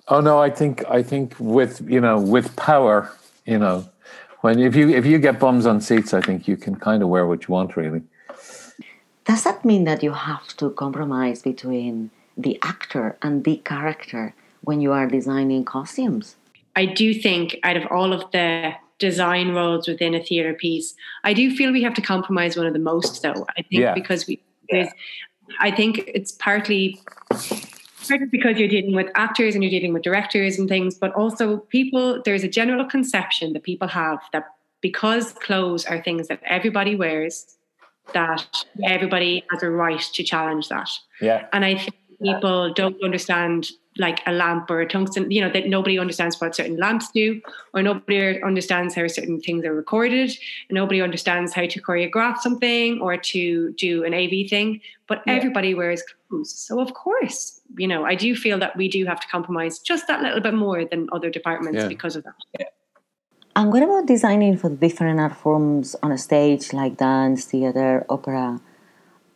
Oh 0.08 0.20
no, 0.20 0.38
I 0.38 0.50
think 0.50 0.84
I 0.88 1.02
think 1.02 1.34
with 1.38 1.80
you 1.88 2.00
know 2.00 2.18
with 2.20 2.54
power, 2.56 3.10
you 3.44 3.58
know, 3.58 3.88
when 4.42 4.58
if 4.58 4.76
you 4.76 4.90
if 4.90 5.06
you 5.06 5.18
get 5.18 5.38
bums 5.38 5.66
on 5.66 5.80
seats, 5.80 6.12
I 6.12 6.20
think 6.20 6.46
you 6.46 6.56
can 6.56 6.76
kind 6.76 7.02
of 7.02 7.08
wear 7.08 7.26
what 7.26 7.48
you 7.48 7.52
want 7.52 7.76
really. 7.76 8.02
Does 9.24 9.42
that 9.44 9.64
mean 9.64 9.84
that 9.84 10.02
you 10.02 10.12
have 10.12 10.46
to 10.58 10.70
compromise 10.70 11.42
between 11.42 12.10
the 12.36 12.58
actor 12.62 13.16
and 13.22 13.44
the 13.44 13.56
character 13.58 14.34
when 14.62 14.80
you 14.80 14.92
are 14.92 15.06
designing 15.06 15.64
costumes? 15.64 16.36
I 16.74 16.84
do 16.86 17.14
think 17.14 17.56
out 17.62 17.76
of 17.76 17.84
all 17.90 18.12
of 18.12 18.30
the 18.32 18.72
design 18.98 19.52
roles 19.52 19.86
within 19.88 20.14
a 20.14 20.22
theatre 20.22 20.54
piece. 20.54 20.94
I 21.24 21.32
do 21.32 21.54
feel 21.54 21.72
we 21.72 21.82
have 21.82 21.94
to 21.94 22.02
compromise 22.02 22.56
one 22.56 22.66
of 22.66 22.72
the 22.72 22.78
most, 22.78 23.22
though. 23.22 23.46
I 23.56 23.62
think 23.62 23.66
Yeah. 23.82 23.94
because 23.94 24.26
we, 24.26 24.40
there's, 24.70 24.88
I 25.60 25.70
think 25.70 26.04
it's 26.06 26.32
partly 26.32 27.00
partly 28.08 28.26
because 28.30 28.56
you're 28.58 28.68
dealing 28.68 28.94
with 28.94 29.08
actors 29.14 29.54
and 29.54 29.62
you're 29.64 29.70
dealing 29.70 29.92
with 29.92 30.02
directors 30.02 30.58
and 30.58 30.68
things, 30.68 30.94
but 30.94 31.12
also 31.14 31.58
people. 31.58 32.22
There's 32.24 32.44
a 32.44 32.48
general 32.48 32.84
conception 32.84 33.52
that 33.52 33.64
people 33.64 33.88
have 33.88 34.20
that 34.32 34.46
because 34.80 35.32
clothes 35.32 35.84
are 35.86 36.02
things 36.02 36.28
that 36.28 36.40
everybody 36.44 36.94
wears, 36.94 37.56
that 38.14 38.46
everybody 38.84 39.44
has 39.50 39.62
a 39.62 39.70
right 39.70 40.00
to 40.00 40.22
challenge 40.22 40.68
that. 40.68 40.88
Yeah. 41.20 41.46
And 41.52 41.64
I 41.64 41.74
think 41.76 41.94
people 42.22 42.72
don't 42.72 43.02
understand 43.02 43.68
like 43.98 44.20
a 44.26 44.32
lamp 44.32 44.70
or 44.70 44.80
a 44.80 44.88
tungsten, 44.88 45.30
you 45.30 45.40
know, 45.40 45.50
that 45.50 45.68
nobody 45.68 45.98
understands 45.98 46.38
what 46.40 46.54
certain 46.54 46.76
lamps 46.76 47.10
do, 47.12 47.40
or 47.72 47.82
nobody 47.82 48.42
understands 48.42 48.94
how 48.94 49.06
certain 49.06 49.40
things 49.40 49.64
are 49.64 49.74
recorded, 49.74 50.30
and 50.68 50.74
nobody 50.74 51.00
understands 51.00 51.54
how 51.54 51.66
to 51.66 51.80
choreograph 51.80 52.38
something 52.38 53.00
or 53.00 53.16
to 53.16 53.72
do 53.72 54.04
an 54.04 54.12
AV 54.12 54.48
thing. 54.48 54.80
But 55.06 55.22
everybody 55.26 55.74
wears 55.74 56.02
clothes. 56.28 56.52
So 56.52 56.80
of 56.80 56.92
course, 56.92 57.60
you 57.78 57.88
know, 57.88 58.04
I 58.04 58.14
do 58.14 58.36
feel 58.36 58.58
that 58.58 58.76
we 58.76 58.88
do 58.88 59.06
have 59.06 59.20
to 59.20 59.28
compromise 59.28 59.78
just 59.78 60.06
that 60.08 60.20
little 60.22 60.40
bit 60.40 60.54
more 60.54 60.84
than 60.84 61.08
other 61.12 61.30
departments 61.30 61.82
Yeah. 61.82 61.88
because 61.88 62.16
of 62.16 62.24
that. 62.24 62.34
And 63.54 63.72
what 63.72 63.82
about 63.82 64.04
designing 64.06 64.58
for 64.58 64.68
different 64.68 65.18
art 65.18 65.34
forms 65.34 65.96
on 66.02 66.12
a 66.12 66.18
stage 66.18 66.74
like 66.74 66.98
dance, 66.98 67.46
theater, 67.46 68.04
opera, 68.10 68.60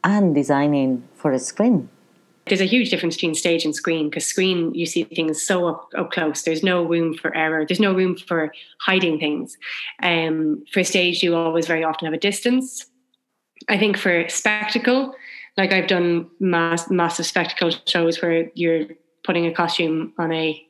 and 0.05 0.35
designing 0.35 1.05
for 1.15 1.33
a 1.33 1.39
screen? 1.39 1.89
There's 2.47 2.61
a 2.61 2.67
huge 2.67 2.91
difference 2.91 3.17
between 3.17 3.35
stage 3.35 3.65
and 3.65 3.75
screen 3.75 4.09
because 4.09 4.27
screen 4.27 4.75
you 4.75 4.87
see 4.87 5.05
things 5.05 5.41
so 5.45 5.69
up, 5.69 5.89
up 5.97 6.11
close. 6.11 6.43
There's 6.43 6.63
no 6.63 6.83
room 6.83 7.15
for 7.15 7.35
error. 7.37 7.65
There's 7.67 7.81
no 7.81 7.95
room 7.95 8.17
for 8.17 8.53
hiding 8.81 9.19
things. 9.19 9.57
Um, 10.03 10.65
for 10.73 10.83
stage 10.83 11.23
you 11.23 11.37
always 11.37 11.67
very 11.67 11.85
often 11.85 12.07
have 12.07 12.15
a 12.15 12.19
distance. 12.19 12.87
I 13.69 13.79
think 13.79 13.97
for 13.97 14.29
spectacle 14.29 15.15
like 15.57 15.73
i've 15.73 15.87
done 15.87 16.29
mass, 16.41 16.91
massive 16.91 17.27
spectacle 17.27 17.71
shows 17.87 18.21
where 18.23 18.51
you're 18.55 18.87
putting 19.25 19.47
a 19.47 19.55
costume 19.55 20.13
on 20.19 20.33
a 20.33 20.67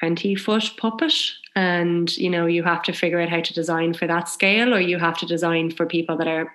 20 0.00 0.34
foot 0.34 0.70
puppet 0.76 1.14
and 1.56 2.16
you 2.16 2.30
know 2.30 2.46
you 2.46 2.62
have 2.62 2.82
to 2.82 2.92
figure 2.92 3.20
out 3.20 3.28
how 3.28 3.40
to 3.40 3.54
design 3.54 3.94
for 3.94 4.06
that 4.06 4.28
scale 4.28 4.74
or 4.74 4.80
you 4.80 4.98
have 4.98 5.18
to 5.18 5.26
design 5.26 5.70
for 5.70 5.86
people 5.86 6.16
that 6.16 6.28
are 6.28 6.52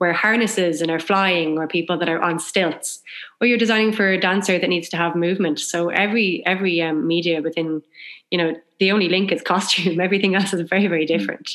wear 0.00 0.12
harnesses 0.14 0.80
and 0.80 0.90
are 0.90 0.98
flying 0.98 1.58
or 1.58 1.68
people 1.68 1.98
that 1.98 2.08
are 2.08 2.20
on 2.20 2.38
stilts 2.38 3.02
or 3.40 3.46
you're 3.46 3.58
designing 3.58 3.92
for 3.92 4.10
a 4.10 4.18
dancer 4.18 4.58
that 4.58 4.68
needs 4.68 4.88
to 4.88 4.96
have 4.96 5.14
movement. 5.14 5.60
So 5.60 5.90
every 5.90 6.44
every 6.46 6.80
um, 6.82 7.06
media 7.06 7.42
within 7.42 7.82
you 8.30 8.38
know 8.38 8.56
the 8.78 8.90
only 8.90 9.08
link 9.08 9.30
is 9.30 9.42
costume. 9.54 10.00
Everything 10.00 10.34
else 10.34 10.52
is 10.52 10.68
very 10.68 10.86
very 10.86 11.06
different. 11.06 11.50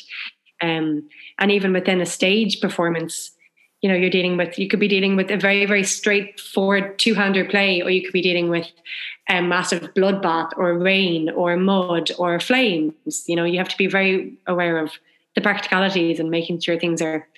Um, 0.62 1.08
and 1.38 1.50
even 1.50 1.72
within 1.74 2.00
a 2.00 2.06
stage 2.06 2.60
performance 2.62 3.32
you 3.82 3.90
know 3.90 3.94
you're 3.94 4.08
dealing 4.08 4.38
with 4.38 4.58
you 4.58 4.68
could 4.68 4.80
be 4.80 4.88
dealing 4.88 5.16
with 5.16 5.30
a 5.30 5.36
very 5.36 5.66
very 5.66 5.84
straightforward 5.84 6.98
two-hander 6.98 7.44
play 7.44 7.82
or 7.82 7.90
you 7.90 8.02
could 8.02 8.12
be 8.12 8.22
dealing 8.22 8.48
with 8.48 8.66
a 9.28 9.42
massive 9.42 9.92
bloodbath 9.94 10.50
or 10.56 10.78
rain 10.78 11.28
or 11.30 11.56
mud 11.56 12.10
or 12.16 12.40
flames. 12.40 13.24
You 13.26 13.36
know 13.36 13.44
you 13.44 13.58
have 13.58 13.68
to 13.68 13.76
be 13.76 13.86
very 13.86 14.38
aware 14.46 14.78
of 14.78 14.92
the 15.34 15.42
practicalities 15.42 16.18
and 16.18 16.30
making 16.30 16.60
sure 16.60 16.78
things 16.78 17.02
are 17.02 17.28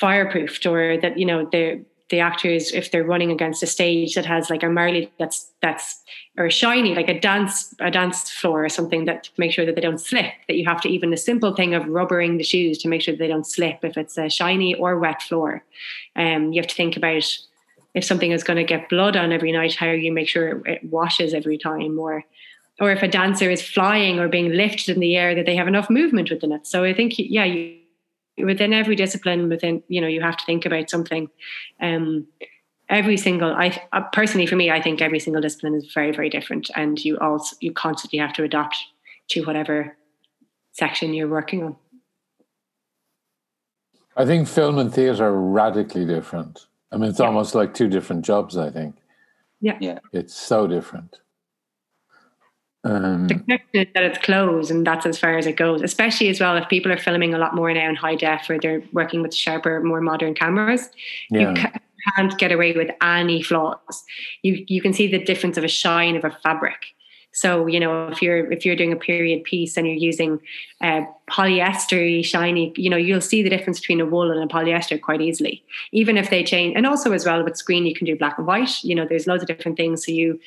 fireproofed 0.00 0.70
or 0.70 1.00
that 1.00 1.18
you 1.18 1.26
know 1.26 1.48
the 1.50 1.84
the 2.12 2.20
actors 2.20 2.72
if 2.72 2.90
they're 2.90 3.04
running 3.04 3.32
against 3.32 3.62
a 3.62 3.66
stage 3.66 4.14
that 4.14 4.26
has 4.26 4.50
like 4.50 4.62
a 4.62 4.68
marley 4.68 5.10
that's 5.18 5.50
that's 5.62 6.02
or 6.36 6.50
shiny 6.50 6.94
like 6.94 7.08
a 7.08 7.18
dance 7.18 7.74
a 7.80 7.90
dance 7.90 8.30
floor 8.30 8.64
or 8.64 8.68
something 8.68 9.06
that 9.06 9.30
make 9.38 9.50
sure 9.50 9.64
that 9.64 9.74
they 9.74 9.80
don't 9.80 9.98
slip 9.98 10.32
that 10.46 10.56
you 10.56 10.64
have 10.64 10.80
to 10.80 10.90
even 10.90 11.10
the 11.10 11.16
simple 11.16 11.54
thing 11.54 11.74
of 11.74 11.86
rubbering 11.88 12.36
the 12.36 12.44
shoes 12.44 12.78
to 12.78 12.88
make 12.88 13.00
sure 13.00 13.16
they 13.16 13.26
don't 13.26 13.46
slip 13.46 13.78
if 13.82 13.96
it's 13.96 14.18
a 14.18 14.28
shiny 14.28 14.74
or 14.74 14.98
wet 14.98 15.22
floor. 15.22 15.64
Um 16.14 16.52
you 16.52 16.60
have 16.60 16.68
to 16.68 16.74
think 16.74 16.96
about 16.96 17.24
if 17.94 18.04
something 18.04 18.32
is 18.32 18.44
going 18.44 18.56
to 18.56 18.64
get 18.64 18.88
blood 18.88 19.16
on 19.16 19.32
every 19.32 19.52
night 19.52 19.74
how 19.74 19.90
you 19.90 20.12
make 20.12 20.28
sure 20.28 20.66
it 20.66 20.84
washes 20.84 21.34
every 21.34 21.58
time 21.58 21.98
or 21.98 22.24
or 22.80 22.90
if 22.90 23.02
a 23.02 23.08
dancer 23.08 23.50
is 23.50 23.62
flying 23.62 24.18
or 24.18 24.28
being 24.28 24.50
lifted 24.52 24.94
in 24.94 25.00
the 25.00 25.16
air 25.16 25.34
that 25.34 25.46
they 25.46 25.56
have 25.56 25.68
enough 25.68 25.88
movement 25.88 26.30
within 26.30 26.52
it. 26.52 26.66
So 26.66 26.84
i 26.84 26.92
think 26.92 27.14
yeah 27.16 27.44
you 27.44 27.81
within 28.38 28.72
every 28.72 28.96
discipline 28.96 29.48
within 29.48 29.82
you 29.88 30.00
know 30.00 30.06
you 30.06 30.20
have 30.20 30.36
to 30.36 30.44
think 30.44 30.64
about 30.64 30.88
something 30.88 31.28
um 31.80 32.26
every 32.88 33.16
single 33.16 33.52
i 33.52 33.80
uh, 33.92 34.02
personally 34.12 34.46
for 34.46 34.56
me 34.56 34.70
i 34.70 34.80
think 34.80 35.00
every 35.02 35.20
single 35.20 35.42
discipline 35.42 35.74
is 35.74 35.92
very 35.92 36.12
very 36.12 36.28
different 36.28 36.70
and 36.74 37.04
you 37.04 37.18
also 37.18 37.54
you 37.60 37.72
constantly 37.72 38.18
have 38.18 38.32
to 38.32 38.42
adapt 38.42 38.76
to 39.28 39.42
whatever 39.44 39.96
section 40.72 41.12
you're 41.14 41.28
working 41.28 41.62
on 41.62 41.76
I 44.16 44.26
think 44.26 44.46
film 44.46 44.78
and 44.78 44.92
theatre 44.92 45.24
are 45.24 45.40
radically 45.40 46.04
different. 46.04 46.66
I 46.90 46.96
mean, 46.96 47.08
it's 47.08 47.20
almost 47.20 47.54
like 47.54 47.72
two 47.72 47.88
different 47.88 48.24
jobs, 48.24 48.56
I 48.56 48.70
think. 48.70 48.96
yeah 49.60 49.78
Yeah. 49.80 49.98
It's 50.12 50.34
so 50.34 50.66
different. 50.66 51.18
Um, 52.84 53.28
the 53.28 53.34
connection 53.34 53.68
is 53.74 53.86
that 53.94 54.02
it's 54.02 54.18
closed 54.18 54.70
and 54.72 54.84
that's 54.84 55.06
as 55.06 55.16
far 55.16 55.38
as 55.38 55.46
it 55.46 55.56
goes 55.56 55.82
especially 55.82 56.28
as 56.30 56.40
well 56.40 56.56
if 56.56 56.68
people 56.68 56.90
are 56.90 56.98
filming 56.98 57.32
a 57.32 57.38
lot 57.38 57.54
more 57.54 57.72
now 57.72 57.88
in 57.88 57.94
high 57.94 58.16
def 58.16 58.50
or 58.50 58.58
they're 58.58 58.82
working 58.92 59.22
with 59.22 59.32
sharper 59.32 59.80
more 59.80 60.00
modern 60.00 60.34
cameras. 60.34 60.88
Yeah. 61.30 61.50
you 61.50 61.70
can't 62.16 62.36
get 62.38 62.50
away 62.50 62.72
with 62.72 62.90
any 63.00 63.42
flaws. 63.42 64.04
You 64.42 64.64
you 64.66 64.82
can 64.82 64.92
see 64.92 65.06
the 65.06 65.22
difference 65.22 65.56
of 65.56 65.64
a 65.64 65.68
shine 65.68 66.16
of 66.16 66.24
a 66.24 66.36
fabric. 66.42 66.86
So 67.32 67.66
you 67.66 67.80
know 67.80 68.08
if 68.08 68.20
you're 68.20 68.50
if 68.52 68.66
you're 68.66 68.76
doing 68.76 68.92
a 68.92 68.96
period 68.96 69.44
piece 69.44 69.76
and 69.76 69.86
you're 69.86 69.96
using 69.96 70.40
uh, 70.80 71.02
polyester 71.30 72.22
shiny 72.24 72.72
you 72.76 72.90
know 72.90 72.96
you'll 72.96 73.22
see 73.22 73.42
the 73.42 73.48
difference 73.48 73.80
between 73.80 74.00
a 74.00 74.06
wool 74.06 74.30
and 74.30 74.42
a 74.42 74.52
polyester 74.52 75.00
quite 75.00 75.20
easily. 75.20 75.64
Even 75.92 76.18
if 76.18 76.30
they 76.30 76.44
change 76.44 76.74
and 76.76 76.86
also 76.86 77.12
as 77.12 77.24
well 77.24 77.42
with 77.42 77.56
screen 77.56 77.86
you 77.86 77.94
can 77.94 78.06
do 78.06 78.16
black 78.16 78.38
and 78.38 78.46
white. 78.46 78.82
You 78.84 78.94
know 78.94 79.06
there's 79.08 79.26
loads 79.26 79.42
of 79.42 79.48
different 79.48 79.76
things. 79.76 80.04
So 80.04 80.12
you 80.12 80.40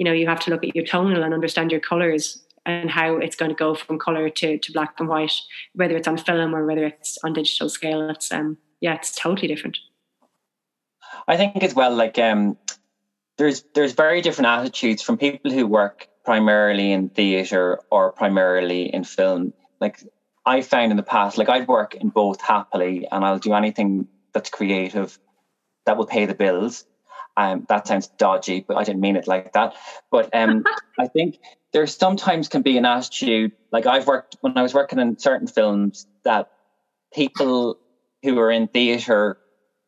you 0.00 0.04
know 0.04 0.12
you 0.12 0.26
have 0.26 0.40
to 0.40 0.50
look 0.50 0.64
at 0.64 0.74
your 0.74 0.84
tonal 0.84 1.22
and 1.22 1.32
understand 1.32 1.70
your 1.70 1.80
colors 1.80 2.42
and 2.66 2.90
how 2.90 3.18
it's 3.18 3.36
going 3.36 3.50
to 3.50 3.54
go 3.54 3.74
from 3.74 3.98
color 3.98 4.28
to, 4.28 4.58
to 4.58 4.72
black 4.72 4.94
and 4.98 5.08
white 5.08 5.32
whether 5.74 5.96
it's 5.96 6.08
on 6.08 6.16
film 6.16 6.56
or 6.56 6.66
whether 6.66 6.84
it's 6.84 7.16
on 7.22 7.32
digital 7.32 7.68
scale 7.68 8.10
it's 8.10 8.32
um 8.32 8.58
yeah 8.80 8.94
it's 8.94 9.14
totally 9.14 9.46
different 9.46 9.78
I 11.26 11.36
think 11.36 11.62
as 11.62 11.74
well, 11.74 11.94
like 11.94 12.18
um, 12.18 12.56
there's 13.38 13.64
there's 13.74 13.92
very 13.92 14.20
different 14.20 14.48
attitudes 14.48 15.02
from 15.02 15.18
people 15.18 15.50
who 15.50 15.66
work 15.66 16.08
primarily 16.24 16.92
in 16.92 17.08
theatre 17.08 17.80
or 17.90 18.12
primarily 18.12 18.92
in 18.92 19.04
film. 19.04 19.52
Like 19.80 20.02
I 20.44 20.62
found 20.62 20.90
in 20.90 20.96
the 20.96 21.02
past, 21.02 21.38
like 21.38 21.48
I'd 21.48 21.68
work 21.68 21.94
in 21.94 22.08
both 22.08 22.40
happily, 22.40 23.06
and 23.10 23.24
I'll 23.24 23.38
do 23.38 23.54
anything 23.54 24.08
that's 24.32 24.50
creative 24.50 25.18
that 25.86 25.96
will 25.96 26.06
pay 26.06 26.26
the 26.26 26.34
bills. 26.34 26.84
Um, 27.36 27.64
that 27.68 27.86
sounds 27.86 28.08
dodgy, 28.18 28.64
but 28.66 28.76
I 28.76 28.84
didn't 28.84 29.00
mean 29.00 29.16
it 29.16 29.26
like 29.26 29.52
that. 29.52 29.74
But 30.10 30.34
um, 30.34 30.64
I 30.98 31.06
think 31.06 31.38
there 31.72 31.86
sometimes 31.86 32.48
can 32.48 32.62
be 32.62 32.76
an 32.76 32.84
attitude. 32.84 33.52
Like 33.72 33.86
I've 33.86 34.06
worked 34.06 34.36
when 34.40 34.56
I 34.56 34.62
was 34.62 34.74
working 34.74 34.98
in 34.98 35.18
certain 35.18 35.46
films 35.46 36.06
that 36.24 36.48
people 37.14 37.78
who 38.22 38.38
are 38.38 38.50
in 38.50 38.68
theatre 38.68 39.38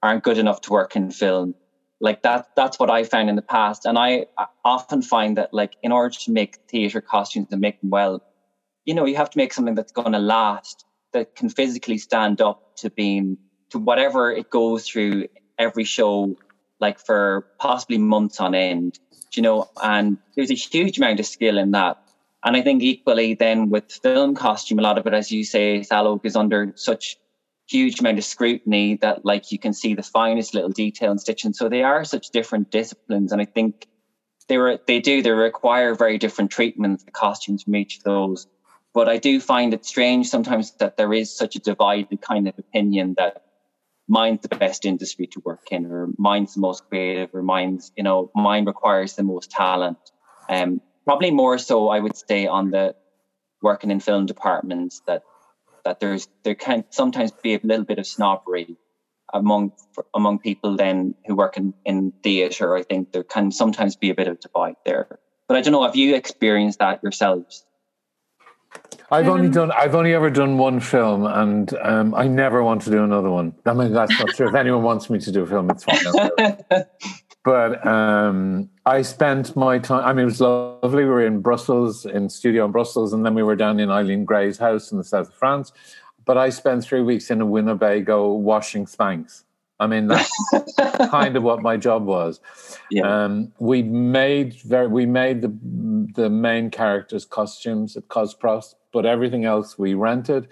aren't 0.02 0.24
good 0.24 0.38
enough 0.38 0.61
to 0.62 0.70
work 0.70 0.96
in 0.96 1.11
film. 1.11 1.55
Like 2.00 2.22
that, 2.22 2.46
that's 2.57 2.78
what 2.78 2.90
I 2.90 3.05
found 3.05 3.28
in 3.28 3.37
the 3.37 3.42
past. 3.42 3.85
And 3.87 3.96
I 3.96 4.26
often 4.64 5.02
find 5.02 5.37
that 5.37 5.50
like 5.52 5.76
in 5.83 5.92
order 5.92 6.14
to 6.24 6.33
make 6.33 6.59
theatre 6.68 7.00
costumes 7.00 7.48
and 7.50 7.61
make 7.61 7.81
them 7.81 7.90
well, 7.90 8.22
you 8.85 8.94
know, 8.94 9.05
you 9.05 9.16
have 9.16 9.31
to 9.31 9.38
make 9.38 9.52
something 9.52 9.74
that's 9.74 9.92
going 9.92 10.12
to 10.12 10.18
last, 10.18 10.85
that 11.12 11.35
can 11.37 11.48
physically 11.48 11.98
stand 11.98 12.40
up 12.40 12.61
to 12.78 12.90
being, 12.90 13.38
to 13.70 13.78
whatever 13.78 14.33
it 14.33 14.50
goes 14.50 14.88
through 14.88 15.26
every 15.59 15.85
show, 15.85 16.35
like 16.82 16.98
for 16.98 17.46
possibly 17.58 17.96
months 17.96 18.40
on 18.40 18.54
end, 18.54 18.98
you 19.32 19.42
know, 19.42 19.70
and 19.82 20.18
there's 20.34 20.50
a 20.50 20.54
huge 20.54 20.98
amount 20.98 21.20
of 21.20 21.26
skill 21.26 21.56
in 21.56 21.70
that. 21.70 21.96
And 22.44 22.56
I 22.56 22.60
think 22.60 22.82
equally 22.82 23.34
then 23.34 23.70
with 23.70 23.90
film 23.90 24.34
costume, 24.34 24.80
a 24.80 24.82
lot 24.82 24.98
of 24.98 25.06
it, 25.06 25.14
as 25.14 25.30
you 25.30 25.44
say, 25.44 25.80
Saileóg 25.80 26.26
is 26.26 26.36
under 26.36 26.72
such 26.74 27.16
huge 27.68 28.00
amount 28.00 28.18
of 28.18 28.24
scrutiny 28.24 28.96
that 28.96 29.24
like 29.24 29.52
you 29.52 29.58
can 29.58 29.72
see 29.72 29.94
the 29.94 30.02
finest 30.02 30.52
little 30.52 30.70
detail 30.70 31.12
and 31.12 31.20
stitching. 31.20 31.52
So 31.52 31.68
they 31.68 31.85
are 31.85 32.04
such 32.04 32.30
different 32.30 32.72
disciplines. 32.72 33.30
And 33.30 33.40
I 33.40 33.44
think 33.44 33.87
they 34.48 34.58
were 34.58 34.80
they 34.88 34.98
do, 34.98 35.22
they 35.22 35.30
require 35.30 35.94
very 35.94 36.18
different 36.18 36.50
treatments, 36.50 37.04
the 37.04 37.12
costumes 37.12 37.62
from 37.62 37.76
each 37.76 37.98
of 37.98 38.02
those. 38.02 38.48
But 38.92 39.08
I 39.08 39.18
do 39.18 39.40
find 39.40 39.72
it 39.72 39.87
strange 39.87 40.28
sometimes 40.28 40.72
that 40.72 40.96
there 40.96 41.14
is 41.14 41.35
such 41.35 41.54
a 41.54 41.60
divided 41.60 42.20
kind 42.20 42.48
of 42.48 42.58
opinion 42.58 43.14
that 43.16 43.44
mine's 44.13 44.42
the 44.42 44.56
best 44.56 44.85
industry 44.85 45.27
to 45.27 45.40
work 45.42 45.69
in, 45.71 45.87
or 45.87 46.08
mine's 46.19 46.52
the 46.52 46.60
most 46.60 46.87
creative, 46.88 47.35
or 47.35 47.42
mine's, 47.42 47.92
you 47.96 48.04
know, 48.04 48.31
mine 48.35 48.67
requires 48.67 49.15
the 49.15 49.23
most 49.23 49.50
talent. 49.50 49.96
Um, 50.50 50.83
probably 51.06 51.31
more 51.31 51.56
so, 51.56 51.88
I 51.88 51.98
would 51.98 52.15
say, 52.15 52.46
on 52.46 52.71
the 52.71 52.94
working 53.63 53.90
in 53.90 54.00
film 54.00 54.27
departments 54.27 55.00
that 55.06 55.23
that 55.87 55.98
there's 55.98 56.29
there 56.44 56.54
can 56.54 56.85
sometimes 56.90 57.33
be 57.33 57.54
a 57.54 57.60
little 57.63 57.87
bit 57.87 57.98
of 57.98 58.06
snobbery 58.06 58.77
among 59.33 59.73
among 60.13 60.40
people 60.40 60.77
then 60.77 61.15
who 61.27 61.35
work 61.35 61.56
in, 61.56 61.73
in 61.87 62.13
theatre. 62.23 62.77
I 62.77 62.83
think 62.83 63.13
there 63.13 63.25
can 63.25 63.50
sometimes 63.50 63.96
be 63.96 64.10
a 64.10 64.15
bit 64.15 64.29
of 64.29 64.40
divide 64.40 64.77
there. 64.85 65.21
But 65.48 65.56
I 65.56 65.63
don't 65.63 65.73
know, 65.73 65.85
have 65.85 65.96
you 65.96 66.17
experienced 66.17 66.81
that 66.81 67.02
yourselves? 67.02 67.65
I've 69.13 69.29
only 69.29 69.50
done. 69.50 69.71
I've 69.73 69.94
only 69.94 70.15
ever 70.15 70.31
done 70.31 70.56
one 70.56 70.81
film, 70.81 71.27
and 71.27 71.73
um, 71.83 72.15
I 72.15 72.27
never 72.27 72.63
want 72.63 72.81
to 72.83 72.90
do 72.90 73.04
another 73.04 73.31
one. 73.31 73.54
I 73.67 73.75
mean, 73.75 73.92
that's 73.92 74.19
not 74.19 74.31
true. 74.31 74.48
If 74.48 74.54
anyone 74.54 74.83
wants 74.83 75.10
me 75.10 75.19
to 75.21 75.31
do 75.31 75.42
a 75.42 75.46
film, 75.46 75.71
it's 75.71 75.85
fine. 75.85 76.56
but 77.44 77.87
um, 77.87 78.71
I 78.87 79.02
spent 79.02 79.54
my 79.54 79.79
time. 79.79 80.04
I 80.04 80.15
mean, 80.15 80.23
it 80.23 80.25
was 80.25 80.40
lovely. 80.40 81.04
We 81.04 81.10
were 81.10 81.27
in 81.27 81.40
Brussels, 81.40 82.06
in 82.06 82.31
studio 82.31 82.65
in 82.65 82.73
Brussels, 82.73 83.13
and 83.13 83.25
then 83.25 83.35
we 83.35 83.42
were 83.42 83.54
down 83.54 83.81
in 83.81 83.90
Eileen 83.90 84.25
Gray's 84.25 84.56
house 84.56 84.90
in 84.90 84.96
the 84.96 85.04
south 85.04 85.29
of 85.29 85.35
France. 85.35 85.73
But 86.25 86.38
I 86.38 86.48
spent 86.48 86.83
three 86.83 87.02
weeks 87.02 87.31
in 87.31 87.40
a 87.42 87.46
Winnebago 87.46 88.33
washing 88.33 88.87
Spanx. 88.87 89.42
I 89.79 89.88
mean, 89.88 90.06
that's 90.06 90.33
kind 91.10 91.37
of 91.37 91.42
what 91.42 91.60
my 91.60 91.77
job 91.77 92.04
was. 92.04 92.40
Yeah. 92.90 93.25
Um, 93.25 93.52
we 93.58 93.83
made 93.83 94.54
very, 94.63 94.87
we 94.87 95.04
made 95.04 95.42
the 95.42 95.52
the 96.15 96.31
main 96.31 96.71
characters' 96.71 97.25
costumes 97.25 97.96
at 97.96 98.06
Cosprop, 98.08 98.75
but 98.92 99.06
everything 99.06 99.44
else 99.44 99.78
we 99.78 99.94
rented. 99.94 100.48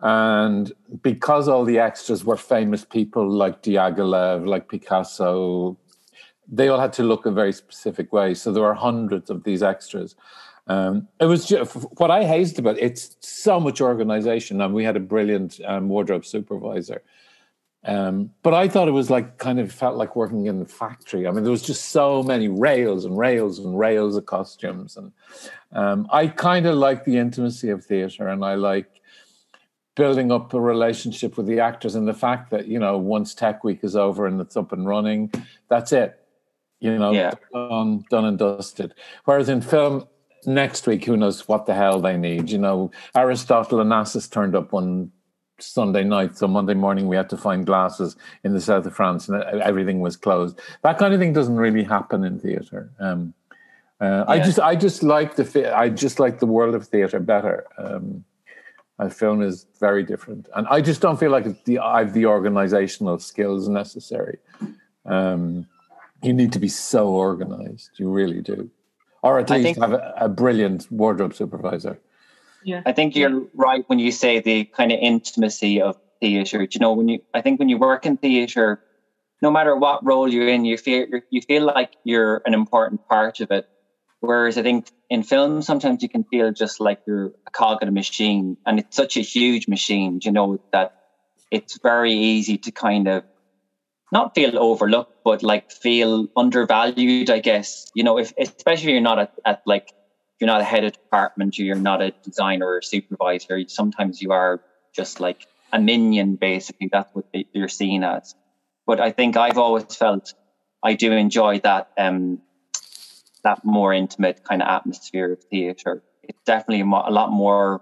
And 0.00 0.72
because 1.02 1.48
all 1.48 1.64
the 1.64 1.78
extras 1.78 2.24
were 2.24 2.36
famous 2.36 2.84
people 2.84 3.28
like 3.30 3.62
Diaghilev, 3.62 4.46
like 4.46 4.68
Picasso, 4.68 5.76
they 6.48 6.68
all 6.68 6.80
had 6.80 6.92
to 6.94 7.02
look 7.02 7.24
a 7.24 7.30
very 7.30 7.52
specific 7.52 8.12
way. 8.12 8.34
So 8.34 8.52
there 8.52 8.64
were 8.64 8.74
hundreds 8.74 9.30
of 9.30 9.44
these 9.44 9.62
extras. 9.62 10.16
Um, 10.66 11.08
it 11.20 11.26
was 11.26 11.46
just, 11.46 11.72
what 11.98 12.10
I 12.10 12.24
hazed 12.24 12.58
about 12.58 12.78
it's 12.78 13.16
so 13.20 13.60
much 13.60 13.80
organization, 13.80 14.60
and 14.60 14.74
we 14.74 14.84
had 14.84 14.96
a 14.96 15.00
brilliant 15.00 15.60
um, 15.64 15.88
wardrobe 15.88 16.24
supervisor. 16.24 17.02
Um, 17.84 18.30
but 18.42 18.54
I 18.54 18.68
thought 18.68 18.86
it 18.86 18.92
was 18.92 19.10
like 19.10 19.38
kind 19.38 19.58
of 19.58 19.72
felt 19.72 19.96
like 19.96 20.14
working 20.14 20.46
in 20.46 20.60
the 20.60 20.66
factory. 20.66 21.26
I 21.26 21.32
mean, 21.32 21.42
there 21.42 21.50
was 21.50 21.62
just 21.62 21.86
so 21.86 22.22
many 22.22 22.46
rails 22.46 23.04
and 23.04 23.18
rails 23.18 23.58
and 23.58 23.76
rails 23.76 24.16
of 24.16 24.26
costumes, 24.26 24.96
and 24.96 25.12
um, 25.72 26.06
I 26.12 26.28
kind 26.28 26.66
of 26.66 26.76
like 26.76 27.04
the 27.04 27.18
intimacy 27.18 27.70
of 27.70 27.84
theatre, 27.84 28.28
and 28.28 28.44
I 28.44 28.54
like 28.54 29.00
building 29.96 30.30
up 30.30 30.54
a 30.54 30.60
relationship 30.60 31.36
with 31.36 31.46
the 31.46 31.58
actors, 31.58 31.96
and 31.96 32.06
the 32.06 32.14
fact 32.14 32.50
that 32.50 32.68
you 32.68 32.78
know 32.78 32.98
once 32.98 33.34
Tech 33.34 33.64
Week 33.64 33.80
is 33.82 33.96
over 33.96 34.26
and 34.26 34.40
it's 34.40 34.56
up 34.56 34.72
and 34.72 34.86
running, 34.86 35.32
that's 35.68 35.92
it. 35.92 36.18
You 36.78 36.98
know, 36.98 37.12
yeah. 37.12 37.32
done, 37.52 38.04
done 38.10 38.24
and 38.24 38.38
dusted. 38.38 38.94
Whereas 39.24 39.48
in 39.48 39.60
film, 39.60 40.06
next 40.46 40.86
week, 40.86 41.04
who 41.04 41.16
knows 41.16 41.46
what 41.48 41.66
the 41.66 41.74
hell 41.74 42.00
they 42.00 42.16
need? 42.16 42.50
You 42.50 42.58
know, 42.58 42.90
Aristotle 43.14 43.80
and 43.80 43.90
Onassis 43.90 44.30
turned 44.30 44.54
up 44.54 44.72
one 44.72 45.10
Sunday 45.58 46.04
night. 46.04 46.36
So 46.36 46.48
Monday 46.48 46.74
morning 46.74 47.08
we 47.08 47.16
had 47.16 47.30
to 47.30 47.36
find 47.36 47.64
glasses 47.66 48.16
in 48.44 48.52
the 48.52 48.60
south 48.60 48.86
of 48.86 48.94
France, 48.94 49.28
and 49.28 49.42
everything 49.62 50.00
was 50.00 50.16
closed. 50.16 50.60
That 50.82 50.98
kind 50.98 51.14
of 51.14 51.20
thing 51.20 51.32
doesn't 51.32 51.56
really 51.56 51.84
happen 51.84 52.24
in 52.24 52.38
theatre. 52.38 52.90
Um, 52.98 53.34
uh, 54.00 54.04
yeah. 54.04 54.24
I 54.26 54.38
just 54.40 54.58
I 54.58 54.74
just 54.74 55.02
like 55.02 55.36
the 55.36 55.76
I 55.76 55.88
just 55.88 56.18
like 56.18 56.40
the 56.40 56.46
world 56.46 56.74
of 56.74 56.86
theatre 56.88 57.20
better. 57.20 57.66
Um, 57.78 58.24
film 59.10 59.42
is 59.42 59.66
very 59.80 60.04
different, 60.04 60.48
and 60.54 60.66
I 60.68 60.80
just 60.80 61.00
don't 61.00 61.18
feel 61.18 61.30
like 61.30 61.64
the 61.64 61.78
I 61.78 62.00
have 62.00 62.12
the 62.12 62.26
organizational 62.26 63.18
skills 63.18 63.68
necessary. 63.68 64.38
Um, 65.06 65.66
you 66.22 66.32
need 66.32 66.52
to 66.52 66.58
be 66.58 66.68
so 66.68 67.08
organized. 67.08 67.90
You 67.96 68.10
really 68.10 68.40
do, 68.40 68.70
or 69.22 69.38
at 69.38 69.50
least 69.50 69.64
think, 69.64 69.78
have 69.78 69.92
a, 69.92 70.14
a 70.16 70.28
brilliant 70.28 70.90
wardrobe 70.90 71.34
supervisor. 71.34 71.98
Yeah. 72.64 72.82
I 72.86 72.92
think 72.92 73.16
you're 73.16 73.46
right 73.54 73.82
when 73.86 73.98
you 73.98 74.12
say 74.12 74.40
the 74.40 74.64
kind 74.76 74.92
of 74.92 74.98
intimacy 75.00 75.80
of 75.80 75.96
theatre. 76.20 76.62
You 76.70 76.80
know, 76.80 76.92
when 76.92 77.08
you 77.08 77.20
I 77.34 77.40
think 77.40 77.58
when 77.58 77.68
you 77.68 77.78
work 77.78 78.06
in 78.06 78.16
theatre, 78.16 78.78
no 79.42 79.50
matter 79.50 79.76
what 79.76 80.04
role 80.04 80.32
you're 80.32 80.48
in, 80.48 80.64
you 80.64 80.78
feel 80.78 81.06
you 81.30 81.40
feel 81.42 81.64
like 81.64 81.90
you're 82.04 82.42
an 82.46 82.54
important 82.54 83.00
part 83.08 83.40
of 83.40 83.50
it. 83.50 83.66
Whereas 84.20 84.56
I 84.56 84.62
think 84.62 84.86
in 85.10 85.24
film, 85.24 85.62
sometimes 85.62 86.02
you 86.02 86.08
can 86.08 86.24
feel 86.24 86.52
just 86.52 86.80
like 86.80 86.98
you're 87.06 87.32
a 87.46 87.50
cog 87.52 87.82
in 87.82 87.88
a 87.88 87.92
machine, 87.92 88.56
and 88.64 88.78
it's 88.78 88.96
such 88.96 89.16
a 89.16 89.20
huge 89.20 89.66
machine. 89.68 90.20
You 90.22 90.32
know 90.32 90.58
that 90.72 90.92
it's 91.50 91.78
very 91.82 92.12
easy 92.12 92.58
to 92.58 92.70
kind 92.72 93.08
of 93.08 93.24
not 94.12 94.34
feel 94.34 94.58
overlooked, 94.58 95.12
but 95.24 95.42
like 95.42 95.70
feel 95.70 96.26
undervalued. 96.36 97.30
I 97.30 97.40
guess 97.40 97.90
you 97.94 98.04
know 98.04 98.18
if 98.18 98.32
especially 98.38 98.90
if 98.90 98.92
you're 98.92 99.00
not 99.00 99.18
at, 99.18 99.30
at 99.44 99.60
like 99.66 99.92
you're 100.42 100.48
not 100.48 100.60
a 100.60 100.64
head 100.64 100.82
of 100.82 100.92
department, 100.92 101.56
you're 101.56 101.76
not 101.76 102.02
a 102.02 102.10
designer 102.24 102.66
or 102.66 102.82
supervisor. 102.82 103.62
Sometimes 103.68 104.20
you 104.20 104.32
are 104.32 104.60
just 104.92 105.20
like 105.20 105.46
a 105.72 105.78
minion, 105.78 106.34
basically. 106.34 106.88
That's 106.90 107.08
what 107.14 107.26
they, 107.32 107.46
you're 107.52 107.68
seen 107.68 108.02
as. 108.02 108.34
But 108.84 108.98
I 108.98 109.12
think 109.12 109.36
I've 109.36 109.56
always 109.56 109.94
felt 109.94 110.34
I 110.82 110.94
do 110.94 111.12
enjoy 111.12 111.60
that 111.60 111.90
um, 111.96 112.40
that 113.44 113.64
more 113.64 113.94
intimate 113.94 114.42
kind 114.42 114.62
of 114.62 114.68
atmosphere 114.68 115.34
of 115.34 115.44
theatre. 115.44 116.02
It's 116.24 116.42
definitely 116.44 116.80
a 116.80 117.12
lot 117.12 117.30
more 117.30 117.80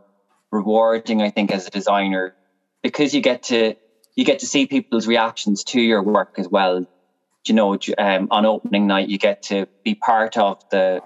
rewarding, 0.50 1.22
I 1.22 1.30
think, 1.30 1.52
as 1.52 1.66
a 1.66 1.70
designer, 1.70 2.34
because 2.82 3.14
you 3.14 3.22
get 3.22 3.44
to 3.44 3.74
you 4.16 4.26
get 4.26 4.40
to 4.40 4.46
see 4.46 4.66
people's 4.66 5.06
reactions 5.06 5.64
to 5.64 5.80
your 5.80 6.02
work 6.02 6.34
as 6.36 6.46
well. 6.46 6.84
You 7.46 7.54
know, 7.54 7.78
um, 7.96 8.28
on 8.30 8.44
opening 8.44 8.86
night, 8.86 9.08
you 9.08 9.16
get 9.16 9.44
to 9.44 9.66
be 9.82 9.94
part 9.94 10.36
of 10.36 10.60
the 10.70 11.00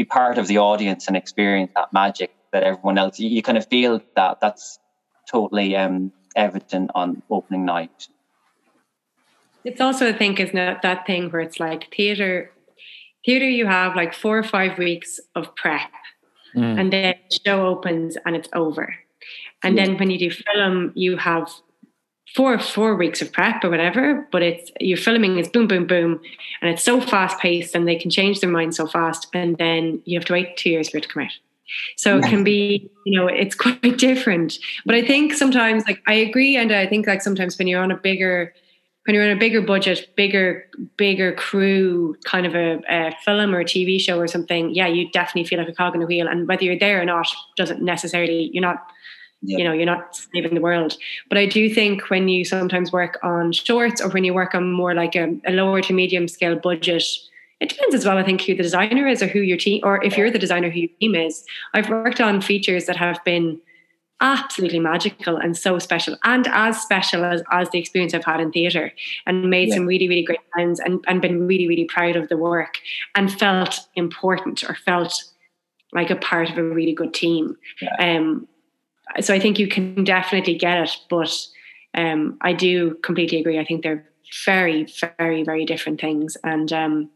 be 0.00 0.04
part 0.04 0.38
of 0.38 0.46
the 0.46 0.58
audience 0.58 1.08
and 1.08 1.16
experience 1.16 1.72
that 1.76 1.92
magic 1.92 2.30
that 2.52 2.62
everyone 2.62 2.96
else 2.96 3.20
you, 3.20 3.28
you 3.28 3.42
kind 3.42 3.58
of 3.58 3.66
feel 3.66 4.00
that 4.16 4.40
that's 4.40 4.78
totally 5.30 5.76
um, 5.76 6.10
evident 6.34 6.90
on 6.94 7.22
opening 7.30 7.64
night. 7.64 8.08
It's 9.68 9.80
also 9.86 10.08
i 10.12 10.14
think 10.20 10.40
is 10.40 10.52
that 10.52 10.80
that 10.86 11.00
thing 11.08 11.22
where 11.30 11.42
it's 11.46 11.60
like 11.60 11.82
theater 11.96 12.50
theater 13.26 13.48
you 13.60 13.66
have 13.66 13.90
like 14.02 14.12
four 14.22 14.36
or 14.38 14.46
five 14.58 14.78
weeks 14.78 15.20
of 15.38 15.44
prep. 15.62 15.92
Mm. 16.56 16.80
and 16.80 16.92
then 16.92 17.14
show 17.44 17.58
opens 17.72 18.16
and 18.24 18.34
it's 18.34 18.48
over. 18.52 18.86
And 19.62 19.78
then 19.78 19.96
when 19.98 20.10
you 20.10 20.18
do 20.18 20.30
film 20.30 20.90
you 20.96 21.16
have 21.16 21.46
four 22.34 22.58
four 22.58 22.94
weeks 22.94 23.20
of 23.22 23.32
prep 23.32 23.64
or 23.64 23.70
whatever, 23.70 24.26
but 24.30 24.42
it's 24.42 24.70
you're 24.80 24.96
filming 24.96 25.38
is 25.38 25.48
boom, 25.48 25.66
boom, 25.66 25.86
boom, 25.86 26.20
and 26.60 26.70
it's 26.70 26.82
so 26.82 27.00
fast 27.00 27.38
paced, 27.40 27.74
and 27.74 27.86
they 27.86 27.96
can 27.96 28.10
change 28.10 28.40
their 28.40 28.50
mind 28.50 28.74
so 28.74 28.86
fast, 28.86 29.28
and 29.34 29.56
then 29.58 30.00
you 30.04 30.18
have 30.18 30.26
to 30.26 30.32
wait 30.32 30.56
two 30.56 30.70
years 30.70 30.90
for 30.90 30.98
it 30.98 31.02
to 31.02 31.08
come 31.08 31.24
out. 31.24 31.32
So 31.96 32.18
it 32.18 32.24
can 32.24 32.42
be, 32.42 32.90
you 33.06 33.18
know, 33.18 33.28
it's 33.28 33.54
quite 33.66 33.98
different. 33.98 34.58
But 34.84 34.96
I 34.96 35.06
think 35.06 35.34
sometimes, 35.34 35.86
like, 35.86 36.02
I 36.06 36.14
agree, 36.14 36.56
and 36.56 36.72
I 36.72 36.86
think 36.86 37.06
like 37.06 37.22
sometimes 37.22 37.58
when 37.58 37.68
you're 37.68 37.82
on 37.82 37.90
a 37.90 37.96
bigger, 37.96 38.52
when 39.06 39.14
you're 39.14 39.24
on 39.24 39.30
a 39.30 39.38
bigger 39.38 39.60
budget, 39.60 40.14
bigger, 40.16 40.66
bigger 40.96 41.32
crew, 41.32 42.16
kind 42.24 42.46
of 42.46 42.54
a, 42.54 42.80
a 42.88 43.12
film 43.24 43.54
or 43.54 43.60
a 43.60 43.64
TV 43.64 44.00
show 44.00 44.18
or 44.18 44.26
something, 44.26 44.74
yeah, 44.74 44.86
you 44.86 45.10
definitely 45.10 45.48
feel 45.48 45.58
like 45.58 45.68
a 45.68 45.72
cog 45.72 45.94
in 45.94 46.02
a 46.02 46.06
wheel. 46.06 46.28
And 46.28 46.46
whether 46.46 46.64
you're 46.64 46.78
there 46.78 47.00
or 47.00 47.04
not 47.04 47.26
doesn't 47.56 47.82
necessarily, 47.82 48.50
you're 48.52 48.62
not 48.62 48.86
yeah. 49.42 49.58
you 49.58 49.64
know 49.64 49.72
you're 49.72 49.86
not 49.86 50.16
saving 50.34 50.54
the 50.54 50.60
world 50.60 50.96
but 51.28 51.38
i 51.38 51.46
do 51.46 51.72
think 51.72 52.10
when 52.10 52.28
you 52.28 52.44
sometimes 52.44 52.92
work 52.92 53.18
on 53.22 53.52
shorts 53.52 54.00
or 54.00 54.08
when 54.10 54.24
you 54.24 54.34
work 54.34 54.54
on 54.54 54.72
more 54.72 54.94
like 54.94 55.14
a, 55.14 55.34
a 55.46 55.52
lower 55.52 55.80
to 55.80 55.92
medium 55.92 56.28
scale 56.28 56.56
budget 56.56 57.04
it 57.60 57.68
depends 57.68 57.94
as 57.94 58.04
well 58.04 58.18
i 58.18 58.22
think 58.22 58.40
who 58.42 58.54
the 58.54 58.62
designer 58.62 59.06
is 59.06 59.22
or 59.22 59.26
who 59.26 59.40
your 59.40 59.56
team 59.56 59.80
or 59.84 60.02
if 60.04 60.16
you're 60.16 60.30
the 60.30 60.38
designer 60.38 60.70
who 60.70 60.80
your 60.80 60.90
team 61.00 61.14
is 61.14 61.44
i've 61.74 61.88
worked 61.88 62.20
on 62.20 62.40
features 62.40 62.86
that 62.86 62.96
have 62.96 63.22
been 63.24 63.60
absolutely 64.20 64.78
magical 64.78 65.36
and 65.36 65.56
so 65.56 65.78
special 65.78 66.16
and 66.24 66.46
as 66.48 66.80
special 66.80 67.24
as, 67.24 67.42
as 67.52 67.70
the 67.70 67.78
experience 67.78 68.12
I've 68.12 68.24
had 68.24 68.40
in 68.40 68.52
theatre 68.52 68.92
and 69.26 69.48
made 69.48 69.68
yeah. 69.68 69.76
some 69.76 69.86
really, 69.86 70.08
really 70.08 70.22
great 70.22 70.40
friends 70.52 70.78
and, 70.78 71.02
and 71.08 71.22
been 71.22 71.46
really, 71.46 71.66
really 71.66 71.86
proud 71.86 72.16
of 72.16 72.28
the 72.28 72.36
work 72.36 72.78
and 73.14 73.32
felt 73.32 73.80
important 73.94 74.62
or 74.68 74.74
felt 74.74 75.24
like 75.92 76.10
a 76.10 76.16
part 76.16 76.50
of 76.50 76.58
a 76.58 76.62
really 76.62 76.92
good 76.92 77.14
team. 77.14 77.56
Yeah. 77.80 77.96
Um, 77.98 78.46
so 79.20 79.34
I 79.34 79.40
think 79.40 79.58
you 79.58 79.68
can 79.68 80.04
definitely 80.04 80.54
get 80.54 80.78
it, 80.78 80.96
but 81.08 81.34
um, 81.94 82.38
I 82.40 82.52
do 82.52 82.94
completely 83.02 83.40
agree. 83.40 83.58
I 83.58 83.64
think 83.64 83.82
they're 83.82 84.08
very, 84.44 84.86
very, 85.18 85.42
very 85.42 85.64
different 85.64 86.00
things. 86.00 86.36
And 86.44 86.72
um, 86.72 87.10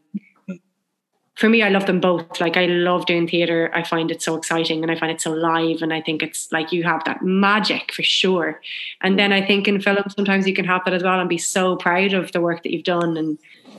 for 1.35 1.49
me, 1.49 1.61
I 1.61 1.69
love 1.69 1.85
them 1.85 1.99
both. 1.99 2.39
Like 2.39 2.57
I 2.57 2.65
love 2.65 3.05
doing 3.05 3.27
theatre. 3.27 3.69
I 3.73 3.83
find 3.83 4.09
it 4.09 4.21
so 4.21 4.35
exciting 4.35 4.81
and 4.81 4.91
I 4.91 4.97
find 4.97 5.11
it 5.11 5.21
so 5.21 5.31
live. 5.31 5.81
And 5.81 5.93
I 5.93 6.01
think 6.01 6.23
it's 6.23 6.51
like 6.51 6.71
you 6.71 6.83
have 6.83 7.03
that 7.05 7.21
magic 7.21 7.93
for 7.93 8.03
sure. 8.03 8.61
And 9.01 9.19
then 9.19 9.33
I 9.33 9.45
think 9.45 9.67
in 9.67 9.81
film, 9.81 10.03
sometimes 10.15 10.47
you 10.47 10.53
can 10.53 10.65
have 10.65 10.83
that 10.85 10.93
as 10.93 11.03
well 11.03 11.19
and 11.19 11.29
be 11.29 11.37
so 11.37 11.75
proud 11.75 12.13
of 12.13 12.31
the 12.31 12.41
work 12.41 12.63
that 12.63 12.71
you've 12.71 12.83
done 12.85 13.17
and 13.17 13.37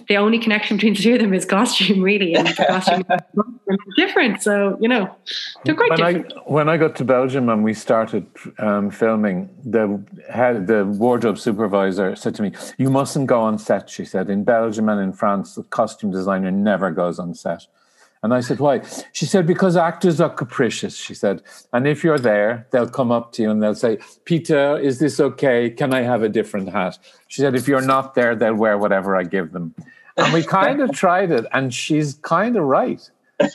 the 0.09 0.17
only 0.17 0.39
connection 0.39 0.77
between 0.77 0.95
the 0.95 1.03
two 1.03 1.15
of 1.15 1.21
them 1.21 1.35
is 1.35 1.45
costume, 1.45 2.01
really, 2.01 2.35
and 2.35 2.47
the 2.47 2.55
costume 2.55 3.05
is 3.11 3.79
different. 3.97 4.43
So 4.43 4.77
you 4.81 4.89
know, 4.89 5.15
they're 5.65 5.75
quite 5.75 5.91
when 5.91 5.99
different. 5.99 6.33
I, 6.37 6.41
when 6.51 6.69
I 6.69 6.77
got 6.77 6.97
to 6.97 7.05
Belgium 7.05 7.49
and 7.49 7.65
we 7.65 7.75
started 7.75 8.27
um, 8.59 8.91
filming, 8.91 9.51
the 9.65 10.03
head, 10.31 10.67
the 10.67 10.85
wardrobe 10.85 11.39
supervisor 11.39 12.15
said 12.17 12.35
to 12.37 12.43
me, 12.43 12.53
"You 12.79 12.91
mustn't 12.91 13.27
go 13.27 13.41
on 13.41 13.59
set." 13.59 13.91
She 13.91 14.05
said, 14.05 14.31
"In 14.31 14.45
Belgium 14.45 14.89
and 14.89 15.01
in 15.01 15.13
France, 15.13 15.55
the 15.55 15.65
costume 15.65 16.11
designer 16.11 16.51
never 16.51 16.91
goes 16.91 17.19
on 17.19 17.35
set." 17.35 17.67
And 18.27 18.35
I 18.35 18.41
said, 18.41 18.59
why? 18.59 18.83
She 19.13 19.25
said, 19.25 19.47
because 19.47 19.77
actors 19.77 20.21
are 20.21 20.29
capricious, 20.29 20.97
she 20.97 21.15
said. 21.15 21.43
And 21.73 21.87
if 21.87 22.03
you're 22.03 22.19
there, 22.19 22.67
they'll 22.73 22.89
come 22.89 23.13
up 23.13 23.31
to 23.35 23.43
you 23.43 23.53
and 23.53 23.63
they'll 23.63 23.77
say, 23.77 23.99
Peter, 24.25 24.77
is 24.77 24.99
this 24.99 25.21
okay? 25.21 25.71
Can 25.71 25.95
I 25.95 26.03
have 26.03 26.25
a 26.25 26.29
different 26.29 26.71
hat? 26.71 26.99
She 27.29 27.41
said, 27.41 27.55
if 27.55 27.69
you're 27.69 27.89
not 27.95 28.17
there, 28.17 28.35
they'll 28.35 28.57
wear 28.57 28.79
whatever 28.79 29.15
I 29.15 29.23
give 29.23 29.53
them. 29.53 29.77
And 30.17 30.35
we 30.35 30.43
kind 30.43 30.81
of 30.81 30.91
tried 30.91 31.31
it, 31.31 31.47
and 31.53 31.73
she's 31.73 32.15
kind 32.15 32.57
of 32.57 32.65
right. 32.65 33.09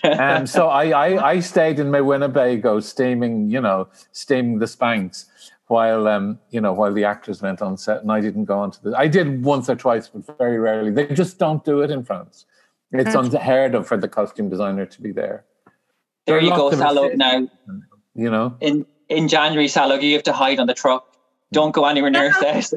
and 0.03 0.49
so 0.49 0.69
I, 0.69 0.85
I, 0.91 1.31
I 1.31 1.39
stayed 1.41 1.77
in 1.77 1.91
my 1.91 1.99
Winnebago 1.99 2.79
steaming, 2.79 3.49
you 3.49 3.59
know, 3.59 3.89
steaming 4.13 4.59
the 4.59 4.67
Spanx 4.67 5.25
while 5.67 6.07
um, 6.07 6.39
you 6.49 6.61
know 6.61 6.71
while 6.71 6.93
the 6.93 7.03
actors 7.03 7.41
went 7.41 7.61
on 7.61 7.77
set, 7.77 8.01
and 8.03 8.11
I 8.11 8.21
didn't 8.21 8.45
go 8.45 8.59
onto 8.59 8.79
the. 8.83 8.95
I 8.97 9.07
did 9.07 9.43
once 9.43 9.69
or 9.69 9.75
twice, 9.75 10.07
but 10.07 10.37
very 10.37 10.59
rarely. 10.59 10.91
They 10.91 11.07
just 11.07 11.39
don't 11.39 11.63
do 11.65 11.81
it 11.81 11.89
in 11.89 12.03
France. 12.03 12.45
It's 12.91 13.15
unheard 13.15 13.75
of 13.75 13.87
for 13.87 13.97
the 13.97 14.07
costume 14.07 14.49
designer 14.49 14.85
to 14.85 15.01
be 15.01 15.11
there. 15.11 15.45
There, 16.25 16.39
there 16.39 16.41
you 16.41 16.49
go, 16.49 16.71
Saileóg. 16.71 17.15
Now, 17.15 17.47
you 18.15 18.29
know, 18.29 18.57
in 18.59 18.85
in 19.09 19.27
January, 19.27 19.67
Saileóg, 19.67 20.01
you 20.01 20.13
have 20.13 20.23
to 20.23 20.33
hide 20.33 20.59
on 20.59 20.67
the 20.67 20.73
truck. 20.73 21.07
Don't 21.53 21.71
go 21.71 21.85
anywhere 21.85 22.11
near 22.11 22.31
set. 22.63 22.71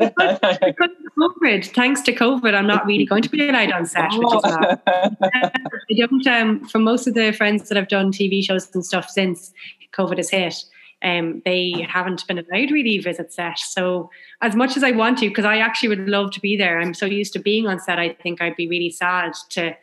COVID, 1.19 1.67
thanks 1.75 2.01
to 2.03 2.13
COVID, 2.13 2.55
I'm 2.55 2.67
not 2.67 2.85
really 2.91 3.05
going 3.07 3.23
to 3.23 3.29
be 3.29 3.49
allowed 3.49 3.73
on 3.73 3.87
set, 3.87 4.11
which 4.13 4.35
is 4.35 4.43
not. 4.43 4.83
I 4.87 5.95
don't. 5.97 6.27
Um, 6.27 6.65
for 6.69 6.79
most 6.79 7.07
of 7.07 7.15
the 7.15 7.33
friends 7.33 7.69
that 7.69 7.79
I've 7.79 7.89
done 7.89 8.13
TV 8.13 8.45
shows 8.45 8.69
and 8.75 8.85
stuff 8.85 9.09
since 9.09 9.53
COVID 9.93 10.17
has 10.17 10.31
hit, 10.31 10.65
um, 11.05 11.43
they 11.45 11.87
haven't 11.89 12.27
been 12.27 12.39
allowed 12.39 12.71
really 12.71 12.99
visit 12.99 13.33
set. 13.33 13.59
So 13.59 14.11
as 14.41 14.57
much 14.57 14.77
as 14.77 14.83
I 14.83 14.91
want 14.91 15.19
to, 15.19 15.29
because 15.29 15.45
I 15.45 15.59
actually 15.59 15.91
would 15.91 16.09
love 16.09 16.31
to 16.33 16.41
be 16.41 16.57
there, 16.57 16.81
I'm 16.81 16.95
so 16.95 17.07
used 17.07 17.33
to 17.35 17.39
being 17.39 17.67
on 17.67 17.79
set. 17.79 17.99
I 17.99 18.15
think 18.15 18.41
I'd 18.41 18.57
be 18.57 18.69
really 18.69 18.91
sad 18.91 19.33
to, 19.51 19.77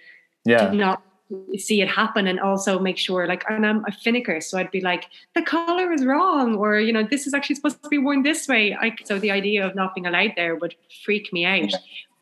yeah. 0.45 0.67
to 0.67 0.75
not 0.75 1.01
see 1.57 1.81
it 1.81 1.87
happen 1.87 2.27
and 2.27 2.39
also 2.39 2.79
make 2.79 2.97
sure 2.97 3.25
like 3.27 3.43
and 3.49 3.65
I'm 3.65 3.85
a 3.85 3.91
finicker 3.91 4.43
so 4.43 4.57
I'd 4.57 4.71
be 4.71 4.81
like 4.81 5.05
the 5.33 5.41
color 5.41 5.91
is 5.93 6.03
wrong 6.05 6.55
or 6.55 6.79
you 6.79 6.91
know 6.91 7.03
this 7.09 7.25
is 7.25 7.33
actually 7.33 7.55
supposed 7.55 7.81
to 7.83 7.89
be 7.89 7.97
worn 7.97 8.23
this 8.23 8.47
way. 8.47 8.75
I, 8.79 8.95
so 9.05 9.19
the 9.19 9.31
idea 9.31 9.65
of 9.65 9.75
not 9.75 9.95
being 9.95 10.05
allowed 10.05 10.33
there 10.35 10.55
would 10.55 10.75
freak 11.03 11.31
me 11.31 11.45
out. 11.45 11.71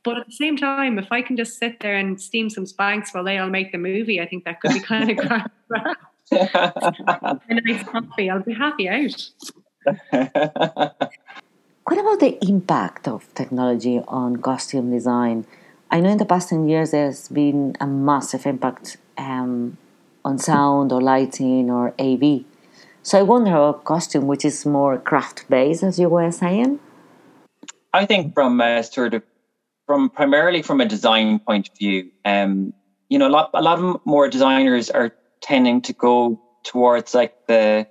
But 0.03 0.17
at 0.17 0.27
the 0.27 0.33
same 0.33 0.57
time 0.57 0.99
if 0.99 1.11
I 1.11 1.21
can 1.21 1.37
just 1.37 1.57
sit 1.57 1.79
there 1.79 1.95
and 1.95 2.21
steam 2.21 2.49
some 2.49 2.65
Spanx 2.65 3.13
while 3.13 3.23
they 3.23 3.37
all 3.37 3.49
make 3.49 3.71
the 3.71 3.77
movie 3.77 4.21
I 4.21 4.27
think 4.27 4.45
that 4.45 4.61
could 4.61 4.73
be 4.73 4.79
kind 4.79 5.09
of 5.09 5.17
grand. 5.17 5.49
A 6.31 7.39
nice 7.49 7.83
coffee 7.83 8.29
I'll 8.29 8.43
be 8.43 8.53
happy 8.53 8.87
out. 8.87 9.29
What 11.89 11.97
about 11.97 12.19
the 12.19 12.37
impact 12.47 13.07
of 13.07 13.33
technology 13.33 13.99
on 14.07 14.37
costume 14.37 14.91
design 14.91 15.47
I 15.91 15.99
know 15.99 16.09
in 16.09 16.17
the 16.17 16.25
past 16.25 16.49
10 16.49 16.67
years 16.67 16.91
there's 16.91 17.27
been 17.29 17.75
a 17.79 17.87
massive 17.87 18.45
impact 18.45 18.97
um, 19.17 19.77
on 20.23 20.37
sound 20.37 20.91
or 20.91 21.01
lighting 21.01 21.71
or 21.71 21.93
AV. 21.99 22.45
So 23.01 23.17
I 23.17 23.23
wonder 23.23 23.51
about 23.51 23.85
costume, 23.85 24.27
which 24.27 24.45
is 24.45 24.65
more 24.65 24.97
craft 24.99 25.49
based, 25.49 25.83
as 25.83 25.97
you 25.97 26.09
were 26.09 26.31
saying. 26.31 26.79
I 27.91 28.05
think 28.05 28.35
from 28.35 28.61
a 28.61 28.83
sort 28.83 29.15
of 29.15 29.23
from 29.87 30.11
primarily 30.11 30.61
from 30.61 30.79
a 30.79 30.85
design 30.85 31.39
point 31.39 31.69
of 31.69 31.77
view, 31.77 32.11
um, 32.23 32.73
you 33.09 33.17
know, 33.17 33.27
a 33.27 33.33
lot 33.33 33.49
a 33.55 33.61
lot 33.61 33.79
of 33.79 34.05
more 34.05 34.29
designers 34.29 34.91
are 34.91 35.11
tending 35.41 35.81
to 35.81 35.93
go 35.93 36.39
towards 36.63 37.15
like 37.15 37.47
the 37.47 37.87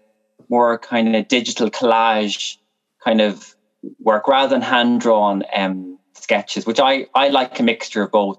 more 0.48 0.78
kind 0.78 1.16
of 1.16 1.26
digital 1.26 1.70
collage 1.70 2.58
kind 3.02 3.20
of 3.20 3.56
work 3.98 4.28
rather 4.28 4.50
than 4.50 4.62
hand 4.62 5.00
drawn 5.00 5.42
um, 5.54 5.87
sketches, 6.28 6.66
which 6.66 6.78
I, 6.78 7.06
I 7.14 7.28
like 7.28 7.58
a 7.58 7.62
mixture 7.62 8.02
of 8.02 8.10
both. 8.10 8.38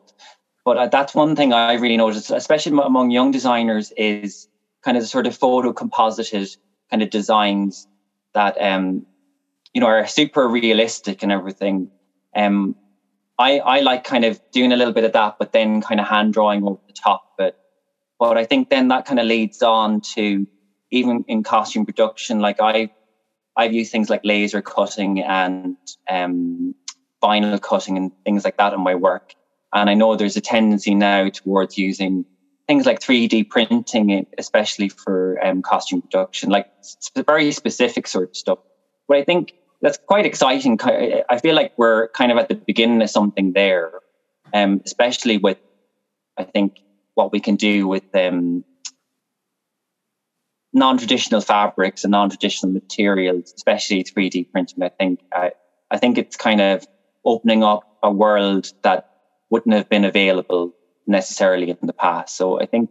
But 0.63 0.77
uh, 0.77 0.87
that's 0.87 1.15
one 1.15 1.35
thing 1.35 1.53
I 1.53 1.73
really 1.73 1.97
noticed, 1.97 2.29
especially 2.29 2.77
among 2.77 3.09
young 3.09 3.31
designers, 3.31 3.91
is 3.97 4.47
kind 4.83 4.95
of 4.95 5.01
the 5.03 5.07
sort 5.07 5.25
of 5.25 5.35
photo 5.35 5.73
composited 5.73 6.47
kind 6.91 7.01
of 7.01 7.09
designs 7.09 7.87
that 8.35 8.55
um, 8.61 9.05
you 9.73 9.81
know 9.81 9.87
are 9.87 10.05
super 10.05 10.47
realistic 10.47 11.23
and 11.23 11.31
everything. 11.31 11.89
Um, 12.35 12.75
I 13.39 13.59
I 13.59 13.79
like 13.79 14.03
kind 14.03 14.25
of 14.25 14.39
doing 14.51 14.71
a 14.71 14.75
little 14.75 14.93
bit 14.93 15.05
of 15.05 15.13
that, 15.13 15.35
but 15.39 15.51
then 15.51 15.81
kind 15.81 15.99
of 15.99 16.07
hand 16.07 16.33
drawing 16.33 16.63
over 16.63 16.79
the 16.87 16.93
top 16.93 17.23
it. 17.39 17.55
But 18.19 18.37
I 18.37 18.45
think 18.45 18.69
then 18.69 18.89
that 18.89 19.05
kind 19.05 19.19
of 19.19 19.25
leads 19.25 19.63
on 19.63 20.01
to 20.15 20.45
even 20.91 21.23
in 21.27 21.41
costume 21.41 21.85
production, 21.85 22.39
like 22.39 22.57
I 22.61 22.89
I've 23.55 23.73
used 23.73 23.91
things 23.91 24.09
like 24.09 24.21
laser 24.23 24.61
cutting 24.61 25.19
and 25.21 25.75
um, 26.09 26.75
vinyl 27.21 27.61
cutting 27.61 27.97
and 27.97 28.11
things 28.23 28.43
like 28.43 28.57
that 28.57 28.73
in 28.73 28.81
my 28.81 28.95
work. 28.95 29.33
And 29.73 29.89
I 29.89 29.93
know 29.93 30.15
there's 30.15 30.37
a 30.37 30.41
tendency 30.41 30.95
now 30.95 31.29
towards 31.29 31.77
using 31.77 32.25
things 32.67 32.85
like 32.85 32.99
3D 32.99 33.49
printing, 33.49 34.25
especially 34.37 34.89
for 34.89 35.43
um, 35.43 35.61
costume 35.61 36.01
production, 36.01 36.49
like 36.49 36.67
very 37.27 37.51
specific 37.51 38.07
sort 38.07 38.29
of 38.29 38.35
stuff. 38.35 38.59
But 39.07 39.17
I 39.17 39.23
think 39.23 39.53
that's 39.81 39.97
quite 39.97 40.25
exciting. 40.25 40.79
I 41.29 41.39
feel 41.39 41.55
like 41.55 41.73
we're 41.77 42.09
kind 42.09 42.31
of 42.31 42.37
at 42.37 42.49
the 42.49 42.55
beginning 42.55 43.01
of 43.01 43.09
something 43.09 43.53
there, 43.53 43.91
um, 44.53 44.81
especially 44.85 45.37
with, 45.37 45.57
I 46.37 46.43
think, 46.43 46.79
what 47.15 47.31
we 47.31 47.39
can 47.39 47.55
do 47.55 47.87
with 47.87 48.03
um, 48.15 48.63
non-traditional 50.73 51.41
fabrics 51.41 52.03
and 52.03 52.11
non-traditional 52.11 52.73
materials, 52.73 53.53
especially 53.55 54.03
3D 54.03 54.51
printing. 54.51 54.83
I 54.83 54.89
think 54.89 55.21
I, 55.33 55.51
I 55.89 55.97
think 55.97 56.17
it's 56.17 56.35
kind 56.35 56.61
of 56.61 56.85
opening 57.25 57.63
up 57.63 57.97
a 58.01 58.11
world 58.11 58.71
that 58.83 59.09
wouldn't 59.49 59.75
have 59.75 59.89
been 59.89 60.05
available 60.05 60.73
necessarily 61.07 61.69
in 61.69 61.77
the 61.81 61.93
past. 61.93 62.37
So 62.37 62.61
I 62.61 62.65
think, 62.65 62.89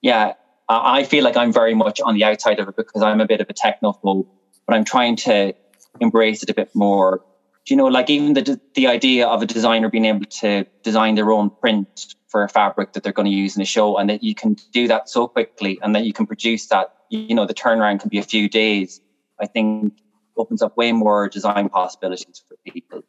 yeah, 0.00 0.34
I 0.68 1.04
feel 1.04 1.24
like 1.24 1.36
I'm 1.36 1.52
very 1.52 1.74
much 1.74 2.00
on 2.00 2.14
the 2.14 2.24
outside 2.24 2.58
of 2.58 2.68
it 2.68 2.76
because 2.76 3.02
I'm 3.02 3.20
a 3.20 3.26
bit 3.26 3.40
of 3.40 3.48
a 3.48 3.54
technophobe, 3.54 4.26
but 4.66 4.76
I'm 4.76 4.84
trying 4.84 5.16
to 5.16 5.54
embrace 6.00 6.42
it 6.42 6.50
a 6.50 6.54
bit 6.54 6.74
more. 6.74 7.24
You 7.66 7.76
know, 7.76 7.86
like 7.86 8.08
even 8.08 8.32
the 8.32 8.58
the 8.74 8.86
idea 8.86 9.26
of 9.26 9.42
a 9.42 9.46
designer 9.46 9.90
being 9.90 10.06
able 10.06 10.24
to 10.24 10.64
design 10.82 11.16
their 11.16 11.30
own 11.30 11.50
print 11.50 12.14
for 12.28 12.42
a 12.42 12.48
fabric 12.48 12.92
that 12.94 13.02
they're 13.02 13.12
going 13.12 13.30
to 13.30 13.32
use 13.32 13.56
in 13.56 13.62
a 13.62 13.66
show, 13.66 13.98
and 13.98 14.08
that 14.08 14.22
you 14.22 14.34
can 14.34 14.56
do 14.72 14.88
that 14.88 15.08
so 15.08 15.28
quickly, 15.28 15.78
and 15.82 15.94
that 15.94 16.04
you 16.04 16.12
can 16.12 16.26
produce 16.26 16.66
that. 16.68 16.94
You 17.10 17.34
know, 17.34 17.46
the 17.46 17.54
turnaround 17.54 18.00
can 18.00 18.08
be 18.08 18.18
a 18.18 18.22
few 18.22 18.48
days. 18.48 19.00
I 19.40 19.46
think 19.46 19.94
opens 20.36 20.62
up 20.62 20.76
way 20.76 20.92
more 20.92 21.28
design 21.28 21.68
possibilities 21.68 22.42
for 22.46 22.56
people. 22.70 23.02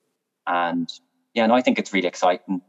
And 0.50 0.92
yeah, 1.34 1.46
no, 1.46 1.54
I 1.54 1.62
think 1.62 1.80
it's 1.80 1.94
really 1.94 2.08
exciting. 2.08 2.62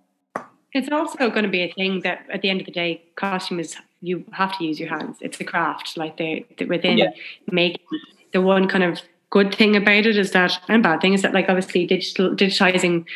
It's 0.73 0.89
also 0.93 1.31
going 1.31 1.43
to 1.43 1.49
be 1.49 1.63
a 1.63 1.73
thing 1.73 2.01
that 2.01 2.27
at 2.33 2.43
the 2.43 2.51
end 2.51 2.61
of 2.61 2.67
the 2.67 2.73
day, 2.73 3.03
costume 3.17 3.59
is 3.59 3.75
you 4.03 4.25
have 4.33 4.57
to 4.59 4.65
use 4.65 4.79
your 4.79 4.89
hands. 4.89 5.17
It's 5.21 5.41
a 5.41 5.45
craft. 5.45 5.97
Like 5.97 6.17
the, 6.17 6.47
the 6.59 6.67
within 6.67 6.99
yeah. 6.99 7.11
making 7.51 7.85
the 8.33 8.41
one 8.41 8.69
kind 8.69 8.85
of 8.85 9.01
good 9.31 9.55
thing 9.55 9.75
about 9.75 10.07
it 10.07 10.17
is 10.17 10.33
that 10.33 10.61
and 10.69 10.83
bad 10.83 11.01
thing 11.01 11.15
is 11.15 11.23
that 11.23 11.33
like 11.33 11.49
obviously 11.49 11.87
digital 11.87 12.31
digitizing 12.31 13.07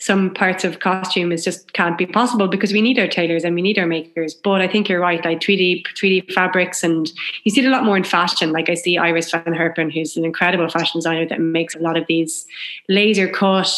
some 0.00 0.32
parts 0.32 0.64
of 0.64 0.80
costume 0.80 1.32
is 1.32 1.44
just 1.44 1.72
can't 1.72 1.98
be 1.98 2.06
possible 2.06 2.46
because 2.48 2.72
we 2.72 2.80
need 2.80 2.98
our 2.98 3.08
tailors 3.08 3.44
and 3.44 3.54
we 3.54 3.62
need 3.62 3.78
our 3.78 3.86
makers. 3.86 4.34
But 4.34 4.60
I 4.60 4.68
think 4.68 4.88
you're 4.88 5.00
right, 5.00 5.24
like 5.24 5.40
3D 5.40 5.84
3D 5.96 6.32
fabrics 6.32 6.84
and 6.84 7.10
you 7.44 7.50
see 7.50 7.60
it 7.60 7.66
a 7.66 7.70
lot 7.70 7.84
more 7.84 7.96
in 7.96 8.04
fashion. 8.04 8.52
Like 8.52 8.68
I 8.68 8.74
see 8.74 8.96
Iris 8.96 9.30
van 9.30 9.42
Herpen, 9.44 9.92
who's 9.92 10.16
an 10.16 10.24
incredible 10.24 10.68
fashion 10.68 10.98
designer 10.98 11.26
that 11.28 11.40
makes 11.40 11.74
a 11.74 11.80
lot 11.80 11.96
of 11.96 12.06
these 12.06 12.46
laser 12.88 13.28
cut 13.28 13.72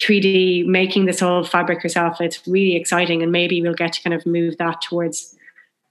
3D 0.00 0.66
making 0.66 1.06
this 1.06 1.20
whole 1.20 1.44
fabric 1.44 1.82
herself. 1.82 2.20
It's 2.20 2.46
really 2.46 2.76
exciting 2.76 3.22
and 3.22 3.32
maybe 3.32 3.60
we'll 3.60 3.74
get 3.74 3.92
to 3.94 4.02
kind 4.02 4.14
of 4.14 4.24
move 4.24 4.58
that 4.58 4.82
towards 4.82 5.36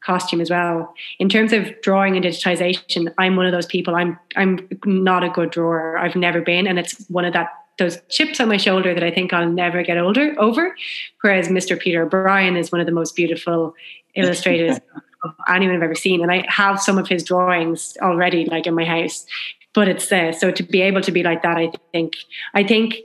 costume 0.05 0.39
as 0.39 0.49
well. 0.49 0.93
In 1.19 1.27
terms 1.27 1.51
of 1.51 1.69
drawing 1.81 2.15
and 2.15 2.23
digitization, 2.23 3.13
I'm 3.17 3.35
one 3.35 3.45
of 3.45 3.51
those 3.51 3.65
people. 3.65 3.95
I'm 3.95 4.17
I'm 4.35 4.69
not 4.85 5.23
a 5.23 5.29
good 5.29 5.49
drawer. 5.49 5.97
I've 5.97 6.15
never 6.15 6.41
been, 6.41 6.67
and 6.67 6.79
it's 6.79 7.05
one 7.09 7.25
of 7.25 7.33
that 7.33 7.49
those 7.77 7.99
chips 8.09 8.39
on 8.39 8.47
my 8.47 8.57
shoulder 8.57 8.93
that 8.93 9.03
I 9.03 9.11
think 9.11 9.33
I'll 9.33 9.49
never 9.49 9.83
get 9.83 9.97
older 9.97 10.33
over. 10.39 10.75
Whereas 11.21 11.49
Mr. 11.49 11.77
Peter 11.77 12.03
O'Brien 12.03 12.55
is 12.55 12.71
one 12.71 12.79
of 12.79 12.87
the 12.87 12.93
most 12.93 13.15
beautiful 13.15 13.75
illustrators 14.15 14.79
anyone 15.47 15.75
I've 15.75 15.83
ever 15.83 15.95
seen, 15.95 16.21
and 16.21 16.31
I 16.31 16.45
have 16.47 16.79
some 16.79 16.97
of 16.97 17.07
his 17.07 17.23
drawings 17.23 17.97
already, 18.01 18.45
like 18.45 18.67
in 18.67 18.75
my 18.75 18.85
house. 18.85 19.25
But 19.73 19.87
it's 19.87 20.11
uh, 20.11 20.31
so 20.31 20.51
to 20.51 20.63
be 20.63 20.81
able 20.81 21.01
to 21.01 21.11
be 21.11 21.23
like 21.23 21.43
that. 21.43 21.57
I 21.57 21.71
think 21.91 22.15
I 22.53 22.63
think 22.63 22.95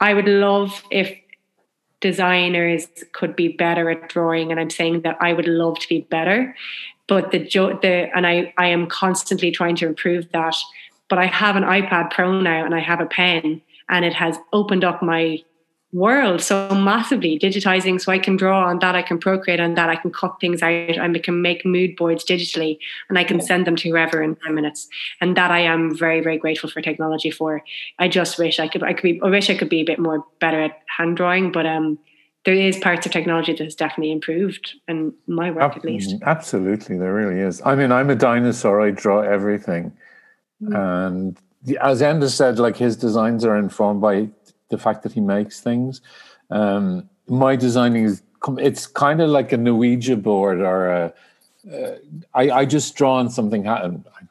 I 0.00 0.14
would 0.14 0.28
love 0.28 0.82
if 0.90 1.16
designers 2.00 2.86
could 3.12 3.36
be 3.36 3.48
better 3.48 3.90
at 3.90 4.08
drawing, 4.08 4.50
and 4.50 4.60
I'm 4.60 4.70
saying 4.70 5.02
that 5.02 5.16
I 5.20 5.32
would 5.32 5.48
love 5.48 5.78
to 5.80 5.88
be 5.88 6.00
better. 6.02 6.56
But 7.06 7.30
the 7.30 7.38
the 7.38 8.10
and 8.14 8.26
I 8.26 8.52
I 8.58 8.68
am 8.68 8.86
constantly 8.88 9.50
trying 9.50 9.76
to 9.76 9.86
improve 9.86 10.30
that. 10.32 10.56
But 11.08 11.18
I 11.18 11.26
have 11.26 11.56
an 11.56 11.62
iPad 11.62 12.10
Pro 12.10 12.40
now, 12.40 12.64
and 12.64 12.74
I 12.74 12.80
have 12.80 13.00
a 13.00 13.06
pen, 13.06 13.62
and 13.88 14.04
it 14.04 14.14
has 14.14 14.38
opened 14.52 14.84
up 14.84 15.02
my 15.02 15.42
world 15.92 16.42
so 16.42 16.68
massively 16.74 17.38
digitizing 17.38 17.98
so 17.98 18.12
i 18.12 18.18
can 18.18 18.36
draw 18.36 18.66
on 18.66 18.78
that 18.78 18.94
i 18.94 19.00
can 19.00 19.18
procreate 19.18 19.58
on 19.58 19.72
that 19.72 19.88
i 19.88 19.96
can 19.96 20.12
cut 20.12 20.36
things 20.38 20.62
out 20.62 20.70
and 20.70 21.16
I 21.16 21.18
can 21.18 21.40
make 21.40 21.64
mood 21.64 21.96
boards 21.96 22.26
digitally 22.26 22.78
and 23.08 23.18
i 23.18 23.24
can 23.24 23.40
send 23.40 23.66
them 23.66 23.74
to 23.76 23.88
whoever 23.88 24.22
in 24.22 24.36
10 24.36 24.54
minutes. 24.54 24.86
And 25.22 25.34
that 25.38 25.50
i 25.50 25.60
am 25.60 25.96
very 25.96 26.20
very 26.20 26.36
grateful 26.36 26.68
for 26.68 26.82
technology 26.82 27.30
for. 27.30 27.62
I 27.98 28.08
just 28.08 28.38
wish 28.38 28.60
i 28.60 28.68
could 28.68 28.82
i 28.82 28.92
could 28.92 29.02
be 29.02 29.20
i 29.22 29.30
wish 29.30 29.48
i 29.48 29.56
could 29.56 29.70
be 29.70 29.80
a 29.80 29.84
bit 29.84 29.98
more 29.98 30.26
better 30.40 30.60
at 30.60 30.78
hand 30.94 31.16
drawing 31.16 31.52
but 31.52 31.64
um 31.64 31.98
there 32.44 32.54
is 32.54 32.78
parts 32.78 33.06
of 33.06 33.12
technology 33.12 33.52
that 33.52 33.64
has 33.64 33.74
definitely 33.74 34.12
improved 34.12 34.74
in 34.88 35.14
my 35.26 35.50
work 35.50 35.74
at 35.74 35.84
least. 35.84 36.16
absolutely 36.22 36.98
there 36.98 37.14
really 37.14 37.40
is. 37.40 37.62
I 37.64 37.74
mean 37.74 37.92
i'm 37.92 38.10
a 38.10 38.14
dinosaur 38.14 38.82
i 38.82 38.90
draw 38.90 39.22
everything. 39.22 39.96
Mm. 40.60 41.06
and 41.06 41.38
as 41.80 42.00
Enda 42.00 42.28
said, 42.28 42.58
like 42.58 42.76
his 42.76 42.96
designs 42.96 43.44
are 43.44 43.56
informed 43.56 44.00
by 44.00 44.28
the 44.70 44.78
fact 44.78 45.02
that 45.02 45.12
he 45.12 45.20
makes 45.20 45.60
things. 45.60 46.00
Um, 46.50 47.08
my 47.26 47.56
designing 47.56 48.04
is 48.04 48.22
it's 48.58 48.86
kind 48.86 49.20
of 49.20 49.30
like 49.30 49.52
a 49.52 49.58
Ouija 49.58 50.16
board 50.16 50.60
or 50.60 50.90
a. 50.90 51.12
Uh, 51.70 51.96
I, 52.34 52.50
I 52.50 52.64
just 52.64 52.94
draw 52.94 53.16
on 53.16 53.28
something. 53.30 53.68
I 53.68 53.90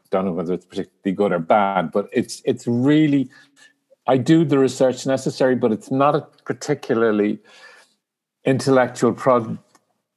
don't 0.09 0.25
know 0.25 0.31
whether 0.31 0.53
it's 0.53 0.65
particularly 0.65 1.15
good 1.15 1.31
or 1.31 1.39
bad, 1.39 1.91
but 1.91 2.09
it's 2.11 2.41
it's 2.45 2.65
really. 2.67 3.29
I 4.07 4.17
do 4.17 4.45
the 4.45 4.57
research 4.57 5.05
necessary, 5.05 5.55
but 5.55 5.73
it's 5.73 5.91
not 5.91 6.15
a 6.15 6.21
particularly 6.45 7.39
intellectual 8.45 9.11
pro- 9.11 9.57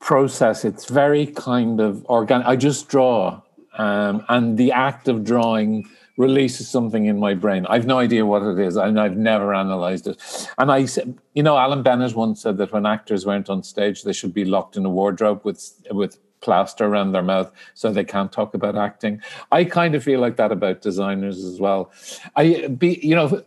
process. 0.00 0.64
It's 0.64 0.88
very 0.88 1.26
kind 1.26 1.80
of 1.80 2.04
organic. 2.06 2.46
I 2.46 2.54
just 2.54 2.88
draw, 2.88 3.42
um, 3.76 4.24
and 4.28 4.56
the 4.56 4.70
act 4.70 5.08
of 5.08 5.24
drawing 5.24 5.88
releases 6.16 6.68
something 6.68 7.06
in 7.06 7.18
my 7.18 7.34
brain. 7.34 7.66
I've 7.66 7.86
no 7.86 7.98
idea 7.98 8.26
what 8.26 8.42
it 8.42 8.58
is, 8.58 8.76
and 8.76 9.00
I've 9.00 9.16
never 9.16 9.54
analyzed 9.54 10.06
it. 10.06 10.48
And 10.58 10.70
I 10.70 10.84
said, 10.84 11.18
you 11.34 11.42
know, 11.42 11.56
Alan 11.56 11.82
Bennett 11.82 12.14
once 12.14 12.42
said 12.42 12.58
that 12.58 12.72
when 12.72 12.86
actors 12.86 13.24
went 13.24 13.48
on 13.48 13.62
stage, 13.62 14.02
they 14.02 14.12
should 14.12 14.34
be 14.34 14.44
locked 14.44 14.76
in 14.76 14.84
a 14.84 14.90
wardrobe 14.90 15.40
with 15.44 15.72
with 15.90 16.18
plaster 16.40 16.86
around 16.86 17.12
their 17.12 17.22
mouth 17.22 17.52
so 17.74 17.92
they 17.92 18.04
can't 18.04 18.32
talk 18.32 18.54
about 18.54 18.76
acting. 18.76 19.20
I 19.52 19.64
kind 19.64 19.94
of 19.94 20.02
feel 20.02 20.20
like 20.20 20.36
that 20.36 20.52
about 20.52 20.80
designers 20.80 21.44
as 21.44 21.60
well. 21.60 21.90
I 22.36 22.68
be, 22.68 22.98
you 23.02 23.14
know. 23.14 23.42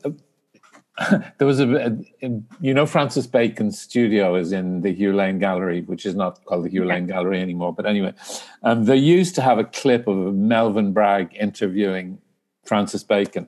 there 1.39 1.47
was 1.47 1.59
a, 1.59 1.97
a, 2.21 2.29
you 2.61 2.71
know, 2.71 2.85
Francis 2.85 3.25
Bacon's 3.25 3.81
studio 3.81 4.35
is 4.35 4.51
in 4.51 4.81
the 4.81 4.93
Hugh 4.93 5.11
Lane 5.11 5.39
Gallery, 5.39 5.81
which 5.81 6.05
is 6.05 6.13
not 6.13 6.45
called 6.45 6.65
the 6.65 6.69
Hugh 6.69 6.85
Lane 6.85 7.07
Gallery 7.07 7.41
anymore. 7.41 7.73
But 7.73 7.87
anyway, 7.87 8.13
um, 8.61 8.85
they 8.85 8.97
used 8.97 9.33
to 9.35 9.41
have 9.41 9.57
a 9.57 9.63
clip 9.63 10.07
of 10.07 10.35
Melvyn 10.35 10.93
Bragg 10.93 11.35
interviewing 11.35 12.19
Francis 12.63 13.03
Bacon. 13.03 13.47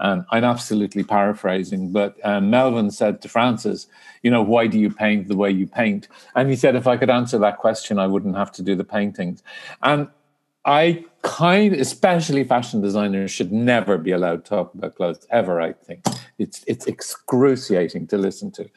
And 0.00 0.24
I'm 0.30 0.44
absolutely 0.44 1.04
paraphrasing, 1.04 1.92
but 1.92 2.16
um, 2.24 2.48
Melvyn 2.50 2.90
said 2.90 3.20
to 3.20 3.28
Francis, 3.28 3.86
You 4.22 4.30
know, 4.30 4.42
why 4.42 4.66
do 4.66 4.78
you 4.78 4.90
paint 4.90 5.28
the 5.28 5.36
way 5.36 5.50
you 5.50 5.66
paint? 5.66 6.08
And 6.34 6.48
he 6.48 6.56
said, 6.56 6.74
If 6.74 6.86
I 6.86 6.96
could 6.96 7.10
answer 7.10 7.38
that 7.38 7.58
question, 7.58 7.98
I 7.98 8.06
wouldn't 8.06 8.36
have 8.36 8.50
to 8.52 8.62
do 8.62 8.74
the 8.74 8.84
paintings. 8.84 9.42
And 9.82 10.08
I 10.64 11.04
kind, 11.22 11.74
especially 11.74 12.44
fashion 12.44 12.80
designers, 12.80 13.30
should 13.30 13.52
never 13.52 13.96
be 13.98 14.12
allowed 14.12 14.44
to 14.44 14.48
talk 14.48 14.74
about 14.74 14.94
clothes 14.94 15.26
ever. 15.30 15.60
I 15.60 15.72
think 15.72 16.04
it's 16.38 16.64
it's 16.66 16.86
excruciating 16.86 18.06
to 18.08 18.18
listen 18.18 18.50
to. 18.52 18.70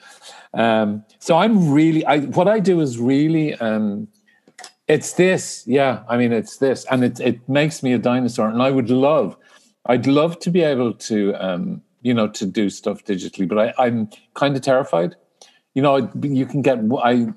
Um, 0.53 1.03
so 1.19 1.37
I'm 1.37 1.71
really, 1.71 2.05
I, 2.05 2.19
what 2.19 2.47
I 2.47 2.59
do 2.59 2.79
is 2.79 2.97
really, 2.97 3.55
um, 3.55 4.07
it's 4.87 5.13
this, 5.13 5.63
yeah. 5.65 6.03
I 6.09 6.17
mean, 6.17 6.31
it's 6.31 6.57
this, 6.57 6.85
and 6.89 7.03
it 7.03 7.19
it 7.19 7.47
makes 7.49 7.83
me 7.83 7.93
a 7.93 7.97
dinosaur, 7.97 8.49
and 8.49 8.61
I 8.61 8.71
would 8.71 8.89
love 8.89 9.37
I'd 9.85 10.07
love 10.07 10.39
to 10.39 10.49
be 10.49 10.61
able 10.61 10.93
to, 10.93 11.33
um, 11.35 11.81
you 12.01 12.13
know, 12.13 12.27
to 12.29 12.45
do 12.45 12.69
stuff 12.69 13.03
digitally, 13.03 13.47
but 13.47 13.57
I, 13.57 13.85
I'm 13.85 14.09
kind 14.33 14.55
of 14.55 14.61
terrified. 14.61 15.15
You 15.73 15.81
know, 15.81 16.11
you 16.21 16.45
can 16.45 16.61
get 16.61 16.79
I 17.03 17.33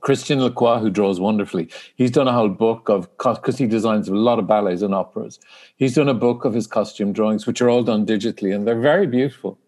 Christian 0.00 0.40
Lacroix, 0.40 0.78
who 0.78 0.90
draws 0.90 1.20
wonderfully, 1.20 1.68
he's 1.96 2.10
done 2.10 2.28
a 2.28 2.32
whole 2.32 2.48
book 2.48 2.88
of 2.88 3.08
because 3.18 3.58
he 3.58 3.66
designs 3.66 4.08
a 4.08 4.14
lot 4.14 4.38
of 4.38 4.46
ballets 4.46 4.82
and 4.82 4.94
operas. 4.94 5.38
He's 5.76 5.94
done 5.94 6.08
a 6.08 6.14
book 6.14 6.44
of 6.44 6.54
his 6.54 6.66
costume 6.66 7.12
drawings, 7.12 7.46
which 7.46 7.60
are 7.60 7.68
all 7.68 7.82
done 7.82 8.06
digitally, 8.06 8.54
and 8.54 8.66
they're 8.66 8.80
very 8.80 9.06
beautiful. 9.06 9.58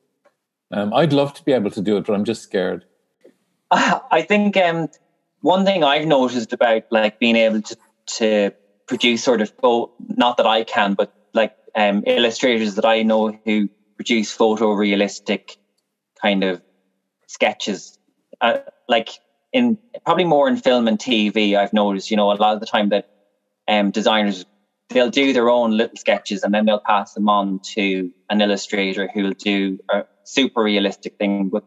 Um, 0.73 0.95
I'd 0.95 1.13
love 1.13 1.35
to 1.35 1.45
be 1.45 1.53
able 1.53 1.71
to 1.73 1.81
do 1.81 1.97
it, 1.97 2.07
but 2.07 2.15
I'm 2.15 2.25
just 2.25 2.43
scared. 2.43 2.85
I 3.71 4.25
think 4.27 4.57
um, 4.57 4.89
one 5.41 5.65
thing 5.65 5.85
I've 5.85 6.07
noticed 6.07 6.53
about 6.53 6.85
like 6.91 7.19
being 7.19 7.37
able 7.37 7.63
to 7.63 7.77
to 8.19 8.51
produce 8.87 9.23
sort 9.23 9.41
of 9.41 9.57
both, 9.59 9.91
not 10.17 10.37
that 10.37 10.47
I 10.47 10.65
can, 10.65 10.95
but 10.95 11.15
um, 11.75 12.03
illustrators 12.07 12.75
that 12.77 12.85
I 12.85 13.03
know 13.03 13.33
who 13.45 13.69
produce 13.97 14.37
photorealistic 14.37 15.57
kind 16.21 16.45
of 16.45 16.63
sketches. 17.27 17.99
Uh, 18.41 18.59
like 18.89 19.11
in 19.53 19.79
probably 20.05 20.25
more 20.25 20.49
in 20.49 20.57
film 20.57 20.89
and 20.89 20.99
TV, 20.99 21.57
I've 21.57 21.73
noticed, 21.73 22.11
you 22.11 22.17
know, 22.17 22.33
a 22.33 22.35
lot 22.35 22.55
of 22.55 22.61
the 22.61 22.67
time 22.67 22.91
that 22.91 23.09
um, 23.69 23.91
designers 23.91 24.45
they'll 24.91 25.11
do 25.11 25.33
their 25.33 25.49
own 25.49 25.77
little 25.77 25.97
sketches 25.97 26.43
and 26.43 26.53
then 26.53 26.67
they'll 26.67 26.81
pass 26.85 27.15
them 27.15 27.29
on 27.29 27.61
to 27.75 28.11
an 28.29 28.41
illustrator 28.41 29.09
who'll 29.13 29.33
do 29.33 29.79
a 29.89 30.05
super 30.25 30.63
realistic 30.63 31.17
thing. 31.17 31.49
But 31.49 31.65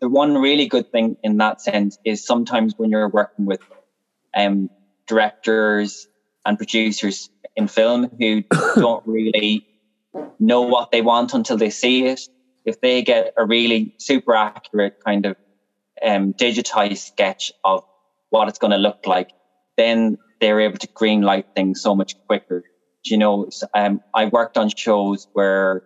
the 0.00 0.08
one 0.08 0.36
really 0.38 0.66
good 0.66 0.90
thing 0.90 1.16
in 1.22 1.36
that 1.38 1.60
sense 1.60 1.98
is 2.04 2.24
sometimes 2.24 2.74
when 2.76 2.90
you're 2.90 3.08
working 3.08 3.44
with 3.44 3.60
um, 4.34 4.70
directors 5.06 6.08
and 6.44 6.56
producers 6.56 7.28
in 7.56 7.68
film 7.68 8.10
who 8.18 8.42
don't 8.76 9.06
really 9.06 9.66
know 10.38 10.62
what 10.62 10.90
they 10.90 11.02
want 11.02 11.34
until 11.34 11.56
they 11.56 11.70
see 11.70 12.06
it. 12.06 12.20
If 12.64 12.80
they 12.80 13.02
get 13.02 13.34
a 13.36 13.44
really 13.44 13.94
super 13.98 14.34
accurate 14.34 14.98
kind 15.04 15.26
of 15.26 15.36
um, 16.04 16.32
digitized 16.34 16.98
sketch 16.98 17.52
of 17.64 17.84
what 18.30 18.48
it's 18.48 18.58
going 18.58 18.70
to 18.70 18.76
look 18.76 19.06
like, 19.06 19.30
then 19.76 20.18
they're 20.40 20.60
able 20.60 20.78
to 20.78 20.88
green 20.88 21.22
light 21.22 21.46
things 21.54 21.80
so 21.80 21.94
much 21.94 22.14
quicker. 22.26 22.64
You 23.04 23.18
know, 23.18 23.50
um, 23.74 24.00
I 24.14 24.26
worked 24.26 24.56
on 24.56 24.70
shows 24.70 25.26
where 25.32 25.82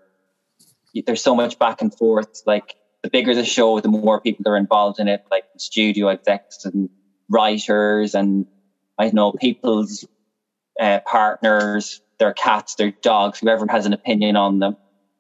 there's 1.07 1.23
so 1.23 1.35
much 1.35 1.59
back 1.59 1.81
and 1.81 1.95
forth. 1.97 2.43
Like 2.47 2.77
the 3.03 3.11
bigger 3.11 3.35
the 3.35 3.45
show, 3.45 3.81
the 3.81 3.89
more 3.89 4.21
people 4.21 4.49
are 4.49 4.57
involved 4.57 5.01
in 5.01 5.09
it, 5.09 5.25
like 5.31 5.45
studio 5.57 6.09
execs 6.09 6.65
and 6.65 6.91
writers 7.29 8.15
and 8.15 8.47
I 8.99 9.05
don't 9.05 9.15
know 9.15 9.33
people's 9.33 10.07
uh, 10.81 11.01
partners, 11.07 12.01
their 12.19 12.33
cats, 12.33 12.75
their 12.77 12.91
dogs, 12.91 13.41
whoever 13.41 13.67
has 13.69 13.87
an 13.87 13.93
opinion 13.93 14.37
on 14.37 14.59
them. 14.59 14.77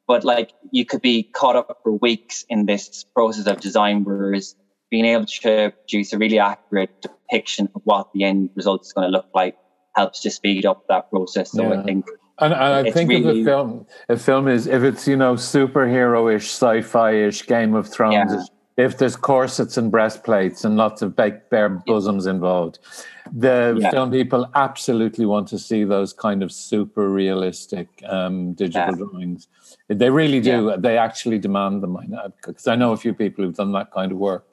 But 0.06 0.24
like 0.24 0.52
you 0.70 0.84
could 0.84 1.02
be 1.02 1.24
caught 1.24 1.56
up 1.56 1.80
for 1.82 1.92
weeks 1.92 2.44
in 2.48 2.66
this 2.66 3.04
process 3.04 3.46
of 3.46 3.60
design, 3.60 4.04
whereas 4.04 4.54
being 4.90 5.04
able 5.04 5.26
to 5.26 5.72
produce 5.72 6.12
a 6.12 6.18
really 6.18 6.38
accurate 6.38 7.02
depiction 7.02 7.68
of 7.74 7.82
what 7.84 8.12
the 8.12 8.24
end 8.24 8.50
result 8.54 8.86
is 8.86 8.92
going 8.92 9.06
to 9.06 9.10
look 9.10 9.26
like 9.34 9.56
helps 9.96 10.20
to 10.20 10.30
speed 10.30 10.64
up 10.64 10.84
that 10.88 11.10
process. 11.10 11.50
So 11.52 11.62
yeah. 11.62 11.80
I 11.80 11.82
think 11.82 12.06
and, 12.38 12.52
and 12.52 12.62
I 12.62 12.90
think 12.90 13.08
really, 13.08 13.40
if 13.40 13.46
a 13.46 13.50
film, 13.50 13.86
a 14.10 14.16
film 14.16 14.48
is 14.48 14.66
if 14.66 14.82
it's 14.82 15.08
you 15.08 15.16
know 15.16 15.34
superhero-ish, 15.34 16.44
sci-fi-ish, 16.44 17.46
Game 17.46 17.74
of 17.74 17.88
Thrones, 17.88 18.32
yeah 18.32 18.44
if 18.76 18.98
there's 18.98 19.16
corsets 19.16 19.76
and 19.78 19.90
breastplates 19.90 20.64
and 20.64 20.76
lots 20.76 21.00
of 21.00 21.16
bare 21.16 21.82
bosoms 21.86 22.26
involved, 22.26 22.78
the 23.32 23.76
yeah. 23.80 23.90
film 23.90 24.10
people 24.10 24.48
absolutely 24.54 25.24
want 25.24 25.48
to 25.48 25.58
see 25.58 25.82
those 25.84 26.12
kind 26.12 26.42
of 26.42 26.52
super 26.52 27.08
realistic 27.08 27.88
um, 28.06 28.52
digital 28.52 28.90
yeah. 28.90 29.04
drawings. 29.04 29.48
They 29.88 30.10
really 30.10 30.40
do. 30.40 30.68
Yeah. 30.68 30.76
They 30.78 30.98
actually 30.98 31.38
demand 31.38 31.82
them. 31.82 31.96
because 32.44 32.66
I 32.66 32.76
know 32.76 32.92
a 32.92 32.96
few 32.96 33.14
people 33.14 33.44
who've 33.44 33.54
done 33.54 33.72
that 33.72 33.92
kind 33.92 34.12
of 34.12 34.18
work, 34.18 34.46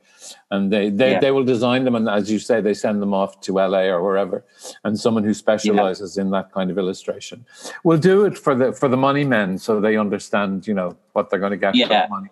and 0.52 0.72
they 0.72 0.90
they, 0.90 1.20
they 1.20 1.32
will 1.32 1.44
design 1.44 1.84
them, 1.84 1.96
and 1.96 2.08
as 2.08 2.32
you 2.32 2.40
say, 2.40 2.62
they 2.62 2.74
send 2.74 3.02
them 3.02 3.14
off 3.14 3.42
to 3.42 3.54
LA 3.54 3.84
or 3.84 4.02
wherever, 4.02 4.46
and 4.86 4.98
someone 4.98 5.26
who 5.26 5.34
specializes 5.34 6.18
in 6.18 6.32
that 6.32 6.54
kind 6.54 6.72
of 6.72 6.78
illustration 6.78 7.46
will 7.84 7.98
do 7.98 8.24
it 8.24 8.38
for 8.38 8.56
the 8.56 8.72
for 8.72 8.88
the 8.88 8.98
money 8.98 9.26
men, 9.26 9.58
so 9.58 9.82
they 9.82 9.98
understand, 9.98 10.66
you 10.66 10.74
know, 10.74 10.96
what 11.12 11.30
they're 11.30 11.40
going 11.40 11.52
to 11.52 11.58
get 11.58 11.76
for 11.76 11.90
the 11.90 12.08
money. 12.10 12.30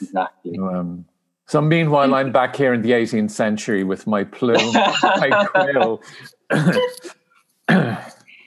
Exactly. 0.00 0.58
Um, 0.58 1.04
so 1.46 1.60
meanwhile, 1.60 2.14
I'm 2.14 2.30
back 2.30 2.54
here 2.54 2.72
in 2.72 2.82
the 2.82 2.92
18th 2.92 3.32
century 3.32 3.82
with 3.82 4.06
my 4.06 4.22
plume, 4.22 4.72
my 4.72 5.46
quill. 5.52 6.00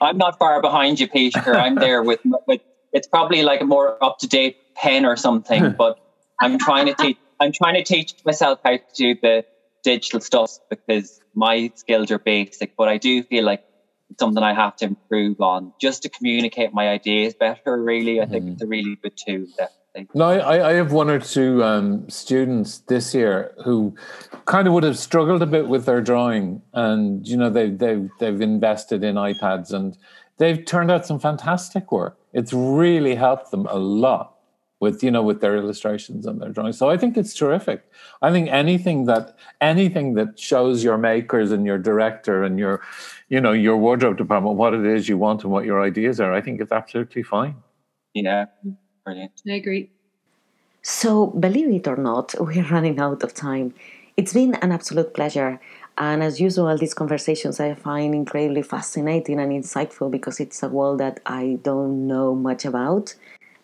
I'm 0.02 0.18
not 0.18 0.40
far 0.40 0.62
behind 0.62 1.00
you, 1.00 1.08
Peter. 1.08 1.56
I'm 1.56 1.76
there 1.76 2.02
with, 2.02 2.20
with 2.48 2.62
it's 2.94 3.08
probably 3.08 3.44
like 3.44 3.62
a 3.62 3.66
more 3.66 4.02
up 4.04 4.20
to 4.20 4.28
date 4.28 4.58
pen 4.76 5.06
or 5.06 5.18
something, 5.18 5.72
but 5.78 6.00
I'm 6.40 6.58
trying 6.58 6.86
to 6.86 6.94
teach. 6.94 7.18
I'm 7.40 7.52
trying 7.52 7.74
to 7.74 7.84
teach 7.84 8.14
myself 8.26 8.60
how 8.64 8.78
to 8.78 8.84
do 8.96 9.16
the 9.22 9.44
digital 9.84 10.22
stuff 10.22 10.60
because 10.70 11.20
my 11.34 11.72
skills 11.76 12.10
are 12.12 12.20
basic, 12.20 12.78
but 12.78 12.88
I 12.88 12.98
do 12.98 13.24
feel 13.24 13.44
like 13.44 13.66
it's 14.12 14.20
something 14.20 14.42
I 14.42 14.54
have 14.54 14.78
to 14.78 14.86
improve 14.86 15.42
on 15.42 15.74
just 15.82 16.04
to 16.04 16.10
communicate 16.10 16.74
my 16.74 16.88
ideas 16.88 17.34
better. 17.34 17.82
Really, 17.84 18.22
I 18.22 18.28
think 18.28 18.46
mm. 18.46 18.54
it's 18.54 18.62
a 18.62 18.68
really 18.68 18.96
good 18.96 19.18
tool. 19.18 19.48
No, 20.16 20.26
I, 20.26 20.70
I 20.70 20.74
have 20.74 20.92
one 20.92 21.10
or 21.10 21.20
two 21.20 21.64
um, 21.64 22.10
students 22.10 22.80
this 22.80 23.14
year 23.14 23.54
who 23.64 23.96
kind 24.46 24.68
of 24.68 24.74
would 24.74 24.84
have 24.84 24.98
struggled 24.98 25.42
a 25.44 25.46
bit 25.46 25.68
with 25.68 25.86
their 25.86 26.02
drawing, 26.02 26.62
and 26.74 27.28
you 27.28 27.38
know 27.38 27.50
they 27.50 27.70
they've 27.70 28.10
they've 28.20 28.42
invested 28.42 29.04
in 29.04 29.16
iPads 29.16 29.72
and 29.72 29.96
they've 30.38 30.66
turned 30.66 30.90
out 30.90 31.06
some 31.06 31.20
fantastic 31.20 31.92
work. 31.92 32.18
It's 32.34 32.54
really 32.54 33.14
helped 33.16 33.52
them 33.52 33.68
a 33.68 33.76
lot 33.76 34.34
with 34.80 35.04
you 35.04 35.12
know 35.12 35.22
with 35.22 35.42
their 35.42 35.56
illustrations 35.56 36.26
and 36.26 36.42
their 36.42 36.50
drawings. 36.50 36.78
So 36.78 36.90
I 36.90 36.98
think 36.98 37.16
it's 37.16 37.36
terrific. 37.36 37.86
I 38.24 38.32
think 38.32 38.50
anything 38.50 39.06
that 39.06 39.38
anything 39.62 40.16
that 40.16 40.40
shows 40.40 40.84
your 40.84 40.98
makers 40.98 41.52
and 41.52 41.66
your 41.66 41.78
director 41.78 42.44
and 42.44 42.58
your 42.58 42.82
you 43.30 43.40
know 43.40 43.52
your 43.52 43.78
wardrobe 43.78 44.18
department 44.18 44.56
what 44.56 44.74
it 44.74 44.86
is 44.86 45.08
you 45.08 45.20
want 45.20 45.44
and 45.44 45.52
what 45.52 45.66
your 45.66 45.82
ideas 45.82 46.20
are, 46.20 46.34
I 46.34 46.42
think 46.42 46.62
it's 46.62 46.72
absolutely 46.72 47.22
fine. 47.22 47.56
Yeah. 48.16 48.46
Brilliant. 49.06 49.42
I 49.48 49.54
agree. 49.54 49.90
So, 50.82 51.28
believe 51.28 51.70
it 51.72 51.88
or 51.88 51.98
not, 51.98 52.36
we're 52.40 52.68
running 52.70 53.00
out 53.00 53.24
of 53.24 53.34
time. 53.34 53.74
It's 54.18 54.34
been 54.34 54.56
an 54.56 54.72
absolute 54.72 55.14
pleasure. 55.14 55.60
And 55.98 56.24
as 56.24 56.40
usual, 56.40 56.78
these 56.78 56.94
conversations 56.94 57.60
I 57.60 57.74
find 57.76 58.16
incredibly 58.16 58.64
fascinating 58.64 59.40
and 59.40 59.52
insightful 59.52 60.10
because 60.10 60.40
it's 60.40 60.64
a 60.64 60.70
world 60.70 61.00
that 61.00 61.20
I 61.26 61.60
don't 61.64 62.08
know 62.08 62.36
much 62.36 62.66
about. 62.66 63.14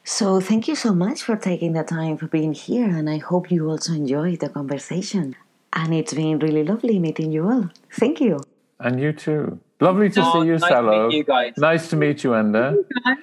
So, 0.03 0.39
thank 0.39 0.67
you 0.67 0.75
so 0.75 0.93
much 0.93 1.23
for 1.23 1.35
taking 1.35 1.73
the 1.73 1.83
time 1.83 2.17
for 2.17 2.27
being 2.27 2.53
here, 2.53 2.89
and 2.89 3.09
I 3.09 3.17
hope 3.17 3.51
you 3.51 3.69
also 3.69 3.93
enjoyed 3.93 4.39
the 4.39 4.49
conversation. 4.49 5.35
And 5.73 5.93
it's 5.93 6.13
been 6.13 6.39
really 6.39 6.63
lovely 6.63 6.99
meeting 6.99 7.31
you 7.31 7.47
all. 7.49 7.69
Thank 7.91 8.19
you. 8.21 8.41
And 8.79 8.99
you 8.99 9.13
too. 9.13 9.59
Lovely 9.82 10.09
to 10.09 10.19
No, 10.19 10.32
see 10.34 10.47
you, 10.47 10.53
nice 10.57 10.61
to 10.61 10.67
Saileóg. 10.67 11.07
meet 11.09 11.17
you 11.17 11.23
guys. 11.23 11.53
Nice 11.57 11.89
to 11.89 11.95
meet 11.95 12.23
you, 12.23 12.32
Enda. 12.32 12.75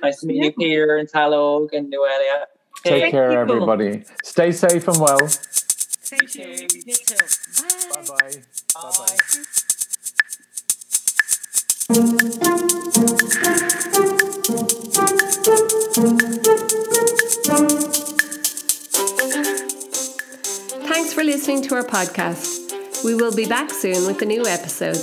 Nice 0.02 0.20
to 0.20 0.26
meet 0.26 0.42
you, 0.44 0.52
Peter 0.52 0.96
and 0.96 1.08
Talog 1.08 1.68
and 1.74 1.92
Noelia. 1.92 2.44
Take 2.82 3.10
care, 3.10 3.32
you. 3.32 3.38
everybody. 3.38 4.04
Stay 4.24 4.52
safe 4.52 4.88
and 4.88 4.98
well. 4.98 5.18
Thank 5.26 6.34
you. 6.36 6.46
You 6.86 6.94
too. 6.94 7.16
Bye. 7.94 8.02
Bye-bye. 8.02 8.42
Bye-bye. 8.74 9.16
Thanks 20.88 21.12
for 21.12 21.22
listening 21.22 21.62
to 21.62 21.74
our 21.74 21.82
podcast. 21.82 23.04
We 23.04 23.14
will 23.14 23.34
be 23.34 23.46
back 23.46 23.70
soon 23.70 24.06
with 24.06 24.22
a 24.22 24.24
new 24.24 24.46
episode. 24.46 24.96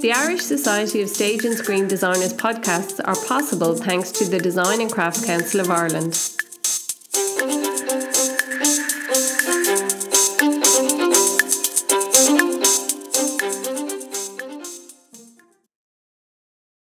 The 0.00 0.12
Irish 0.12 0.42
Society 0.42 1.00
of 1.00 1.08
Stage 1.08 1.46
and 1.46 1.56
Screen 1.56 1.88
Designers 1.88 2.34
podcasts 2.34 3.00
are 3.02 3.16
possible 3.26 3.74
thanks 3.74 4.12
to 4.12 4.26
the 4.26 4.38
Design 4.38 4.82
and 4.82 4.92
Craft 4.92 5.24
Council 5.24 5.60
of 5.60 5.70
Ireland. 5.70 6.12